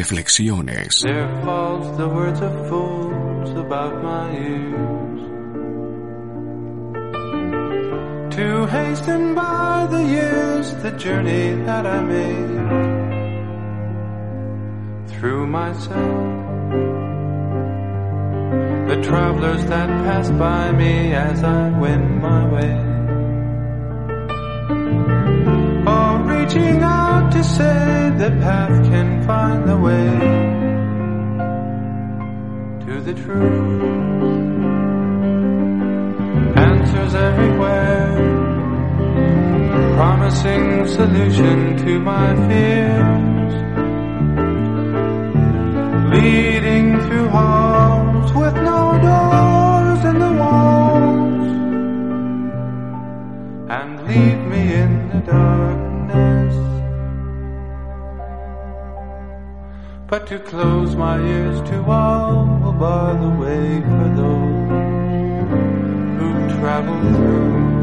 Reflexiones. 0.09 1.03
There 1.03 1.29
falls 1.45 1.99
the 1.99 2.09
words 2.09 2.41
of 2.41 2.69
fools 2.71 3.51
about 3.51 4.03
my 4.03 4.33
ears. 4.33 5.21
To 8.37 8.67
hasten 8.69 9.35
by 9.35 9.87
the 9.91 10.03
years 10.03 10.73
the 10.77 10.93
journey 10.93 11.63
that 11.67 11.87
I 11.87 12.01
made 12.01 12.57
through 15.11 15.47
myself. 15.47 16.25
The 18.89 19.03
travelers 19.03 19.67
that 19.67 19.89
pass 20.07 20.31
by 20.31 20.73
me 20.73 21.13
as 21.13 21.45
I 21.45 21.79
wend 21.79 22.23
my 22.23 22.49
way. 22.51 22.88
Truth. 33.29 33.83
Answers 36.57 37.15
everywhere, 37.15 38.17
promising 39.97 40.87
solution 40.87 41.77
to 41.85 41.99
my 42.01 42.29
fears. 42.49 43.55
Leading 46.15 47.01
through 47.03 47.29
halls 47.29 48.33
with 48.33 48.55
no 48.71 48.83
doors 49.09 50.01
in 50.11 50.17
the 50.25 50.33
walls, 50.43 51.49
and 53.77 53.91
leave 54.09 54.41
me 54.53 54.63
in 54.83 55.09
the 55.11 55.21
darkness. 55.31 55.88
But 60.09 60.27
to 60.29 60.39
close 60.39 60.97
my 60.97 61.21
ears 61.21 61.61
to 61.69 61.85
all 61.85 62.47
will 62.63 62.73
bar 62.73 63.13
the 63.13 63.29
way 63.29 63.83
for 63.83 64.09
those 64.17 64.69
who 66.19 66.59
travel 66.59 66.99
through. 67.15 67.78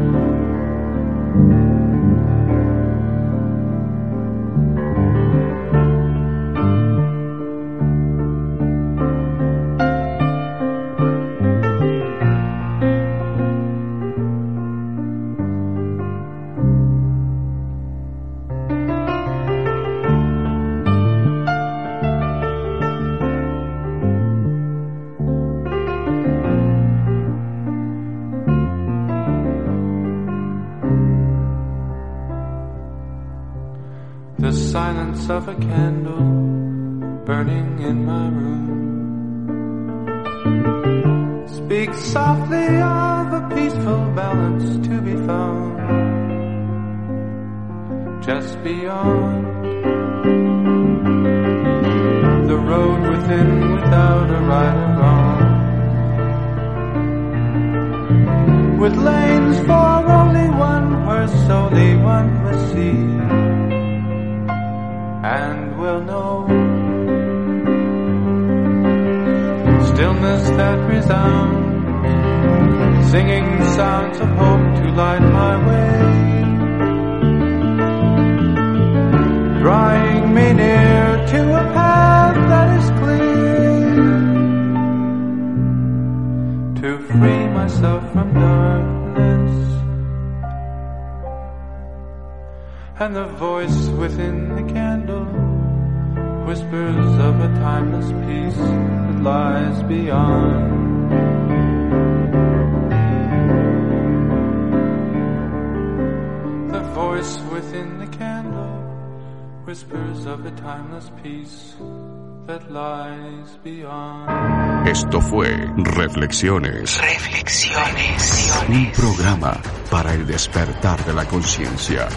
Reflexiones. 116.26 117.00
Reflexiones. 117.00 118.64
Un 118.68 118.90
programa 118.90 119.60
para 119.88 120.12
el 120.12 120.26
despertar 120.26 121.04
de 121.04 121.12
la 121.14 121.24
conciencia. 121.24 122.08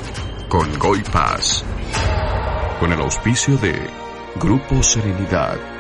Con 0.48 0.80
Goy 0.80 1.04
Paz. 1.04 1.64
Con 2.80 2.92
el 2.92 3.00
auspicio 3.02 3.56
de 3.58 3.88
Grupo 4.42 4.82
Serenidad. 4.82 5.79